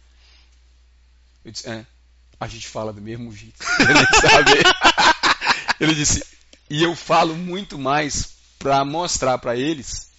Eu 1.43 1.51
disse: 1.51 1.67
É, 1.67 1.83
a 2.39 2.47
gente 2.47 2.67
fala 2.67 2.93
do 2.93 3.01
mesmo 3.01 3.31
jeito. 3.33 3.55
Ele 3.79 4.63
ele 5.79 5.95
disse: 5.95 6.23
E 6.69 6.81
eu 6.83 6.95
falo 6.95 7.35
muito 7.35 7.77
mais 7.77 8.35
para 8.59 8.83
mostrar 8.83 9.37
para 9.37 9.55
eles 9.55 10.09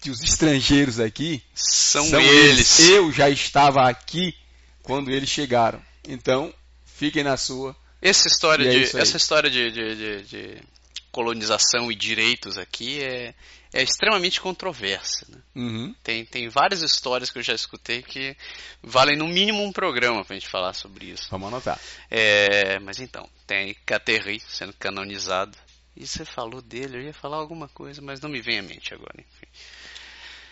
que 0.00 0.10
os 0.10 0.22
estrangeiros 0.22 0.98
aqui 1.00 1.42
São, 1.54 2.04
são 2.06 2.20
eles. 2.20 2.80
Eu 2.80 3.10
já 3.12 3.30
estava 3.30 3.88
aqui 3.88 4.34
quando 4.82 5.10
eles 5.10 5.28
chegaram. 5.30 5.80
Então, 6.06 6.52
fiquem 6.84 7.22
na 7.24 7.36
sua. 7.36 7.74
Essa 8.02 8.28
história, 8.28 8.66
é 8.68 8.70
de, 8.84 8.96
essa 8.98 9.16
história 9.16 9.48
de, 9.48 9.70
de- 9.70 10.22
de- 10.24 10.62
colonização 11.10 11.90
e 11.92 11.94
direitos 11.94 12.58
aqui 12.58 13.00
é, 13.00 13.32
é 13.72 13.82
extremamente 13.82 14.40
controversa. 14.40 15.24
né? 15.28 15.38
Uhum. 15.54 15.94
Tem, 16.02 16.24
tem 16.24 16.48
várias 16.48 16.82
histórias 16.82 17.30
que 17.30 17.38
eu 17.38 17.42
já 17.42 17.54
escutei 17.54 18.02
que 18.02 18.36
valem 18.82 19.16
no 19.16 19.28
mínimo 19.28 19.62
um 19.62 19.72
programa 19.72 20.24
pra 20.24 20.34
gente 20.34 20.48
falar 20.48 20.74
sobre 20.74 21.06
isso. 21.06 21.28
Vamos 21.30 21.48
anotar. 21.48 21.78
É, 22.10 22.78
mas 22.80 22.98
então, 22.98 23.28
tem 23.46 23.74
Caterri 23.86 24.42
sendo 24.48 24.72
canonizado. 24.74 25.56
E 25.96 26.06
você 26.06 26.24
falou 26.24 26.60
dele, 26.60 26.96
eu 26.98 27.02
ia 27.02 27.14
falar 27.14 27.36
alguma 27.36 27.68
coisa, 27.68 28.02
mas 28.02 28.20
não 28.20 28.28
me 28.28 28.40
vem 28.40 28.58
à 28.58 28.62
mente 28.62 28.92
agora. 28.92 29.14
Enfim. 29.18 29.46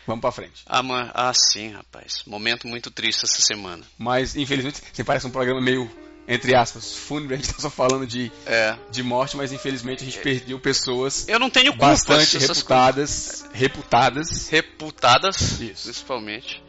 Vamos 0.06 0.20
para 0.20 0.32
frente. 0.32 0.62
Ah, 0.66 0.82
ma- 0.82 1.10
ah, 1.14 1.32
sim, 1.34 1.70
rapaz. 1.72 2.22
Momento 2.26 2.66
muito 2.66 2.90
triste 2.90 3.24
essa 3.24 3.40
semana. 3.40 3.84
Mas, 3.98 4.34
infelizmente, 4.36 4.80
você 4.92 5.04
parece 5.04 5.26
um 5.26 5.30
programa 5.30 5.60
meio, 5.60 5.88
entre 6.26 6.54
aspas, 6.56 6.94
fúnebre. 6.94 7.34
A 7.34 7.36
gente 7.38 7.46
está 7.50 7.60
só 7.62 7.70
falando 7.70 8.04
de, 8.06 8.30
É. 8.46 8.76
de 8.90 9.02
morte, 9.02 9.36
mas 9.36 9.52
infelizmente 9.52 10.02
a 10.02 10.04
gente 10.04 10.18
perdeu 10.18 10.58
pessoas 10.58 11.26
Eu 11.28 11.38
não 11.38 11.48
tenho 11.50 11.70
culpa 11.72 11.86
bastante 11.88 12.36
reputadas. 12.38 13.44
Reputadas. 13.52 14.28
coisas. 14.28 14.48
reputadas, 14.48 15.60
Isso. 15.60 15.84
principalmente. 15.84 16.62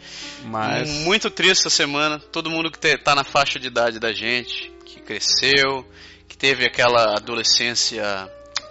Mas. 0.46 0.90
Muito 0.90 1.30
triste 1.32 1.62
essa 1.62 1.70
semana. 1.72 2.20
Todo 2.20 2.50
mundo 2.52 2.72
que 2.72 2.98
tá 2.98 3.16
na 3.16 3.24
faixa 3.24 3.60
de 3.60 3.68
idade 3.68 4.00
da 4.00 4.12
gente, 4.14 4.72
que 4.86 5.00
cresceu, 5.02 5.84
que 6.28 6.38
teve 6.38 6.66
aquela 6.68 7.16
adolescência 7.18 8.04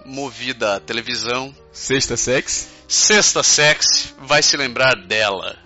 movida 0.05 0.77
à 0.77 0.81
televisão. 0.81 1.55
Sexta 1.73 2.17
sex. 2.17 2.69
Sexta 2.89 3.43
Sex 3.43 4.15
vai 4.19 4.43
se 4.43 4.57
lembrar 4.57 4.95
dela. 5.07 5.57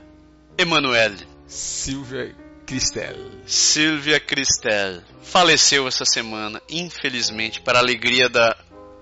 Emanuele. 0.56 1.26
Silvia 1.48 2.34
Cristel. 2.64 3.16
Sylvia 3.46 4.20
Cristel 4.20 5.02
faleceu 5.22 5.88
essa 5.88 6.04
semana, 6.04 6.62
infelizmente, 6.68 7.60
para 7.60 7.78
a 7.78 7.82
alegria 7.82 8.28
da 8.28 8.56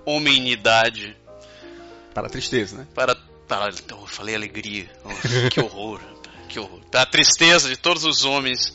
homenidade. 0.06 1.16
Para 2.14 2.28
a 2.28 2.30
tristeza, 2.30 2.78
né? 2.78 2.86
Para. 2.94 3.14
para 3.46 3.74
oh, 3.92 4.02
eu 4.02 4.06
falei 4.06 4.34
alegria. 4.34 4.90
Oh, 5.04 5.48
que 5.50 5.60
horror. 5.60 6.00
Que 6.48 6.58
horror. 6.58 6.80
Para 6.90 7.02
a 7.02 7.06
tristeza 7.06 7.68
de 7.68 7.76
todos 7.76 8.04
os 8.04 8.24
homens 8.24 8.72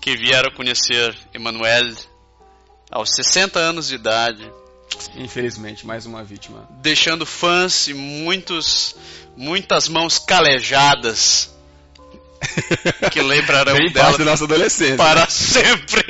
que 0.00 0.16
vieram 0.16 0.50
conhecer 0.52 1.16
Emanuele 1.34 1.96
aos 2.90 3.14
60 3.14 3.58
anos 3.58 3.88
de 3.88 3.94
idade, 3.96 4.50
Infelizmente, 5.16 5.86
mais 5.86 6.06
uma 6.06 6.22
vítima. 6.24 6.68
deixando 6.80 7.24
fãs 7.26 7.86
e 7.88 7.94
muitos, 7.94 8.94
muitas 9.36 9.88
mãos 9.88 10.18
calejadas 10.18 11.50
que 13.10 13.20
lembrarão 13.22 13.74
Bem 13.78 13.90
dela 13.92 14.06
parte 14.06 14.18
da 14.18 14.24
nossa 14.24 14.44
adolescência. 14.44 14.96
para 14.96 15.28
sempre. 15.28 16.02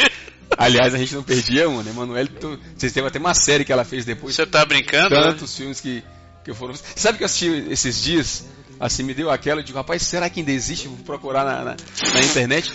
Aliás, 0.57 0.95
a 0.95 0.99
gente 0.99 1.15
não 1.15 1.23
perdia 1.23 1.69
uma, 1.69 1.83
né? 1.83 1.91
Emanuele, 1.91 2.29
tu- 2.29 2.59
vocês 2.77 2.93
teve 2.93 3.07
até 3.07 3.19
uma 3.19 3.35
série 3.35 3.65
que 3.65 3.73
ela 3.73 3.85
fez 3.85 4.05
depois. 4.05 4.35
Você 4.35 4.47
tá 4.47 4.65
brincando? 4.65 5.11
né? 5.15 5.23
Tantos 5.23 5.57
filmes 5.57 5.81
que, 5.81 6.03
que 6.45 6.53
foram. 6.55 6.75
Sabe 6.97 7.19
que 7.19 7.25
eu 7.25 7.27
assisti 7.27 7.47
esses 7.71 8.03
dias? 8.03 8.45
Assim, 8.79 9.03
me 9.03 9.15
deu 9.15 9.31
aquela, 9.31 9.61
eu 9.61 9.65
digo, 9.65 9.79
rapaz, 9.79 10.03
será 10.03 10.29
que 10.29 10.41
ainda 10.41 10.51
existe? 10.53 10.89
Vou 10.89 10.97
procurar 10.99 11.45
na, 11.45 11.65
na, 11.65 11.77
na 12.15 12.21
internet. 12.21 12.73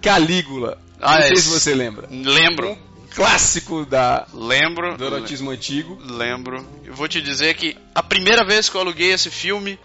Calígula. 0.00 0.78
Ah, 1.00 1.14
não 1.16 1.22
sei 1.22 1.32
é- 1.32 1.36
se 1.36 1.48
você 1.48 1.74
lembra. 1.74 2.08
Lembro. 2.10 2.72
Um 2.72 2.91
clássico 3.14 3.84
da, 3.84 4.26
Lembro. 4.32 4.96
do 4.96 5.04
erotismo 5.04 5.50
antigo. 5.50 5.98
Lembro. 6.04 6.66
Eu 6.84 6.94
vou 6.94 7.08
te 7.08 7.20
dizer 7.20 7.54
que 7.54 7.76
a 7.94 8.02
primeira 8.02 8.44
vez 8.44 8.68
que 8.68 8.76
eu 8.76 8.80
aluguei 8.80 9.12
esse 9.12 9.30
filme. 9.30 9.78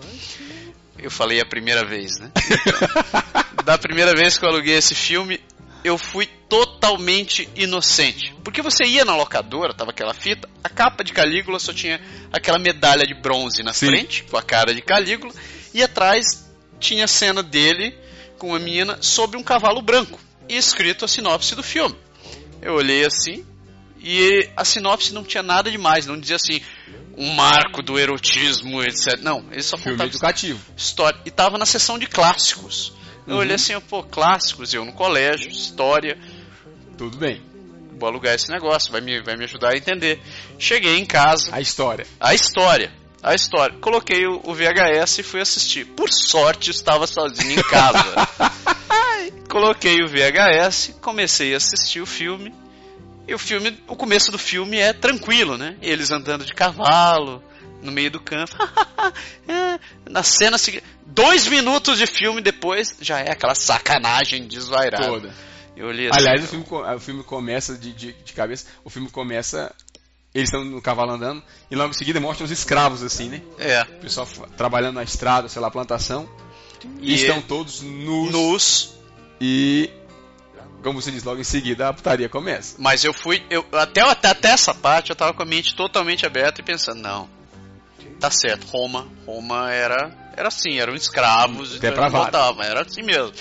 Eu 0.99 1.11
falei 1.11 1.39
a 1.39 1.45
primeira 1.45 1.85
vez, 1.85 2.17
né? 2.19 2.31
da 3.63 3.77
primeira 3.77 4.15
vez 4.15 4.37
que 4.37 4.43
eu 4.43 4.49
aluguei 4.49 4.75
esse 4.75 4.95
filme, 4.95 5.39
eu 5.83 5.95
fui 5.95 6.25
totalmente 6.25 7.47
inocente. 7.55 8.33
Porque 8.43 8.61
você 8.61 8.83
ia 8.83 9.05
na 9.05 9.15
locadora, 9.15 9.73
tava 9.73 9.91
aquela 9.91 10.13
fita, 10.13 10.49
a 10.63 10.69
capa 10.69 11.03
de 11.03 11.13
Calígula 11.13 11.59
só 11.59 11.71
tinha 11.71 12.01
aquela 12.31 12.57
medalha 12.57 13.05
de 13.05 13.13
bronze 13.13 13.61
na 13.61 13.73
Sim. 13.73 13.87
frente, 13.87 14.23
com 14.23 14.37
a 14.37 14.41
cara 14.41 14.73
de 14.73 14.81
Calígula, 14.81 15.33
e 15.73 15.83
atrás 15.83 16.49
tinha 16.79 17.05
a 17.05 17.07
cena 17.07 17.43
dele 17.43 17.95
com 18.37 18.49
uma 18.49 18.59
menina 18.59 18.97
sobre 19.01 19.37
um 19.37 19.43
cavalo 19.43 19.81
branco, 19.81 20.19
e 20.49 20.57
escrito 20.57 21.05
a 21.05 21.07
sinopse 21.07 21.55
do 21.55 21.63
filme. 21.63 21.95
Eu 22.67 22.73
olhei 22.75 23.05
assim, 23.05 23.45
e 23.99 24.49
a 24.57 24.65
sinopse 24.65 25.13
não 25.13 25.23
tinha 25.23 25.41
nada 25.41 25.71
demais, 25.71 26.05
não 26.05 26.19
dizia 26.19 26.35
assim, 26.35 26.61
um 27.17 27.31
marco 27.33 27.81
do 27.81 27.97
erotismo, 27.97 28.83
etc. 28.83 29.19
Não, 29.21 29.45
ele 29.51 29.63
só 29.63 29.77
Filme 29.77 29.93
contava 29.93 30.09
educativo. 30.09 30.59
história. 30.75 31.17
E 31.25 31.31
tava 31.31 31.57
na 31.57 31.65
seção 31.65 31.97
de 31.97 32.05
clássicos. 32.07 32.93
Eu 33.25 33.33
Uhum. 33.35 33.39
olhei 33.39 33.55
assim, 33.55 33.79
pô, 33.81 34.03
clássicos, 34.03 34.73
eu 34.73 34.83
no 34.85 34.91
colégio, 34.93 35.49
história, 35.49 36.17
Tudo 36.97 37.17
bem. 37.17 37.41
vou 37.97 38.09
alugar 38.09 38.35
esse 38.35 38.49
negócio, 38.49 38.91
vai 38.91 38.99
me, 39.01 39.21
vai 39.21 39.35
me 39.37 39.45
ajudar 39.45 39.73
a 39.73 39.77
entender. 39.77 40.19
Cheguei 40.59 40.97
em 40.97 41.05
casa, 41.05 41.49
A 41.55 41.61
história. 41.61 42.05
a 42.19 42.33
história, 42.33 42.91
a 43.23 43.33
história. 43.33 43.77
Coloquei 43.79 44.25
o, 44.27 44.41
o 44.43 44.53
VHS 44.53 45.19
e 45.19 45.23
fui 45.23 45.39
assistir. 45.41 45.85
Por 45.85 46.09
sorte, 46.11 46.69
estava 46.71 47.07
sozinho 47.07 47.59
em 47.59 47.63
casa. 47.63 48.27
Coloquei 49.49 50.01
o 50.03 50.07
VHS, 50.07 50.95
comecei 51.01 51.53
a 51.53 51.57
assistir 51.57 52.01
o 52.01 52.05
filme. 52.05 52.53
E 53.27 53.33
o 53.33 53.39
filme, 53.39 53.77
o 53.87 53.95
começo 53.95 54.31
do 54.31 54.37
filme 54.37 54.77
é 54.77 54.93
tranquilo, 54.93 55.57
né? 55.57 55.75
Eles 55.81 56.11
andando 56.11 56.45
de 56.45 56.53
cavalo 56.53 57.43
no 57.81 57.91
meio 57.91 58.11
do 58.11 58.19
campo. 58.19 58.55
É, 59.47 59.79
Na 60.09 60.23
cena 60.23 60.57
seguinte, 60.57 60.83
dois 61.05 61.47
minutos 61.47 61.97
de 61.97 62.05
filme 62.05 62.41
depois, 62.41 62.95
já 62.99 63.19
é 63.21 63.31
aquela 63.31 63.55
sacanagem 63.55 64.45
desvairada. 64.47 65.07
Toda. 65.07 65.33
Eu 65.77 65.87
olhei 65.87 66.09
assim, 66.09 66.19
Aliás, 66.19 66.43
o 66.43 66.47
filme, 66.47 66.65
o 66.69 66.99
filme 66.99 67.23
começa 67.23 67.77
de, 67.77 67.93
de, 67.93 68.11
de 68.13 68.33
cabeça. 68.33 68.65
O 68.83 68.89
filme 68.89 69.09
começa. 69.09 69.73
Eles 70.35 70.49
estão 70.49 70.65
no 70.65 70.81
cavalo 70.81 71.11
andando. 71.13 71.41
E 71.71 71.75
logo 71.75 71.91
em 71.91 71.93
seguida 71.93 72.19
mostra 72.19 72.43
os 72.43 72.51
escravos, 72.51 73.01
assim, 73.03 73.29
né? 73.29 73.41
é, 73.57 73.81
O 73.83 73.99
pessoal 74.01 74.27
trabalhando 74.57 74.95
na 74.95 75.03
estrada, 75.03 75.47
sei 75.47 75.61
lá, 75.61 75.71
plantação. 75.71 76.27
E, 76.99 77.13
E- 77.13 77.15
estão 77.15 77.41
todos 77.41 77.81
nus. 77.81 78.31
nus. 78.31 78.96
E. 79.39 79.89
Como 80.83 81.01
você 81.01 81.11
diz, 81.11 81.23
logo 81.23 81.41
em 81.41 81.43
seguida 81.43 81.89
a 81.89 81.93
putaria 81.93 82.29
começa. 82.29 82.75
Mas 82.77 83.03
eu 83.03 83.13
fui. 83.13 83.43
Eu, 83.49 83.65
até, 83.73 84.01
até, 84.01 84.27
até 84.29 84.49
essa 84.49 84.73
parte 84.73 85.09
eu 85.09 85.15
tava 85.15 85.33
com 85.33 85.43
a 85.43 85.45
mente 85.45 85.75
totalmente 85.75 86.25
aberta 86.25 86.61
e 86.61 86.63
pensando, 86.63 87.01
não. 87.01 87.29
Tá 88.19 88.31
certo, 88.31 88.67
Roma. 88.67 89.07
Roma 89.25 89.71
era. 89.71 90.11
Era 90.35 90.49
assim, 90.49 90.79
eram 90.79 90.93
escravos. 90.93 91.75
Então 91.75 92.09
voltavam, 92.09 92.63
era 92.63 92.81
assim 92.81 93.01
mesmo. 93.01 93.33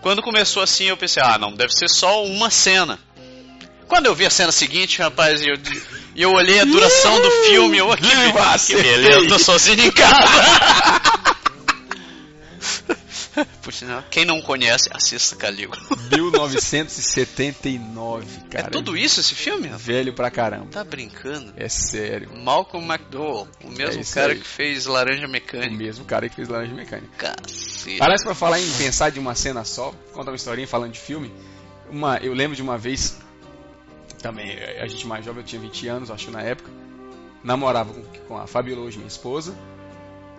Quando 0.00 0.22
começou 0.22 0.62
assim, 0.62 0.84
eu 0.84 0.96
pensei, 0.96 1.22
ah, 1.22 1.36
não, 1.36 1.52
deve 1.52 1.74
ser 1.74 1.88
só 1.88 2.24
uma 2.24 2.50
cena. 2.50 2.98
Quando 3.86 4.06
eu 4.06 4.14
vi 4.14 4.24
a 4.24 4.30
cena 4.30 4.52
seguinte, 4.52 5.02
rapaz, 5.02 5.42
e 5.42 5.48
eu, 5.48 5.56
eu 6.14 6.32
olhei 6.32 6.60
a 6.60 6.64
duração 6.64 7.20
do 7.20 7.30
filme, 7.46 7.78
eu 7.78 7.90
aqui, 7.90 8.06
que 8.66 8.74
beleza, 8.80 9.28
tô 9.28 9.38
sozinho 9.38 9.84
em 9.84 9.90
casa. 9.90 10.14
Quem 14.10 14.24
não 14.24 14.40
conhece, 14.42 14.88
assista 14.92 15.36
Calígula. 15.36 15.80
1979, 16.10 18.40
cara. 18.50 18.66
é 18.66 18.70
tudo 18.70 18.96
isso 18.96 19.20
esse 19.20 19.34
filme? 19.34 19.68
Velho 19.68 20.12
pra 20.12 20.30
caramba. 20.30 20.66
Tá 20.70 20.84
brincando? 20.84 21.52
É 21.56 21.68
sério. 21.68 22.30
Malcolm 22.36 22.86
McDowell, 22.92 23.48
o 23.64 23.70
mesmo 23.70 24.02
É 24.02 24.04
cara 24.04 24.32
aí. 24.32 24.38
que 24.38 24.46
fez 24.46 24.86
Laranja 24.86 25.26
O 25.26 25.30
Mecânica. 25.30 25.74
mesmo 25.76 26.04
cara 26.04 26.28
que 26.28 26.34
fez 26.36 26.48
Laranja 26.48 26.74
Mecânica. 26.74 27.08
Cacete. 27.16 28.00
Aliás, 28.02 28.22
pra 28.22 28.34
falar 28.34 28.60
em 28.60 28.70
pensar 28.72 29.10
de 29.10 29.18
uma 29.18 29.34
cena 29.34 29.64
só, 29.64 29.92
contar 30.12 30.30
uma 30.30 30.36
historinha 30.36 30.66
falando 30.66 30.92
de 30.92 31.00
filme. 31.00 31.32
Uma, 31.90 32.18
eu 32.18 32.32
lembro 32.34 32.54
de 32.56 32.62
uma 32.62 32.78
vez, 32.78 33.18
também, 34.22 34.56
a 34.80 34.86
gente 34.86 35.06
mais 35.06 35.24
jovem, 35.24 35.42
eu 35.42 35.46
tinha 35.46 35.60
20 35.60 35.88
anos, 35.88 36.10
acho 36.10 36.30
na 36.30 36.40
época, 36.42 36.70
namorava 37.42 37.92
com, 37.92 38.02
com 38.28 38.38
a 38.38 38.46
Fabiola, 38.46 38.82
hoje 38.82 38.98
minha 38.98 39.08
esposa, 39.08 39.54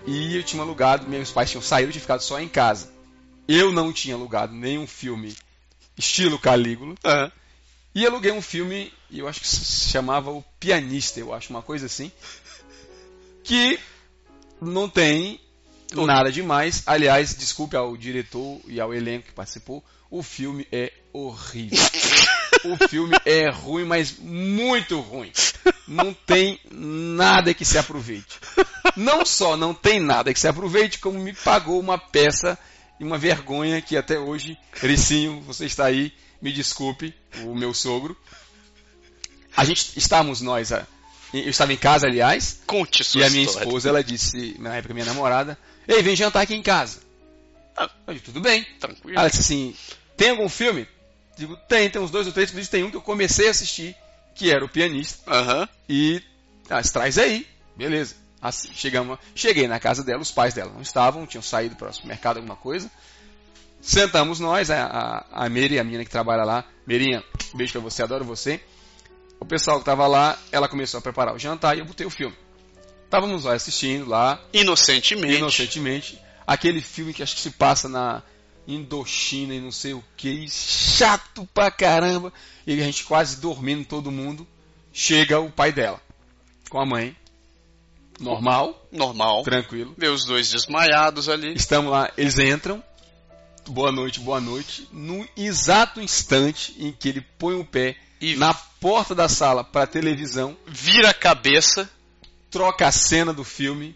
e 0.06 0.36
eu 0.36 0.44
tinha 0.44 0.62
alugado, 0.62 1.08
meus 1.08 1.32
pais 1.32 1.50
tinham 1.50 1.62
saído, 1.62 1.90
eu 1.90 1.94
tinha 1.94 2.02
ficado 2.02 2.22
só 2.22 2.40
em 2.40 2.48
casa. 2.48 2.92
Eu 3.48 3.72
não 3.72 3.92
tinha 3.92 4.16
alugado 4.16 4.54
nenhum 4.54 4.88
filme 4.88 5.36
estilo 5.98 6.40
Calígula, 6.40 6.96
Aham. 7.04 7.32
e 7.94 8.06
aluguei 8.06 8.32
um 8.32 8.42
filme, 8.42 8.92
eu 9.12 9.28
acho 9.28 9.42
que 9.42 9.48
se 9.48 9.90
chamava 9.90 10.32
O 10.32 10.44
Pianista, 10.60 11.20
eu 11.20 11.34
acho, 11.34 11.50
uma 11.50 11.62
coisa 11.62 11.86
assim, 11.86 12.12
que 13.44 13.80
não 14.62 14.90
tem 14.90 15.40
nada 15.94 16.32
demais. 16.32 16.84
Aliás, 16.86 17.36
desculpe 17.36 17.76
ao 17.76 17.98
diretor 17.98 18.62
e 18.68 18.80
ao 18.80 18.94
elenco 18.94 19.28
que 19.28 19.34
participou, 19.34 19.84
o 20.10 20.24
filme 20.24 20.68
é 20.72 20.92
horrível. 21.14 21.78
O 22.64 22.88
filme 22.88 23.18
é 23.26 23.50
ruim, 23.50 23.86
mas 23.86 24.16
muito 24.20 25.00
ruim. 25.00 25.32
Não 25.88 26.14
tem 26.14 26.60
nada 26.70 27.56
que 27.56 27.66
se 27.66 27.76
aproveite. 27.80 28.40
Não 28.96 29.26
só 29.26 29.56
não 29.56 29.74
tem 29.74 30.00
nada 30.00 30.34
que 30.34 30.40
se 30.40 30.48
aproveite, 30.48 31.00
como 31.00 31.20
me 31.20 31.34
pagou 31.34 31.80
uma 31.80 31.98
peça 31.98 32.58
e 33.00 33.04
uma 33.04 33.18
vergonha 33.18 33.82
que 33.82 33.96
até 33.96 34.20
hoje, 34.20 34.58
Ricinho, 34.74 35.42
você 35.42 35.66
está 35.66 35.86
aí, 35.86 36.14
me 36.42 36.52
desculpe, 36.52 37.14
o 37.44 37.56
meu 37.56 37.74
sogro. 37.74 38.18
A 39.56 39.66
gente 39.66 39.98
estávamos 39.98 40.42
nós, 40.42 40.72
eu 40.72 41.50
estava 41.50 41.72
em 41.72 41.78
casa, 41.78 42.08
aliás, 42.08 42.62
Conte 42.68 43.04
sua 43.04 43.22
e 43.22 43.24
a 43.24 43.30
minha 43.30 43.44
história. 43.44 43.66
esposa, 43.66 43.90
ela 43.90 44.04
disse, 44.04 44.56
na 44.60 44.76
época 44.76 44.94
minha 44.94 45.06
namorada, 45.06 45.58
ei, 45.88 46.02
vem 46.02 46.16
jantar 46.16 46.42
aqui 46.42 46.54
em 46.54 46.62
casa. 46.62 47.00
Ah. 47.76 47.90
Eu 48.08 48.14
disse, 48.14 48.26
tudo 48.26 48.42
bem. 48.42 48.66
Tranquilo. 48.80 49.18
Ela 49.18 49.30
disse 49.30 49.42
assim, 49.42 49.76
tem 50.18 50.30
algum 50.30 50.50
filme? 50.50 50.88
Digo, 51.38 51.56
tem, 51.68 51.90
tem 51.90 52.02
uns 52.02 52.12
dois 52.12 52.28
ou 52.28 52.34
três, 52.34 52.52
mas 52.52 52.68
tem 52.68 52.84
um 52.84 52.92
que 52.92 52.98
eu 52.98 53.02
comecei 53.02 53.48
a 53.48 53.52
assistir, 53.52 53.96
que 54.36 54.52
era 54.52 54.64
o 54.64 54.70
pianista. 54.70 55.20
Aham. 55.32 55.68
E 55.88 56.22
ah, 56.70 56.82
traz 56.84 57.18
aí, 57.18 57.48
beleza. 57.76 58.21
Assim, 58.42 58.70
chegamos, 58.74 59.20
cheguei 59.36 59.68
na 59.68 59.80
casa 59.80 60.04
dela, 60.04 60.22
os 60.22 60.32
pais 60.32 60.54
dela 60.54 60.72
não 60.74 60.82
estavam, 60.82 61.28
tinham 61.28 61.44
saído 61.44 61.76
para 61.76 61.90
o 61.90 61.94
supermercado, 61.94 62.38
alguma 62.38 62.56
coisa. 62.56 62.90
Sentamos 63.80 64.40
nós, 64.40 64.70
a, 64.72 64.86
a, 64.86 65.46
a 65.46 65.50
Mary, 65.50 65.78
a 65.80 65.84
menina 65.84 66.04
que 66.04 66.10
trabalha 66.10 66.44
lá. 66.44 66.66
Merinha, 66.86 67.24
beijo 67.54 67.74
pra 67.74 67.82
você, 67.82 68.02
adoro 68.04 68.26
você. 68.26 68.60
O 69.40 69.46
pessoal 69.46 69.80
que 69.80 69.86
tava 69.86 70.06
lá, 70.08 70.38
ela 70.52 70.68
começou 70.68 70.98
a 71.00 71.02
preparar 71.02 71.36
o 71.36 71.40
jantar 71.40 71.76
e 71.76 71.80
eu 71.80 71.86
botei 71.86 72.06
o 72.06 72.10
filme. 72.12 72.36
Estávamos 73.06 73.44
lá 73.44 73.54
assistindo 73.54 74.08
lá, 74.08 74.40
Inocentemente. 74.54 75.38
inocentemente, 75.38 76.22
aquele 76.46 76.80
filme 76.80 77.14
que 77.14 77.22
acho 77.22 77.36
que 77.36 77.42
se 77.42 77.52
passa 77.52 77.90
na 77.90 78.24
Indochina 78.68 79.54
e 79.54 79.60
não 79.60 79.72
sei 79.72 79.94
o 79.94 80.04
que, 80.16 80.48
chato 80.50 81.48
pra 81.54 81.70
caramba. 81.72 82.32
E 82.66 82.74
a 82.80 82.84
gente 82.86 83.04
quase 83.04 83.42
dormindo 83.42 83.84
todo 83.86 84.12
mundo. 84.12 84.48
Chega 84.94 85.40
o 85.40 85.50
pai 85.52 85.72
dela 85.72 86.00
com 86.70 86.80
a 86.80 86.86
mãe, 86.86 87.16
normal, 88.22 88.88
Normal. 88.92 89.44
tranquilo. 89.44 89.94
Vê 89.98 90.08
os 90.08 90.26
dois 90.26 90.50
desmaiados 90.50 91.28
ali. 91.28 91.54
Estamos 91.54 91.92
lá, 91.92 92.10
eles 92.18 92.38
entram. 92.40 92.82
Boa 93.68 93.92
noite, 93.92 94.20
boa 94.20 94.40
noite. 94.42 94.88
No 94.92 95.28
exato 95.38 96.02
instante 96.02 96.76
em 96.80 96.92
que 96.92 97.10
ele 97.10 97.22
põe 97.38 97.56
o 97.60 97.64
pé 97.66 97.96
E 98.20 98.36
na 98.36 98.54
porta 98.54 99.14
da 99.14 99.28
sala 99.30 99.64
para 99.64 99.86
televisão, 99.88 100.56
vira 100.68 101.10
a 101.10 101.14
cabeça. 101.14 101.90
troca 102.50 102.88
a 102.88 102.92
cena 102.92 103.32
do 103.34 103.44
filme, 103.44 103.96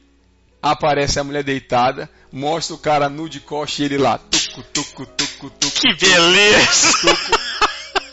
aparece 0.61 1.19
a 1.19 1.23
mulher 1.23 1.43
deitada, 1.43 2.09
mostra 2.32 2.76
o 2.76 2.80
cara 2.80 3.09
nu 3.09 3.28
de 3.28 3.39
coxa 3.39 3.82
e 3.82 3.86
ele 3.86 3.97
lá, 3.97 4.17
tucu, 4.17 4.63
tucu, 4.73 5.05
tucu, 5.05 5.49
tucu. 5.49 5.82
Que 5.82 5.93
beleza! 5.95 6.88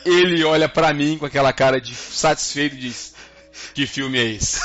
Ele 0.05 0.43
olha 0.45 0.69
pra 0.69 0.93
mim 0.93 1.17
com 1.17 1.27
aquela 1.27 1.53
cara 1.53 1.81
de 1.81 1.95
satisfeito 1.95 2.75
e 2.75 2.79
diz: 2.81 3.15
Que 3.75 3.87
filme 3.87 4.19
é 4.19 4.25
esse? 4.25 4.59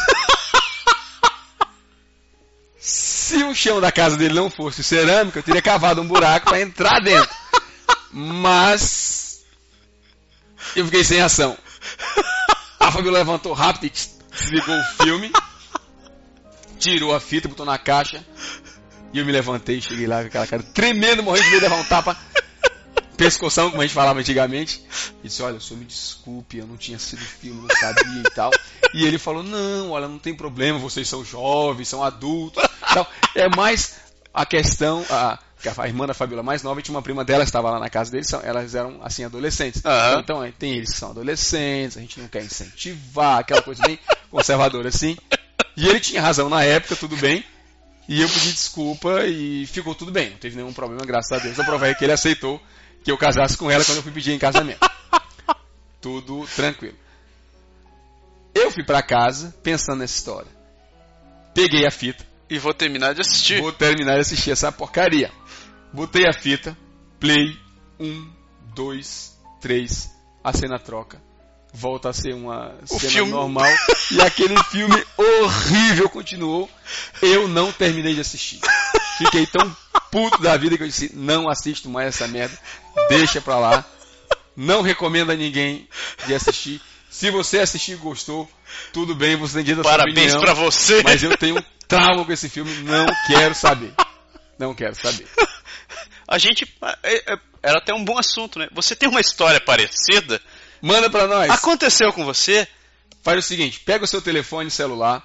Se 2.80 3.44
o 3.44 3.56
chão 3.56 3.82
da 3.82 3.92
casa 3.92 4.18
dele 4.18 4.34
não 4.34 4.50
fosse 4.50 4.84
cerâmica, 4.84 5.40
eu 5.40 5.44
teria 5.44 5.62
cavado 5.62 6.02
um 6.02 6.08
buraco 6.08 6.48
pra 6.48 6.62
entrar 6.62 7.00
dentro. 7.00 7.36
Mas 8.12 9.44
eu 10.76 10.86
fiquei 10.86 11.04
sem 11.04 11.22
ação. 11.22 11.58
A 12.80 12.92
Fabiola 12.92 13.20
levantou 13.20 13.54
rápido 13.54 13.86
e 13.86 13.92
desligou 14.32 14.76
o 14.76 15.04
filme, 15.04 15.32
tirou 16.80 17.14
a 17.14 17.20
fita, 17.20 17.48
botou 17.48 17.66
na 17.66 17.78
caixa. 17.78 18.26
E 19.14 19.20
eu 19.20 19.26
me 19.26 19.32
levantei, 19.32 19.82
cheguei 19.82 20.06
lá 20.06 20.22
com 20.22 20.28
aquela 20.28 20.48
cara 20.48 20.64
tremendo, 20.64 21.24
morrendo 21.24 21.46
de 21.46 21.52
medo 21.52 21.60
de 21.60 21.70
levar 21.70 21.82
um 21.82 21.86
tapa. 21.86 22.18
Pescoção, 23.18 23.70
como 23.72 23.82
a 23.82 23.86
gente 23.86 23.96
falava 23.96 24.20
antigamente. 24.20 24.82
E 25.24 25.28
disse, 25.28 25.42
olha, 25.42 25.58
o 25.58 25.62
senhor 25.62 25.80
me 25.80 25.86
desculpe, 25.86 26.58
eu 26.58 26.68
não 26.68 26.78
tinha 26.78 27.00
sido 27.00 27.22
filme, 27.22 27.68
não 27.68 27.76
sabia 27.76 28.22
e 28.22 28.32
tal. 28.32 28.52
E 28.94 29.06
ele 29.06 29.18
falou, 29.18 29.44
não, 29.44 29.92
olha, 29.92 30.08
não 30.08 30.20
tem 30.20 30.36
problema, 30.36 30.78
vocês 30.78 31.10
são 31.10 31.26
jovens, 31.26 31.88
são 31.88 32.04
adultos. 32.04 32.64
Tal. 32.94 33.08
É 33.36 33.50
mais 33.50 33.96
a 34.34 34.46
questão, 34.46 35.04
a, 35.10 35.40
a 35.78 35.88
irmã 35.88 36.06
da 36.06 36.14
Fabiola 36.14 36.44
mais 36.44 36.62
nova 36.62 36.82
tinha 36.82 36.96
uma 36.96 37.02
prima 37.02 37.26
dela 37.26 37.44
que 37.44 37.50
estava 37.50 37.72
lá 37.72 37.80
na 37.80 37.90
casa 37.90 38.12
deles, 38.12 38.32
elas 38.32 38.76
eram 38.76 39.00
assim 39.02 39.24
adolescentes. 39.24 39.84
Aham. 39.84 40.20
Então, 40.20 40.46
então, 40.46 40.58
tem 40.60 40.74
eles 40.74 40.92
que 40.92 40.98
são 40.98 41.10
adolescentes, 41.10 41.98
a 41.98 42.02
gente 42.02 42.20
não 42.20 42.28
quer 42.28 42.44
incentivar, 42.44 43.40
aquela 43.40 43.64
coisa 43.64 43.82
bem 43.82 43.98
conservadora 44.30 44.90
assim. 44.90 45.18
E 45.76 45.88
ele 45.88 46.00
tinha 46.00 46.22
razão 46.22 46.50
na 46.50 46.64
época, 46.64 46.96
tudo 46.96 47.18
bem. 47.18 47.44
E 48.08 48.22
eu 48.22 48.30
pedi 48.30 48.54
desculpa 48.54 49.26
e 49.26 49.66
ficou 49.66 49.94
tudo 49.94 50.12
bem, 50.12 50.30
não 50.30 50.38
teve 50.38 50.56
nenhum 50.56 50.72
problema, 50.72 51.04
graças 51.04 51.32
a 51.32 51.42
Deus. 51.44 51.58
Eu 51.58 51.66
provei 51.66 51.94
que 51.96 52.06
ele 52.06 52.14
aceitou 52.14 52.62
que 53.08 53.12
eu 53.12 53.18
casasse 53.18 53.56
com 53.56 53.72
ela 53.72 53.86
quando 53.86 54.00
eu 54.00 54.04
fui 54.04 54.12
pedir 54.12 54.34
em 54.34 54.38
casamento. 54.38 54.86
Tudo 56.02 56.46
tranquilo. 56.54 56.94
Eu 58.54 58.70
fui 58.70 58.84
pra 58.84 59.02
casa 59.02 59.56
pensando 59.64 60.00
nessa 60.00 60.14
história. 60.18 60.52
Peguei 61.54 61.88
a 61.88 61.92
fita, 61.92 62.28
E 62.50 62.60
vou 62.60 62.74
terminar 62.74 63.14
de 63.16 63.22
assistir. 63.22 63.62
Vou 63.62 63.72
terminar 63.72 64.16
de 64.16 64.20
assistir 64.20 64.52
essa 64.52 64.74
porcaria. 64.74 65.32
Botei 65.94 66.28
a 66.28 66.34
fita, 66.34 66.78
play, 67.18 67.58
um, 67.98 68.30
dois, 68.76 69.38
três, 69.62 70.12
a 70.44 70.52
cena 70.52 70.78
troca. 70.78 71.22
Volta 71.74 72.10
a 72.10 72.14
ser 72.14 72.34
uma 72.34 72.76
O 72.90 73.00
cena 73.00 73.12
filme- 73.14 73.32
normal. 73.32 73.72
E 74.12 74.22
aquele 74.22 74.62
filme 74.66 75.02
horrível 75.18 76.10
continuou. 76.10 76.70
Eu 77.22 77.48
não 77.48 77.72
terminei 77.72 78.16
de 78.16 78.20
assistir. 78.22 78.60
Fiquei 79.18 79.46
tão 79.48 79.76
puto 80.12 80.42
da 80.42 80.56
vida 80.58 80.78
que 80.78 80.84
eu 80.84 80.88
disse, 80.88 81.12
não 81.16 81.50
assisto 81.50 81.90
mais 81.90 82.08
essa 82.10 82.28
merda. 82.28 82.58
Deixa 83.10 83.42
pra 83.42 83.58
lá. 83.58 83.86
Não 84.56 84.82
recomendo 84.82 85.32
a 85.32 85.36
ninguém 85.36 85.88
de 86.26 86.34
assistir. 86.34 86.82
Se 87.10 87.30
você 87.32 87.60
assistir 87.60 87.94
e 87.94 87.96
gostou, 87.96 88.50
tudo 88.92 89.16
bem, 89.16 89.36
você 89.36 89.56
tem 89.56 89.64
direito 89.64 89.84
sua 89.84 89.92
Parabéns 89.98 90.34
opinião. 90.34 90.42
pra 90.42 90.54
você. 90.54 91.02
Mas 91.04 91.24
eu 91.24 91.38
tenho 91.38 91.58
um 91.58 91.64
trauma 91.88 92.26
com 92.26 92.32
esse 92.32 92.50
filme, 92.50 92.72
não 92.84 93.06
quero 93.28 93.56
saber. 93.56 93.94
Não 94.60 94.74
quero 94.74 94.96
saber. 94.96 95.28
A 96.28 96.38
gente. 96.38 96.68
é, 97.04 97.34
é, 97.34 97.40
Era 97.64 97.78
até 97.80 97.94
um 97.94 98.04
bom 98.04 98.18
assunto, 98.18 98.60
né? 98.60 98.68
Você 98.74 98.96
tem 98.96 99.08
uma 99.08 99.22
história 99.22 99.62
parecida? 99.62 100.42
Manda 100.82 101.10
pra 101.10 101.28
nós. 101.28 101.50
Aconteceu 101.50 102.12
com 102.12 102.26
você? 102.26 102.68
Faz 103.24 103.40
o 103.40 103.48
seguinte, 103.48 103.80
pega 103.82 104.04
o 104.06 104.08
seu 104.08 104.22
telefone 104.22 104.70
celular, 104.72 105.24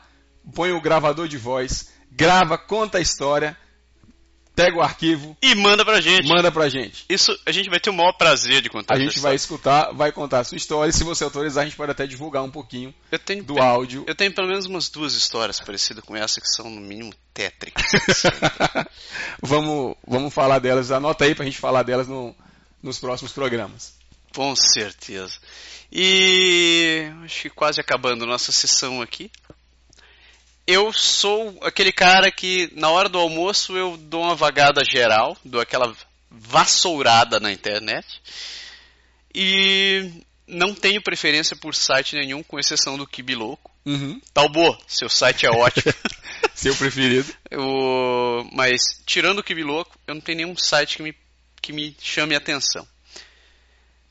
põe 0.55 0.73
o 0.73 0.81
gravador 0.81 1.29
de 1.29 1.37
voz, 1.39 1.93
grava, 2.11 2.59
conta 2.59 2.99
a 2.99 3.01
história, 3.01 3.57
pega 4.55 4.76
o 4.76 4.82
arquivo, 4.82 5.36
E 5.42 5.55
manda 5.55 5.84
pra 5.84 6.00
gente. 6.00 6.28
manda 6.28 6.53
pra 6.53 6.68
gente. 6.68 7.05
Isso 7.09 7.36
a 7.46 7.50
gente 7.53 7.70
vai 7.70 7.80
ter 7.80 7.90
o 7.90 7.92
maior 7.92 8.12
prazer 8.12 8.61
de 8.61 8.68
contar 8.68 8.94
A 8.94 8.98
gente 8.98 9.18
vai 9.18 9.34
escutar, 9.34 9.92
vai 9.92 10.12
contar 10.12 10.40
a 10.40 10.44
sua 10.44 10.57
história 10.57 10.90
e 10.90 10.92
se 10.92 11.03
você 11.05 11.24
autorizar, 11.24 11.62
a 11.62 11.64
gente 11.66 11.76
pode 11.76 11.90
até 11.92 12.07
divulgar 12.07 12.42
um 12.42 12.50
pouquinho 12.50 12.94
Eu 13.11 13.18
tenho, 13.18 13.42
do 13.42 13.59
áudio. 13.61 14.05
eu 14.07 14.14
tenho 14.14 14.32
pelo 14.34 14.48
menos 14.48 14.66
umas 14.66 14.88
duas 14.90 15.14
histórias 15.14 15.59
parecidas 15.61 16.05
com 16.05 16.14
essa 16.16 16.40
que 16.40 16.48
são 16.48 16.68
no 16.68 16.80
mínimo 16.80 17.12
tétricas. 17.32 17.84
vamos, 19.42 19.96
vamos 20.07 20.32
falar 20.32 20.59
delas, 20.59 20.90
anota 20.90 21.24
aí 21.24 21.34
pra 21.34 21.44
gente 21.44 21.59
falar 21.59 21.82
delas 21.82 22.07
no- 22.09 22.34
nos 22.82 22.98
próximos 22.98 23.32
programas. 23.32 23.94
Com 24.34 24.55
certeza. 24.57 25.34
E 25.90 27.11
acho 27.24 27.42
que 27.42 27.50
quase 27.50 27.80
acabando 27.80 28.24
nossa 28.26 28.50
sessão 28.50 29.03
aqui. 29.03 29.30
Eu 30.67 30.93
sou 30.93 31.59
aquele 31.63 31.93
cara 31.93 32.31
que 32.31 32.71
na 32.75 32.89
hora 32.89 33.09
do 33.09 33.19
almoço 33.19 33.77
eu 33.77 33.97
dou 33.97 34.23
uma 34.23 34.35
vagada 34.35 34.85
geral, 34.85 35.37
dou 35.45 35.61
aquela 35.61 35.95
vassourada 36.31 37.41
na 37.41 37.53
internet. 37.53 38.21
E 39.35 40.11
não 40.47 40.75
tenho 40.75 41.03
preferência 41.03 41.57
por 41.57 41.75
site 41.75 42.15
nenhum, 42.15 42.43
com 42.43 42.59
exceção 42.59 42.97
do 42.97 43.07
Kibiloco. 43.07 43.71
Uhum. 43.85 44.21
Talbô, 44.33 44.77
seu 44.87 45.09
site 45.09 45.47
é 45.47 45.51
ótimo. 45.51 45.93
Seu 46.55 46.77
preferido. 46.77 47.35
Mas 48.53 49.01
tirando 49.07 49.39
o 49.41 49.43
Kibiloco, 49.43 49.99
eu 50.07 50.15
não 50.15 50.21
tenho 50.21 50.37
nenhum 50.39 50.57
site 50.57 50.97
que 50.97 51.03
me, 51.03 51.17
que 51.61 51.73
me 51.73 51.97
chame 52.01 52.35
a 52.35 52.39
atenção. 52.39 52.87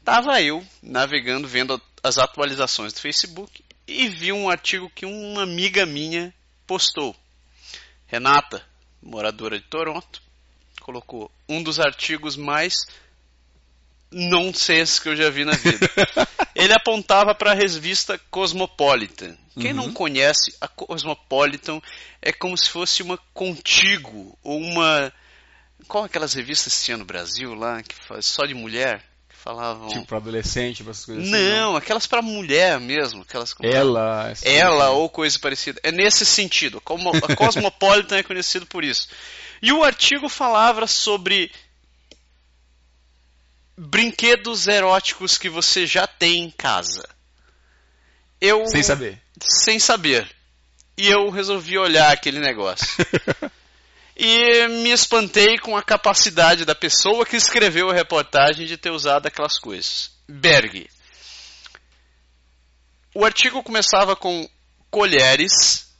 Tava 0.03 0.41
eu 0.41 0.65
navegando, 0.81 1.47
vendo 1.47 1.81
as 2.03 2.17
atualizações 2.17 2.91
do 2.91 2.99
Facebook 2.99 3.63
e 3.87 4.09
vi 4.09 4.33
um 4.33 4.49
artigo 4.49 4.91
que 4.93 5.05
uma 5.05 5.43
amiga 5.43 5.85
minha 5.85 6.33
postou. 6.65 7.15
Renata, 8.07 8.63
moradora 9.01 9.59
de 9.59 9.65
Toronto, 9.65 10.21
colocou 10.81 11.31
um 11.47 11.63
dos 11.63 11.79
artigos 11.79 12.35
mais 12.35 12.85
nonsense 14.11 14.99
que 14.99 15.09
eu 15.09 15.15
já 15.15 15.29
vi 15.29 15.45
na 15.45 15.53
vida. 15.53 15.89
Ele 16.53 16.73
apontava 16.73 17.33
para 17.33 17.51
a 17.51 17.55
revista 17.55 18.19
Cosmopolitan. 18.29 19.37
Quem 19.59 19.73
não 19.73 19.91
conhece, 19.91 20.55
a 20.59 20.67
Cosmopolitan 20.67 21.81
é 22.21 22.31
como 22.31 22.57
se 22.57 22.69
fosse 22.69 23.01
uma 23.01 23.17
Contigo 23.33 24.37
ou 24.43 24.59
uma. 24.59 25.11
Qual 25.87 26.03
aquelas 26.03 26.33
revistas 26.33 26.77
que 26.77 26.85
tinha 26.85 26.97
no 26.97 27.05
Brasil 27.05 27.53
lá, 27.53 27.81
que 27.81 27.95
faz 27.95 28.25
só 28.25 28.45
de 28.45 28.53
mulher? 28.53 29.03
Falavam. 29.43 29.87
Tipo 29.87 30.05
pra 30.05 30.17
adolescente, 30.17 30.83
pra 30.83 30.91
essas 30.91 31.05
coisas 31.05 31.23
assim. 31.23 31.31
não, 31.31 31.75
aquelas 31.75 32.05
para 32.05 32.21
mulher 32.21 32.79
mesmo. 32.79 33.23
Aquelas 33.23 33.55
Ela. 33.61 34.31
ela 34.43 34.85
assim. 34.85 34.95
ou 34.95 35.09
coisa 35.09 35.39
parecida. 35.39 35.79
É 35.81 35.91
nesse 35.91 36.27
sentido. 36.27 36.79
Como 36.79 37.09
a 37.09 37.35
Cosmopolitan 37.35 38.17
é 38.17 38.23
conhecido 38.23 38.67
por 38.67 38.83
isso. 38.83 39.07
E 39.59 39.71
o 39.71 39.83
artigo 39.83 40.29
falava 40.29 40.85
sobre 40.85 41.51
brinquedos 43.75 44.67
eróticos 44.67 45.39
que 45.39 45.49
você 45.49 45.87
já 45.87 46.05
tem 46.05 46.43
em 46.43 46.51
casa. 46.51 47.07
Eu 48.39 48.67
Sem 48.67 48.83
saber. 48.83 49.19
sem 49.41 49.79
saber. 49.79 50.29
E 50.95 51.07
eu 51.07 51.31
resolvi 51.31 51.79
olhar 51.79 52.11
aquele 52.11 52.39
negócio. 52.39 52.85
e 54.15 54.67
me 54.67 54.91
espantei 54.91 55.57
com 55.57 55.75
a 55.75 55.83
capacidade 55.83 56.65
da 56.65 56.75
pessoa 56.75 57.25
que 57.25 57.35
escreveu 57.35 57.89
a 57.89 57.93
reportagem 57.93 58.65
de 58.65 58.77
ter 58.77 58.91
usado 58.91 59.27
aquelas 59.27 59.57
coisas. 59.57 60.11
Berg. 60.27 60.89
O 63.13 63.25
artigo 63.25 63.61
começava 63.63 64.15
com 64.15 64.49
colheres, 64.89 65.93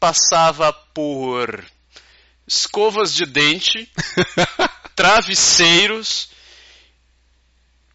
passava 0.00 0.72
por 0.72 1.64
escovas 2.46 3.14
de 3.14 3.26
dente, 3.26 3.90
travesseiros, 4.94 6.28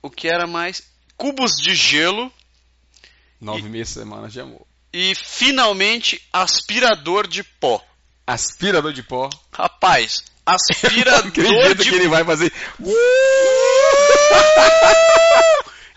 o 0.01 0.09
que 0.09 0.27
era 0.27 0.47
mais? 0.47 0.83
Cubos 1.15 1.55
de 1.55 1.75
gelo 1.75 2.31
Nove 3.39 3.63
meses, 3.63 3.93
semanas 3.93 4.33
de 4.33 4.39
amor. 4.39 4.65
e 4.93 5.15
finalmente 5.15 6.21
aspirador 6.31 7.27
de 7.27 7.43
pó. 7.43 7.83
Aspirador 8.25 8.93
de 8.93 9.03
pó. 9.03 9.29
Rapaz, 9.51 10.23
aspirador 10.45 11.27
Acredito 11.27 11.83
de 11.83 11.89
que 11.89 11.95
ele 11.95 12.07
vai 12.07 12.23
fazer. 12.23 12.51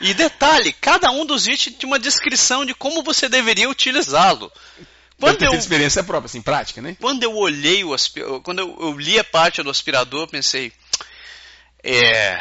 E 0.01 0.12
detalhe, 0.12 0.72
cada 0.72 1.11
um 1.11 1.25
dos 1.25 1.47
itens 1.47 1.77
tinha 1.79 1.89
uma 1.89 1.99
descrição 1.99 2.64
de 2.64 2.75
como 2.75 3.03
você 3.03 3.29
deveria 3.29 3.70
utilizá-lo. 3.70 4.53
Quando 5.18 5.43
eu, 5.43 5.55
experiência 5.55 6.03
própria, 6.03 6.27
assim, 6.27 6.43
prática, 6.43 6.83
né? 6.83 6.97
quando 7.01 7.22
eu 7.22 7.35
olhei 7.35 7.85
o 7.85 7.95
aspirador, 7.95 8.41
quando 8.41 8.59
eu, 8.59 8.77
eu 8.81 8.99
li 8.99 9.18
a 9.18 9.25
parte 9.25 9.62
do 9.62 9.70
aspirador, 9.70 10.22
eu 10.22 10.29
pensei, 10.29 10.72
é, 11.83 12.39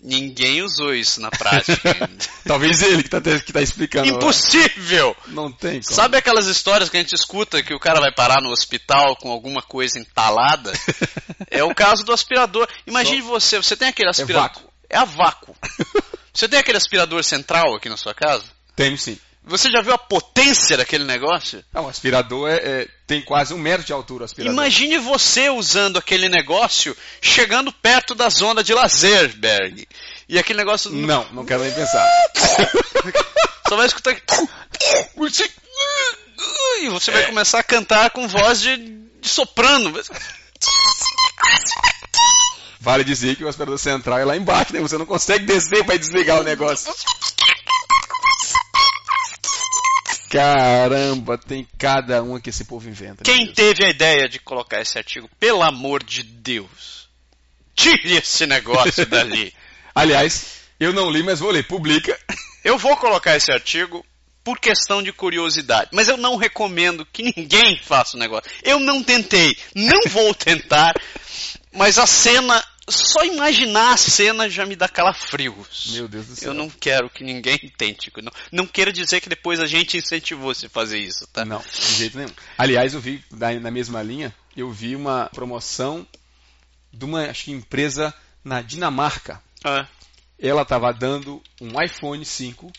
ninguém 0.00 0.62
usou 0.62 0.94
isso 0.94 1.20
na 1.20 1.30
prática. 1.30 2.08
Talvez 2.46 2.82
ele 2.82 3.02
que 3.02 3.08
tá, 3.08 3.20
te- 3.20 3.40
que 3.40 3.52
tá 3.52 3.62
explicando. 3.62 4.08
Impossível! 4.08 5.16
Não 5.28 5.50
tem 5.50 5.80
como. 5.82 5.94
Sabe 5.94 6.16
aquelas 6.16 6.46
histórias 6.46 6.88
que 6.88 6.96
a 6.96 7.00
gente 7.00 7.14
escuta 7.14 7.62
que 7.62 7.74
o 7.74 7.80
cara 7.80 8.00
vai 8.00 8.12
parar 8.12 8.40
no 8.42 8.50
hospital 8.50 9.16
com 9.16 9.30
alguma 9.30 9.62
coisa 9.62 9.98
entalada? 9.98 10.72
é 11.50 11.62
o 11.64 11.74
caso 11.74 12.04
do 12.04 12.12
aspirador. 12.12 12.68
Imagine 12.86 13.20
você, 13.22 13.56
você 13.56 13.76
tem 13.76 13.88
aquele 13.88 14.10
aspirador. 14.10 14.42
vácuo. 14.42 14.62
É 14.88 14.96
a 14.96 15.04
vácuo. 15.04 15.56
Você 16.32 16.48
tem 16.48 16.58
aquele 16.58 16.76
aspirador 16.78 17.24
central 17.24 17.74
aqui 17.74 17.88
na 17.88 17.96
sua 17.96 18.14
casa? 18.14 18.44
Tenho 18.74 18.96
sim. 18.98 19.18
Você 19.46 19.70
já 19.70 19.80
viu 19.80 19.94
a 19.94 19.98
potência 19.98 20.76
daquele 20.76 21.04
negócio? 21.04 21.64
Ah, 21.72 21.80
o 21.80 21.88
aspirador 21.88 22.50
é, 22.50 22.56
é- 22.56 22.88
tem 23.06 23.22
quase 23.22 23.54
um 23.54 23.58
metro 23.58 23.86
de 23.86 23.92
altura 23.92 24.22
o 24.22 24.24
aspirador. 24.24 24.52
Imagine 24.52 24.98
você 24.98 25.48
usando 25.48 25.98
aquele 25.98 26.28
negócio 26.28 26.96
chegando 27.22 27.72
perto 27.72 28.12
da 28.12 28.28
zona 28.28 28.64
de 28.64 28.74
lazer, 28.74 29.36
Berg. 29.36 29.86
E 30.28 30.36
aquele 30.36 30.58
negócio 30.58 30.90
Não, 30.90 31.24
não 31.30 31.46
quero 31.46 31.62
nem 31.62 31.72
pensar. 31.72 32.04
só 33.68 33.76
vai 33.76 33.86
escutar. 33.86 34.20
E 36.80 36.88
você 36.88 37.12
vai 37.12 37.26
começar 37.26 37.60
a 37.60 37.62
cantar 37.62 38.10
com 38.10 38.26
voz 38.26 38.60
de, 38.60 38.76
de 38.76 39.28
soprano. 39.28 39.94
Vale 42.80 43.04
dizer 43.04 43.36
que 43.36 43.44
o 43.44 43.48
aspirador 43.48 43.78
central 43.78 44.18
é 44.18 44.24
lá 44.24 44.36
embaixo, 44.36 44.72
né? 44.72 44.80
Você 44.80 44.98
não 44.98 45.06
consegue 45.06 45.46
descer 45.46 45.84
para 45.84 45.96
desligar 45.96 46.40
o 46.40 46.42
negócio. 46.42 46.92
Caramba, 50.28 51.38
tem 51.38 51.66
cada 51.78 52.22
uma 52.22 52.40
que 52.40 52.50
esse 52.50 52.64
povo 52.64 52.88
inventa. 52.88 53.22
Quem 53.22 53.52
teve 53.52 53.84
a 53.84 53.90
ideia 53.90 54.28
de 54.28 54.38
colocar 54.38 54.80
esse 54.80 54.98
artigo? 54.98 55.30
Pelo 55.38 55.62
amor 55.62 56.02
de 56.02 56.22
Deus. 56.22 57.08
Tire 57.74 58.16
esse 58.16 58.46
negócio 58.46 59.04
dali. 59.06 59.52
Aliás, 59.94 60.62
eu 60.80 60.92
não 60.92 61.10
li, 61.10 61.22
mas 61.22 61.40
vou 61.40 61.50
ler. 61.50 61.66
Publica. 61.66 62.18
Eu 62.64 62.76
vou 62.76 62.96
colocar 62.96 63.36
esse 63.36 63.52
artigo 63.52 64.04
por 64.46 64.60
questão 64.60 65.02
de 65.02 65.12
curiosidade. 65.12 65.90
Mas 65.92 66.06
eu 66.06 66.16
não 66.16 66.36
recomendo 66.36 67.04
que 67.04 67.32
ninguém 67.36 67.80
faça 67.82 68.16
o 68.16 68.20
negócio. 68.20 68.50
Eu 68.62 68.78
não 68.78 69.02
tentei, 69.02 69.56
não 69.74 70.00
vou 70.08 70.32
tentar, 70.32 70.94
mas 71.72 71.98
a 71.98 72.06
cena, 72.06 72.64
só 72.88 73.24
imaginar 73.24 73.94
a 73.94 73.96
cena 73.96 74.48
já 74.48 74.64
me 74.64 74.76
dá 74.76 74.88
calafrios. 74.88 75.90
Meu 75.92 76.06
Deus 76.06 76.26
do 76.26 76.36
céu. 76.36 76.48
Eu 76.50 76.54
não 76.54 76.70
quero 76.70 77.10
que 77.10 77.24
ninguém 77.24 77.58
tente. 77.76 78.12
Não, 78.22 78.32
não 78.52 78.66
queira 78.66 78.92
dizer 78.92 79.20
que 79.20 79.28
depois 79.28 79.58
a 79.58 79.66
gente 79.66 79.96
incentivou 79.96 80.54
você 80.54 80.66
a 80.66 80.70
fazer 80.70 80.98
isso, 80.98 81.26
tá? 81.28 81.44
Não, 81.44 81.58
de 81.60 81.94
jeito 81.94 82.16
nenhum. 82.16 82.30
Aliás, 82.56 82.94
eu 82.94 83.00
vi 83.00 83.24
na, 83.30 83.52
na 83.54 83.70
mesma 83.70 84.02
linha, 84.02 84.34
eu 84.56 84.70
vi 84.70 84.94
uma 84.94 85.28
promoção 85.34 86.06
de 86.92 87.04
uma 87.04 87.28
acho 87.28 87.44
que 87.44 87.50
empresa 87.50 88.14
na 88.44 88.62
Dinamarca. 88.62 89.42
Ah, 89.64 89.86
Ela 90.38 90.62
estava 90.62 90.92
dando 90.92 91.42
um 91.60 91.80
iPhone 91.82 92.24
5 92.24 92.72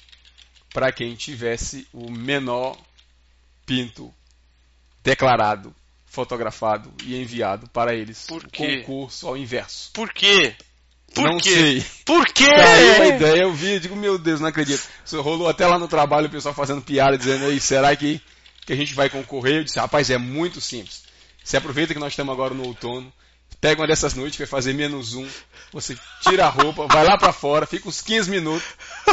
para 0.74 0.91
quem 0.91 1.16
tivesse 1.16 1.88
o 1.91 2.10
menor 2.10 2.78
pinto 3.66 4.14
declarado, 5.03 5.76
fotografado 6.08 6.91
e 7.03 7.16
enviado 7.22 7.70
para 7.70 7.93
eles. 7.93 8.26
Por 8.28 8.43
O 8.43 8.49
quê? 8.49 8.78
concurso 8.78 9.28
ao 9.28 9.38
inverso. 9.38 9.91
por 9.93 10.12
quê? 10.12 10.55
Por 11.14 11.24
não 11.24 11.38
quê? 11.38 11.49
sei. 11.53 11.86
Por 12.05 12.26
quê? 12.26 12.45
Caiu 12.53 12.95
uma 12.95 13.05
ideia, 13.08 13.41
eu 13.43 13.53
vi, 13.53 13.74
eu 13.74 13.80
digo, 13.80 13.95
meu 13.95 14.18
Deus, 14.18 14.39
não 14.39 14.47
acredito. 14.49 14.84
Isso 15.05 15.22
rolou 15.22 15.47
até 15.47 15.66
lá 15.66 15.80
no 15.80 15.88
trabalho, 15.88 16.28
o 16.28 16.30
pessoal 16.32 16.53
fazendo 16.53 16.82
piada, 16.82 17.18
dizendo, 17.18 17.45
aí, 17.45 17.60
será 17.60 17.95
que, 17.95 18.22
que 18.66 18.74
a 18.74 18.76
gente 18.76 18.93
vai 18.93 19.10
concorrer? 19.10 19.58
Eu 19.58 19.64
disse, 19.64 19.80
rapaz, 19.80 20.10
é 20.10 20.18
muito 20.18 20.60
simples. 20.60 21.03
Você 21.43 21.55
aproveita 21.58 21.93
que 21.93 21.99
nós 21.99 22.12
estamos 22.14 22.34
agora 22.34 22.53
no 22.53 22.66
outono, 22.66 23.12
pega 23.62 23.82
uma 23.82 23.88
dessas 23.88 24.14
noites 24.14 24.38
vai 24.38 24.45
fazer 24.47 24.74
menos 24.74 25.16
um, 25.16 25.28
você 25.72 25.97
tira 26.22 26.45
a 26.45 26.49
roupa, 26.49 26.88
vai 26.88 27.03
lá 27.05 27.18
pra 27.18 27.32
fora, 27.32 27.66
fica 27.66 27.88
uns 27.88 28.01
15 28.01 28.30
minutos, 28.30 28.68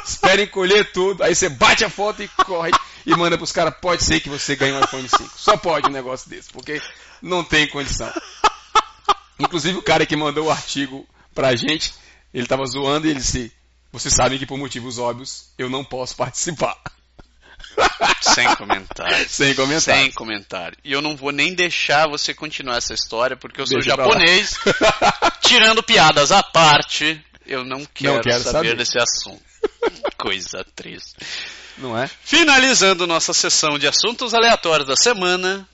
espera 0.05 0.42
encolher 0.42 0.90
tudo, 0.92 1.22
aí 1.22 1.34
você 1.34 1.49
bate 1.49 1.84
a 1.84 1.88
foto 1.90 2.22
e 2.22 2.28
corre 2.28 2.72
e 3.07 3.14
manda 3.16 3.36
pros 3.36 3.52
caras, 3.52 3.74
pode 3.80 4.02
ser 4.02 4.20
que 4.20 4.28
você 4.28 4.57
ganhe 4.57 4.72
um 4.72 4.80
iPhone 4.82 5.09
5. 5.09 5.30
Só 5.36 5.57
pode 5.57 5.88
um 5.88 5.92
negócio 5.92 6.28
desse, 6.28 6.50
porque 6.50 6.80
não 7.20 7.44
tem 7.44 7.68
condição. 7.68 8.12
Inclusive 9.38 9.78
o 9.78 9.82
cara 9.82 10.07
que 10.07 10.16
mandou 10.16 10.46
o 10.46 10.50
artigo 10.50 11.07
pra 11.34 11.55
gente, 11.55 11.94
ele 12.32 12.46
tava 12.46 12.64
zoando 12.66 13.07
e 13.07 13.11
ele 13.11 13.20
disse, 13.20 13.52
vocês 13.92 14.14
sabem 14.14 14.38
que 14.38 14.46
por 14.46 14.59
motivos 14.59 14.98
óbvios 14.98 15.50
eu 15.59 15.68
não 15.68 15.84
posso 15.84 16.16
participar. 16.16 16.76
Sem 18.20 18.55
comentário. 18.57 19.28
Sem 19.28 19.55
comentário. 19.55 20.02
Sem 20.02 20.12
comentário. 20.12 20.78
E 20.84 20.92
eu 20.92 21.02
não 21.02 21.16
vou 21.16 21.32
nem 21.32 21.55
deixar 21.55 22.09
você 22.09 22.32
continuar 22.32 22.76
essa 22.76 22.94
história, 22.94 23.36
porque 23.36 23.61
eu 23.61 23.66
sou 23.66 23.78
Deixa 23.78 23.96
japonês. 23.96 24.59
Tirando 25.42 25.82
piadas 25.82 26.32
à 26.32 26.42
parte, 26.42 27.22
eu 27.46 27.64
não 27.64 27.84
quero, 27.84 28.22
quero 28.22 28.42
saber, 28.42 28.68
saber. 28.68 28.76
desse 28.76 28.98
assunto. 28.98 29.42
Coisa 30.16 30.64
triste. 30.74 31.16
Não 31.78 31.98
é? 31.98 32.08
Finalizando 32.08 33.06
nossa 33.06 33.32
sessão 33.32 33.78
de 33.78 33.86
assuntos 33.86 34.32
aleatórios 34.32 34.88
da 34.88 34.96
semana, 34.96 35.68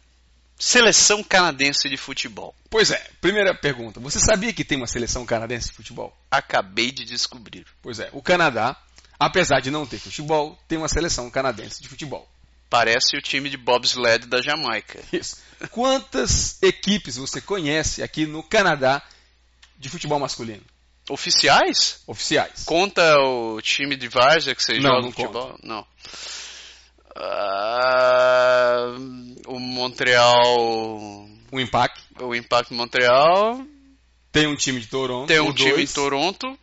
seleção 0.58 1.22
canadense 1.22 1.88
de 1.88 1.96
futebol. 1.96 2.54
Pois 2.68 2.90
é, 2.90 3.10
primeira 3.20 3.54
pergunta. 3.54 3.98
Você 4.00 4.20
sabia 4.20 4.52
que 4.52 4.64
tem 4.64 4.78
uma 4.78 4.86
seleção 4.86 5.26
canadense 5.26 5.68
de 5.68 5.74
futebol? 5.74 6.16
Acabei 6.30 6.92
de 6.92 7.04
descobrir. 7.04 7.66
Pois 7.82 7.98
é, 7.98 8.10
o 8.12 8.22
Canadá, 8.22 8.76
apesar 9.18 9.60
de 9.60 9.70
não 9.70 9.86
ter 9.86 9.98
futebol, 9.98 10.58
tem 10.68 10.78
uma 10.78 10.88
seleção 10.88 11.30
canadense 11.30 11.82
de 11.82 11.88
futebol. 11.88 12.28
Parece 12.68 13.16
o 13.16 13.22
time 13.22 13.50
de 13.50 13.56
bobsled 13.56 14.26
da 14.26 14.40
Jamaica. 14.40 15.02
Isso. 15.12 15.38
Quantas 15.70 16.62
equipes 16.62 17.16
você 17.16 17.40
conhece 17.40 18.02
aqui 18.02 18.26
no 18.26 18.42
Canadá 18.42 19.02
de 19.76 19.88
futebol 19.88 20.20
masculino? 20.20 20.62
Oficiais? 21.10 22.00
Oficiais. 22.06 22.64
Conta 22.64 23.18
o 23.20 23.60
time 23.60 23.96
de 23.96 24.08
Várzea 24.08 24.54
que 24.54 24.62
você 24.62 24.74
Não, 24.78 24.90
joga 24.90 25.02
não 25.02 25.12
futebol? 25.12 25.58
Não. 25.62 25.86
Ah, 27.16 28.94
o 29.46 29.58
Montreal. 29.58 31.26
O 31.52 31.58
Impact 31.60 32.00
O 32.20 32.34
Impact 32.34 32.72
Montreal. 32.72 33.66
tem 34.30 34.46
um 34.46 34.54
time 34.56 34.80
de 34.80 34.86
Toronto. 34.86 35.26
Tem 35.28 35.40
um 35.40 35.52
time 35.52 35.70
dois, 35.72 35.90
em 35.90 35.94
Toronto. 35.94 36.58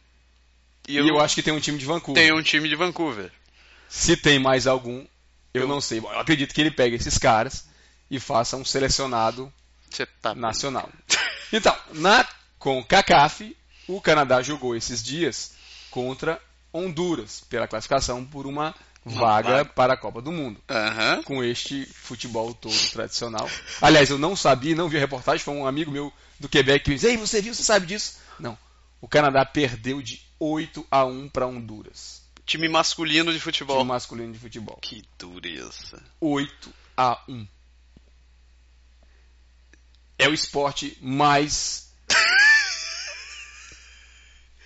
E, 0.88 0.94
E 0.94 0.98
eu 1.10 1.20
acho 1.20 1.36
que 1.36 1.44
tem 1.44 1.54
um 1.54 1.60
time 1.60 1.78
de 1.78 1.86
Vancouver. 1.86 2.24
tem 2.24 2.34
um 2.34 2.42
time 2.42 2.70
de 2.70 2.76
Vancouver. 2.76 3.30
Se 3.90 4.16
tem 4.16 4.40
mais 4.40 4.66
algum, 4.68 5.06
eu, 5.54 5.64
Eu- 5.64 5.68
não 5.68 5.82
sei. 5.82 6.00
Eu 6.00 6.20
acredito 6.20 6.54
que 6.54 6.62
ele 6.62 6.72
pega 6.72 6.96
esses 6.96 7.18
caras 7.18 7.68
e 8.10 8.20
faça 8.20 8.56
um 8.56 8.64
selecionado 8.64 9.52
tá. 10.22 10.34
nacional. 10.34 10.90
Então, 11.52 11.76
na 11.94 12.26
CONCACAF, 12.60 13.56
o 13.88 14.02
Canadá 14.02 14.42
jogou 14.42 14.76
esses 14.76 15.04
dias 15.04 15.54
contra 15.90 16.42
Honduras 16.74 17.42
pela 17.50 17.68
classificação 17.68 18.26
por 18.26 18.46
uma, 18.46 18.76
vaga, 19.06 19.64
para 19.66 19.94
a 19.94 19.98
Copa 19.98 20.22
do 20.22 20.32
Mundo. 20.32 20.62
Aham. 20.70 21.24
Com 21.24 21.44
este 21.44 21.86
futebol 21.86 22.54
todo 22.54 22.76
tradicional. 22.92 23.50
Aliás, 23.82 24.10
eu 24.10 24.18
não 24.18 24.36
sabia, 24.36 24.76
não 24.76 24.90
vi 24.90 24.98
a 24.98 25.00
reportagem, 25.00 25.44
foi 25.44 25.54
um 25.54 25.66
amigo 25.66 25.92
meu 25.92 26.12
do 26.40 26.50
Quebec 26.50 26.84
que 26.84 26.90
me 26.92 26.96
disse: 26.96 27.08
Ei, 27.08 27.18
você 27.18 27.42
viu, 27.42 27.54
você 27.54 27.64
sabe 27.64 27.86
disso? 27.86 28.20
Não. 28.40 28.58
O 29.00 29.08
Canadá 29.08 29.46
perdeu 29.46 30.02
de 30.02 30.22
8 30.40 30.86
a 30.90 31.06
1 31.06 31.30
para 31.30 31.48
Honduras. 31.48 32.22
Time 32.46 32.70
masculino 32.70 33.32
de 33.34 33.40
futebol. 33.40 33.78
Time 33.78 33.90
masculino 33.90 34.34
de 34.34 34.40
futebol. 34.40 34.78
Que 34.82 35.04
dureza. 35.18 36.02
8 36.20 36.74
a 36.96 37.22
1. 37.28 37.48
É 40.20 40.28
o 40.28 40.34
esporte 40.34 40.98
mais 41.02 41.87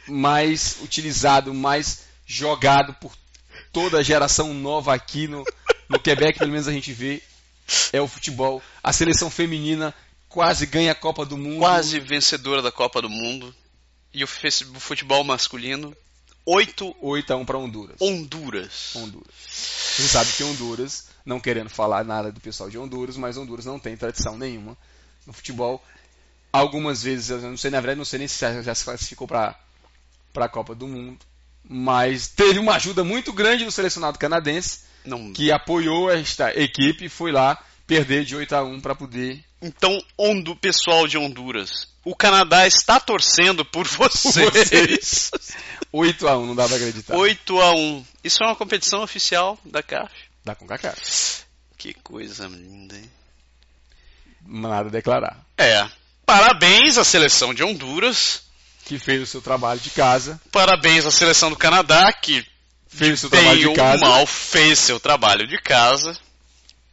mais 0.07 0.77
utilizado, 0.81 1.53
mais 1.53 2.05
jogado 2.25 2.93
por 2.95 3.15
toda 3.71 3.99
a 3.99 4.03
geração 4.03 4.53
nova 4.53 4.93
aqui 4.93 5.27
no, 5.27 5.43
no 5.89 5.99
Quebec, 5.99 6.39
pelo 6.39 6.51
menos 6.51 6.67
a 6.67 6.71
gente 6.71 6.91
vê, 6.93 7.21
é 7.91 8.01
o 8.01 8.07
futebol. 8.07 8.61
A 8.83 8.91
seleção 8.91 9.29
feminina 9.29 9.93
quase 10.27 10.65
ganha 10.65 10.91
a 10.91 10.95
Copa 10.95 11.25
do 11.25 11.37
Mundo. 11.37 11.59
Quase 11.59 11.99
vencedora 11.99 12.61
da 12.61 12.71
Copa 12.71 13.01
do 13.01 13.09
Mundo. 13.09 13.53
E 14.13 14.23
o 14.23 14.27
futebol 14.27 15.23
masculino. 15.23 15.95
8 16.43 16.95
8 16.99 17.33
a 17.33 17.35
1 17.35 17.45
para 17.45 17.57
Honduras. 17.57 17.97
Honduras. 18.01 18.95
Honduras. 18.95 19.35
Você 19.37 20.07
sabe 20.07 20.31
que 20.31 20.43
Honduras, 20.43 21.09
não 21.23 21.39
querendo 21.39 21.69
falar 21.69 22.03
nada 22.03 22.31
do 22.31 22.41
pessoal 22.41 22.67
de 22.69 22.79
Honduras, 22.79 23.15
mas 23.15 23.37
Honduras 23.37 23.65
não 23.65 23.77
tem 23.77 23.95
tradição 23.95 24.37
nenhuma 24.37 24.75
no 25.25 25.33
futebol. 25.33 25.83
Algumas 26.51 27.03
vezes, 27.03 27.29
eu 27.29 27.41
não 27.41 27.55
sei, 27.55 27.69
na 27.69 27.79
verdade, 27.79 27.99
não 27.99 28.05
sei 28.05 28.19
nem 28.19 28.27
se 28.27 28.39
já, 28.39 28.61
já 28.61 28.73
se 28.73 28.83
classificou 28.83 29.27
para 29.27 29.57
a 30.33 30.49
Copa 30.49 30.73
do 30.75 30.87
Mundo, 30.87 31.19
mas 31.63 32.27
teve 32.27 32.59
uma 32.59 32.75
ajuda 32.75 33.03
muito 33.03 33.31
grande 33.33 33.65
do 33.65 33.71
selecionado 33.71 34.17
canadense, 34.19 34.81
Não. 35.05 35.31
que 35.33 35.51
apoiou 35.51 36.09
esta 36.11 36.51
equipe 36.59 37.05
e 37.05 37.09
foi 37.09 37.31
lá 37.31 37.57
perder 37.87 38.23
de 38.25 38.35
8 38.35 38.55
a 38.55 38.63
1 38.63 38.79
para 38.81 38.95
poder 38.95 39.43
Então, 39.61 39.97
Hondu, 40.17 40.55
pessoal 40.55 41.07
de 41.07 41.17
Honduras, 41.17 41.87
o 42.03 42.15
Canadá 42.15 42.65
está 42.65 42.99
torcendo 42.99 43.63
por 43.65 43.85
vocês. 43.87 44.49
vocês. 44.51 45.31
8 45.91 46.27
a 46.27 46.37
1 46.37 46.45
não 46.47 46.55
dá 46.55 46.67
pra 46.67 46.77
acreditar. 46.77 47.15
8 47.15 47.61
a 47.61 47.71
1. 47.75 48.05
Isso 48.23 48.43
é 48.43 48.47
uma 48.47 48.55
competição 48.55 49.03
oficial 49.03 49.59
da 49.65 49.83
CAF. 49.83 50.11
Dá 50.43 50.55
com 50.55 50.65
CACAF. 50.65 51.43
Que 51.77 51.93
coisa 51.93 52.47
linda, 52.47 52.95
hein? 52.95 53.11
Nada 54.45 54.87
a 54.87 54.91
declarar. 54.91 55.39
É. 55.57 55.87
Parabéns 56.25 56.97
à 56.97 57.03
seleção 57.03 57.53
de 57.53 57.63
Honduras. 57.63 58.43
Que 58.85 58.99
fez 58.99 59.21
o 59.21 59.25
seu 59.25 59.41
trabalho 59.41 59.79
de 59.79 59.89
casa, 59.91 60.39
Parabéns 60.51 61.05
à 61.05 61.11
seleção 61.11 61.49
do 61.49 61.55
Canadá, 61.55 62.11
que 62.11 62.45
fez 62.87 63.13
o 63.13 63.17
seu 63.17 63.29
trabalho 63.29 63.69
de 63.69 63.73
casa. 63.73 64.01
mal 64.05 64.25
fez 64.25 64.79
seu 64.79 64.99
trabalho 64.99 65.47
de 65.47 65.57
casa. 65.61 66.17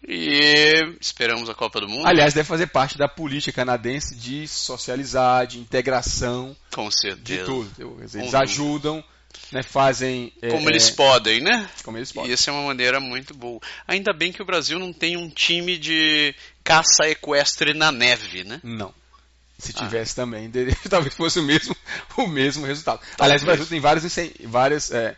E 0.06 0.94
esperamos 1.00 1.50
a 1.50 1.54
Copa 1.54 1.80
do 1.80 1.88
Mundo. 1.88 2.06
Aliás, 2.06 2.32
deve 2.32 2.46
fazer 2.48 2.68
parte 2.68 2.96
da 2.96 3.08
política 3.08 3.56
canadense 3.56 4.14
de 4.14 4.46
socializar, 4.46 5.46
de 5.46 5.58
integração, 5.58 6.56
Com 6.72 6.88
de 6.88 6.94
certeza. 6.98 7.44
tudo. 7.44 7.70
Eu- 7.78 7.96
Eles 7.98 8.14
Honduras. 8.14 8.34
ajudam, 8.34 9.04
né, 9.52 9.62
fazem 9.62 10.32
é, 10.40 10.50
Como 10.50 10.68
é, 10.68 10.72
eles 10.72 10.88
podem, 10.90 11.40
né? 11.40 11.68
como 11.82 11.98
eles 11.98 12.10
E 12.10 12.14
podem. 12.14 12.32
essa 12.32 12.50
é 12.50 12.54
uma 12.54 12.62
maneira 12.68 13.00
muito 13.00 13.34
boa. 13.34 13.60
Ainda 13.86 14.12
bem 14.12 14.32
que 14.32 14.40
o 14.40 14.46
Brasil 14.46 14.78
não 14.78 14.92
tem 14.92 15.16
um 15.16 15.28
time 15.28 15.76
de 15.76 16.34
caça 16.62 17.08
equestre 17.08 17.74
na 17.74 17.90
neve, 17.90 18.44
né? 18.44 18.60
Não. 18.62 18.94
Se 19.58 19.72
Ah. 19.76 19.80
tivesse 19.84 20.14
também, 20.14 20.48
de- 20.50 20.74
talvez 20.88 21.14
fosse 21.14 21.38
o 21.40 21.42
mesmo, 21.42 21.76
o 22.16 22.26
mesmo 22.28 22.64
resultado. 22.64 23.00
Aliás, 23.18 23.42
o 23.42 23.46
Brasil 23.46 23.66
tem 23.66 23.80
várias, 23.80 24.04
várias 24.44 24.90
é, 24.92 25.16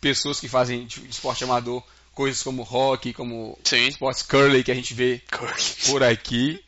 pessoas 0.00 0.38
que 0.38 0.48
fazem 0.48 0.86
de, 0.86 1.00
de 1.00 1.10
esporte 1.10 1.42
amador 1.44 1.82
coisas 2.14 2.42
como 2.42 2.62
hockey, 2.62 3.12
como 3.12 3.58
Sim. 3.64 3.88
esportes 3.88 4.22
curling 4.22 4.62
que 4.62 4.70
a 4.70 4.74
gente 4.74 4.94
vê 4.94 5.20
por 5.86 6.02
aqui. 6.02 6.62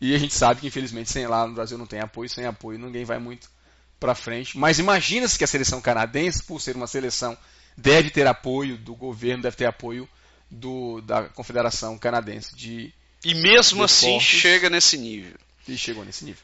E 0.00 0.14
a 0.14 0.18
gente 0.18 0.34
sabe 0.34 0.60
que 0.60 0.66
infelizmente 0.66 1.10
sem 1.10 1.26
lá 1.26 1.46
no 1.46 1.54
Brasil 1.54 1.78
não 1.78 1.86
tem 1.86 2.00
apoio, 2.00 2.28
sem 2.28 2.44
apoio 2.44 2.78
ninguém 2.78 3.04
vai 3.04 3.18
muito 3.18 3.48
pra 3.98 4.14
frente. 4.14 4.58
Mas 4.58 4.78
imagina-se 4.78 5.38
que 5.38 5.44
a 5.44 5.46
seleção 5.46 5.80
canadense, 5.80 6.42
por 6.42 6.60
ser 6.60 6.76
uma 6.76 6.86
seleção, 6.86 7.38
deve 7.76 8.10
ter 8.10 8.26
apoio 8.26 8.76
do 8.76 8.94
governo, 8.94 9.42
deve 9.44 9.56
ter 9.56 9.64
apoio 9.64 10.06
do, 10.50 11.00
da 11.00 11.22
Confederação 11.30 11.96
Canadense 11.96 12.54
de 12.54 12.92
E 13.24 13.34
mesmo 13.34 13.78
De 13.78 13.84
assim 13.84 14.06
esportes. 14.18 14.40
chega 14.40 14.68
nesse 14.68 14.98
nível. 14.98 15.38
E 15.68 15.76
chegou 15.76 16.04
nesse 16.04 16.24
nível. 16.24 16.42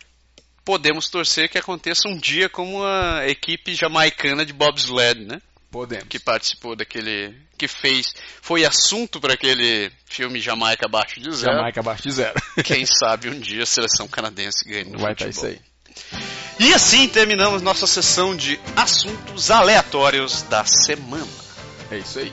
Podemos 0.64 1.08
torcer 1.08 1.48
que 1.48 1.58
aconteça 1.58 2.08
um 2.08 2.16
dia 2.16 2.48
como 2.48 2.84
a 2.84 3.26
equipe 3.28 3.74
jamaicana 3.74 4.44
de 4.46 4.52
bobsled, 4.52 5.24
né? 5.24 5.40
Podemos. 5.70 6.04
que 6.06 6.18
participou 6.18 6.76
daquele. 6.76 7.34
que 7.56 7.66
fez. 7.66 8.12
foi 8.42 8.64
assunto 8.64 9.18
para 9.18 9.32
aquele 9.32 9.90
filme 10.04 10.38
Jamaica 10.38 10.84
abaixo 10.86 11.18
de 11.18 11.32
zero. 11.34 11.56
Jamaica 11.56 11.80
abaixo 11.80 12.02
de 12.02 12.12
zero. 12.12 12.34
Quem 12.62 12.84
sabe 12.84 13.30
um 13.30 13.40
dia 13.40 13.62
a 13.62 13.66
seleção 13.66 14.06
canadense 14.06 14.68
ganha 14.68 14.84
no 14.84 14.98
Vai 14.98 15.14
estar 15.14 15.32
futebol. 15.32 15.50
isso 15.50 15.60
aí. 15.60 15.72
E 16.60 16.74
assim 16.74 17.08
terminamos 17.08 17.62
nossa 17.62 17.86
sessão 17.86 18.36
de 18.36 18.60
assuntos 18.76 19.50
aleatórios 19.50 20.42
da 20.42 20.62
semana. 20.64 21.26
É 21.90 21.98
isso 21.98 22.18
aí. 22.18 22.32